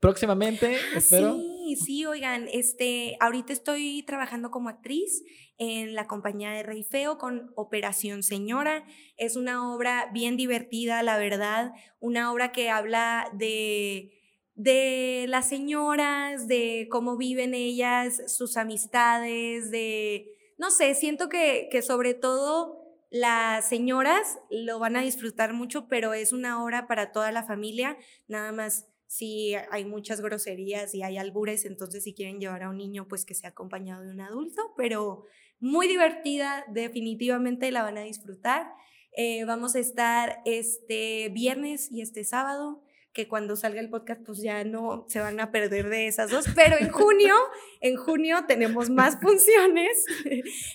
próximamente, 0.00 0.76
ah, 0.76 0.98
espero. 0.98 1.36
Sí, 1.36 1.76
sí, 1.76 2.06
oigan, 2.06 2.48
este, 2.52 3.16
ahorita 3.20 3.52
estoy 3.52 4.02
trabajando 4.04 4.50
como 4.50 4.68
actriz 4.68 5.22
en 5.58 5.94
la 5.94 6.06
compañía 6.06 6.50
de 6.50 6.62
Rey 6.62 6.84
Feo 6.84 7.18
con 7.18 7.52
Operación 7.56 8.22
Señora. 8.22 8.84
Es 9.16 9.36
una 9.36 9.74
obra 9.74 10.10
bien 10.12 10.36
divertida, 10.36 11.02
la 11.02 11.18
verdad, 11.18 11.72
una 12.00 12.32
obra 12.32 12.52
que 12.52 12.70
habla 12.70 13.30
de 13.34 14.14
de 14.58 15.26
las 15.28 15.48
señoras, 15.48 16.48
de 16.48 16.88
cómo 16.90 17.16
viven 17.16 17.54
ellas, 17.54 18.20
sus 18.26 18.56
amistades, 18.56 19.70
de, 19.70 20.34
no 20.58 20.72
sé, 20.72 20.96
siento 20.96 21.28
que, 21.28 21.68
que 21.70 21.80
sobre 21.80 22.12
todo 22.14 22.78
las 23.08 23.68
señoras 23.68 24.40
lo 24.50 24.80
van 24.80 24.96
a 24.96 25.02
disfrutar 25.02 25.52
mucho, 25.52 25.86
pero 25.86 26.12
es 26.12 26.32
una 26.32 26.62
obra 26.62 26.88
para 26.88 27.12
toda 27.12 27.30
la 27.30 27.44
familia, 27.44 27.96
nada 28.26 28.50
más 28.50 28.88
si 29.08 29.54
hay 29.70 29.86
muchas 29.86 30.20
groserías 30.20 30.94
y 30.94 31.02
hay 31.02 31.16
albures, 31.16 31.64
entonces 31.64 32.04
si 32.04 32.12
quieren 32.12 32.40
llevar 32.40 32.62
a 32.62 32.68
un 32.68 32.76
niño, 32.76 33.08
pues 33.08 33.24
que 33.24 33.34
sea 33.34 33.50
acompañado 33.50 34.04
de 34.04 34.10
un 34.10 34.20
adulto, 34.20 34.74
pero 34.76 35.24
muy 35.60 35.88
divertida, 35.88 36.66
definitivamente 36.68 37.72
la 37.72 37.82
van 37.82 37.96
a 37.96 38.02
disfrutar. 38.02 38.70
Eh, 39.16 39.44
vamos 39.46 39.74
a 39.74 39.78
estar 39.78 40.40
este 40.44 41.30
viernes 41.30 41.90
y 41.90 42.02
este 42.02 42.22
sábado, 42.22 42.84
que 43.14 43.28
cuando 43.28 43.56
salga 43.56 43.80
el 43.80 43.88
podcast 43.88 44.20
pues 44.26 44.42
ya 44.42 44.62
no 44.64 45.06
se 45.08 45.20
van 45.20 45.40
a 45.40 45.50
perder 45.50 45.88
de 45.88 46.06
esas 46.06 46.30
dos, 46.30 46.44
pero 46.54 46.76
en 46.78 46.90
junio, 46.90 47.34
en 47.80 47.96
junio 47.96 48.44
tenemos 48.46 48.90
más 48.90 49.18
funciones, 49.22 50.04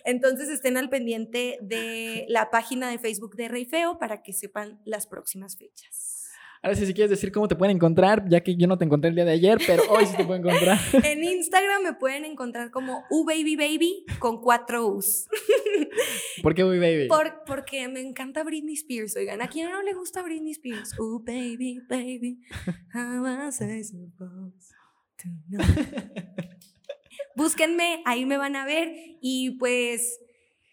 entonces 0.05 0.49
estén 0.49 0.75
al 0.77 0.89
pendiente 0.89 1.59
de 1.61 2.25
la 2.29 2.49
página 2.49 2.89
de 2.89 2.97
Facebook 2.97 3.35
de 3.35 3.47
Rey 3.47 3.65
Feo 3.65 3.99
para 3.99 4.23
que 4.23 4.33
sepan 4.33 4.81
las 4.85 5.05
próximas 5.05 5.55
fechas. 5.55 6.12
Ahora 6.63 6.77
sí, 6.77 6.85
si 6.85 6.93
quieres 6.93 7.09
decir 7.09 7.29
cómo 7.33 7.49
te 7.49 7.57
pueden 7.57 7.75
encontrar, 7.75 8.23
ya 8.29 8.41
que 8.41 8.55
yo 8.55 8.67
no 8.67 8.77
te 8.77 8.85
encontré 8.85 9.09
el 9.09 9.15
día 9.15 9.25
de 9.25 9.33
ayer, 9.33 9.57
pero 9.67 9.83
hoy 9.89 10.05
sí 10.05 10.15
te 10.15 10.23
puedo 10.23 10.39
encontrar. 10.39 10.79
en 11.03 11.21
Instagram 11.21 11.83
me 11.83 11.93
pueden 11.93 12.23
encontrar 12.23 12.71
como 12.71 13.03
ubabybaby 13.09 14.05
con 14.17 14.39
cuatro 14.39 14.87
U's. 14.87 15.27
¿Por 16.41 16.55
qué 16.55 16.63
Baby? 16.63 17.09
Por, 17.09 17.43
porque 17.45 17.89
me 17.89 17.99
encanta 17.99 18.45
Britney 18.45 18.75
Spears, 18.75 19.17
oigan. 19.17 19.41
¿A 19.41 19.49
quién 19.49 19.69
no 19.71 19.81
le 19.81 19.93
gusta 19.93 20.23
Britney 20.23 20.53
Spears? 20.53 20.97
Oh, 20.99 21.19
baby, 21.19 21.81
baby, 21.89 22.39
how 22.93 23.21
was 23.21 23.59
I 23.59 23.83
supposed 23.83 24.71
to 25.17 25.27
know? 25.49 25.59
Búsquenme, 27.35 28.01
ahí 28.05 28.25
me 28.25 28.37
van 28.37 28.55
a 28.55 28.65
ver 28.65 28.89
y 29.19 29.57
pues 29.57 30.21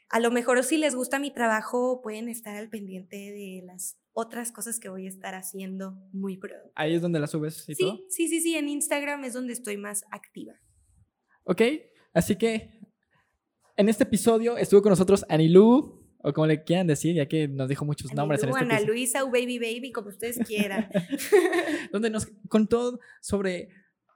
a 0.09 0.21
lo 0.21 0.31
mejor 0.31 0.63
si 0.63 0.77
les 0.77 0.95
gusta 0.95 1.19
mi 1.19 1.33
trabajo 1.33 2.01
pueden 2.01 2.29
estar 2.29 2.57
al 2.57 2.69
pendiente 2.69 3.17
de 3.17 3.63
las 3.65 3.97
otras 4.13 4.53
cosas 4.53 4.81
que 4.81 4.89
voy 4.89 5.07
a 5.07 5.09
estar 5.09 5.35
haciendo 5.35 5.97
muy 6.13 6.37
pronto. 6.37 6.71
Ahí 6.75 6.95
es 6.95 7.03
donde 7.03 7.21
las 7.21 7.31
subes 7.31 7.69
y 7.69 7.75
sí, 7.75 7.83
todo. 7.83 8.01
Sí, 8.09 8.29
sí, 8.29 8.41
sí, 8.41 8.55
en 8.55 8.69
Instagram 8.69 9.25
es 9.25 9.35
donde 9.35 9.53
estoy 9.53 9.77
más 9.77 10.05
activa. 10.11 10.55
Ok, 11.45 11.63
así 12.13 12.37
que 12.37 12.81
en 13.77 13.89
este 13.89 14.05
episodio 14.05 14.57
estuvo 14.57 14.83
con 14.83 14.91
nosotros 14.91 15.25
Anilú, 15.29 16.01
o 16.23 16.33
como 16.33 16.47
le 16.47 16.63
quieran 16.65 16.87
decir, 16.87 17.15
ya 17.15 17.27
que 17.27 17.49
nos 17.49 17.69
dijo 17.69 17.85
muchos 17.85 18.13
nombres. 18.13 18.43
en 18.43 18.51
este 18.51 18.61
Ana 18.61 18.81
Luisa 18.81 19.25
o 19.25 19.31
Baby 19.31 19.59
Baby, 19.59 19.93
como 19.93 20.09
ustedes 20.09 20.39
quieran. 20.47 20.89
donde 21.93 22.11
nos 22.11 22.27
contó 22.49 23.01
sobre 23.21 23.71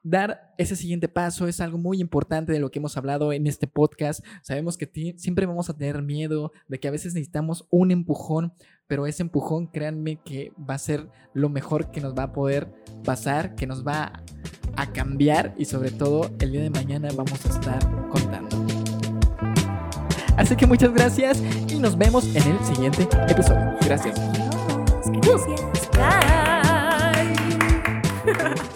dar 0.04 0.54
ese 0.58 0.76
siguiente 0.76 1.08
paso 1.08 1.48
es 1.48 1.60
algo 1.60 1.78
muy 1.78 2.00
importante 2.00 2.52
de 2.52 2.60
lo 2.60 2.70
que 2.70 2.78
hemos 2.78 2.96
hablado 2.96 3.32
en 3.32 3.48
este 3.48 3.66
podcast. 3.66 4.24
Sabemos 4.42 4.76
que 4.76 5.14
siempre 5.16 5.46
vamos 5.46 5.68
a 5.70 5.76
tener 5.76 6.00
miedo, 6.02 6.52
de 6.68 6.78
que 6.78 6.86
a 6.86 6.92
veces 6.92 7.14
necesitamos 7.14 7.66
un 7.70 7.90
empujón, 7.90 8.52
pero 8.86 9.06
ese 9.06 9.22
empujón, 9.22 9.66
créanme 9.66 10.20
que 10.22 10.52
va 10.58 10.74
a 10.74 10.78
ser 10.78 11.08
lo 11.32 11.48
mejor 11.48 11.90
que 11.90 12.00
nos 12.02 12.14
va 12.14 12.24
a 12.24 12.32
poder 12.32 12.68
pasar, 13.02 13.54
que 13.56 13.66
nos 13.66 13.84
va 13.84 14.22
a 14.76 14.92
cambiar 14.92 15.54
y 15.56 15.64
sobre 15.64 15.90
todo 15.90 16.30
el 16.38 16.52
día 16.52 16.62
de 16.62 16.70
mañana 16.70 17.08
vamos 17.16 17.44
a 17.46 17.48
estar 17.48 18.08
contando. 18.10 18.64
Así 20.36 20.54
que 20.56 20.66
muchas 20.66 20.92
gracias 20.92 21.42
y 21.68 21.78
nos 21.78 21.96
vemos 21.96 22.26
en 22.36 22.42
el 22.42 22.64
siguiente 22.64 23.08
episodio. 23.28 23.74
Gracias. 23.80 24.20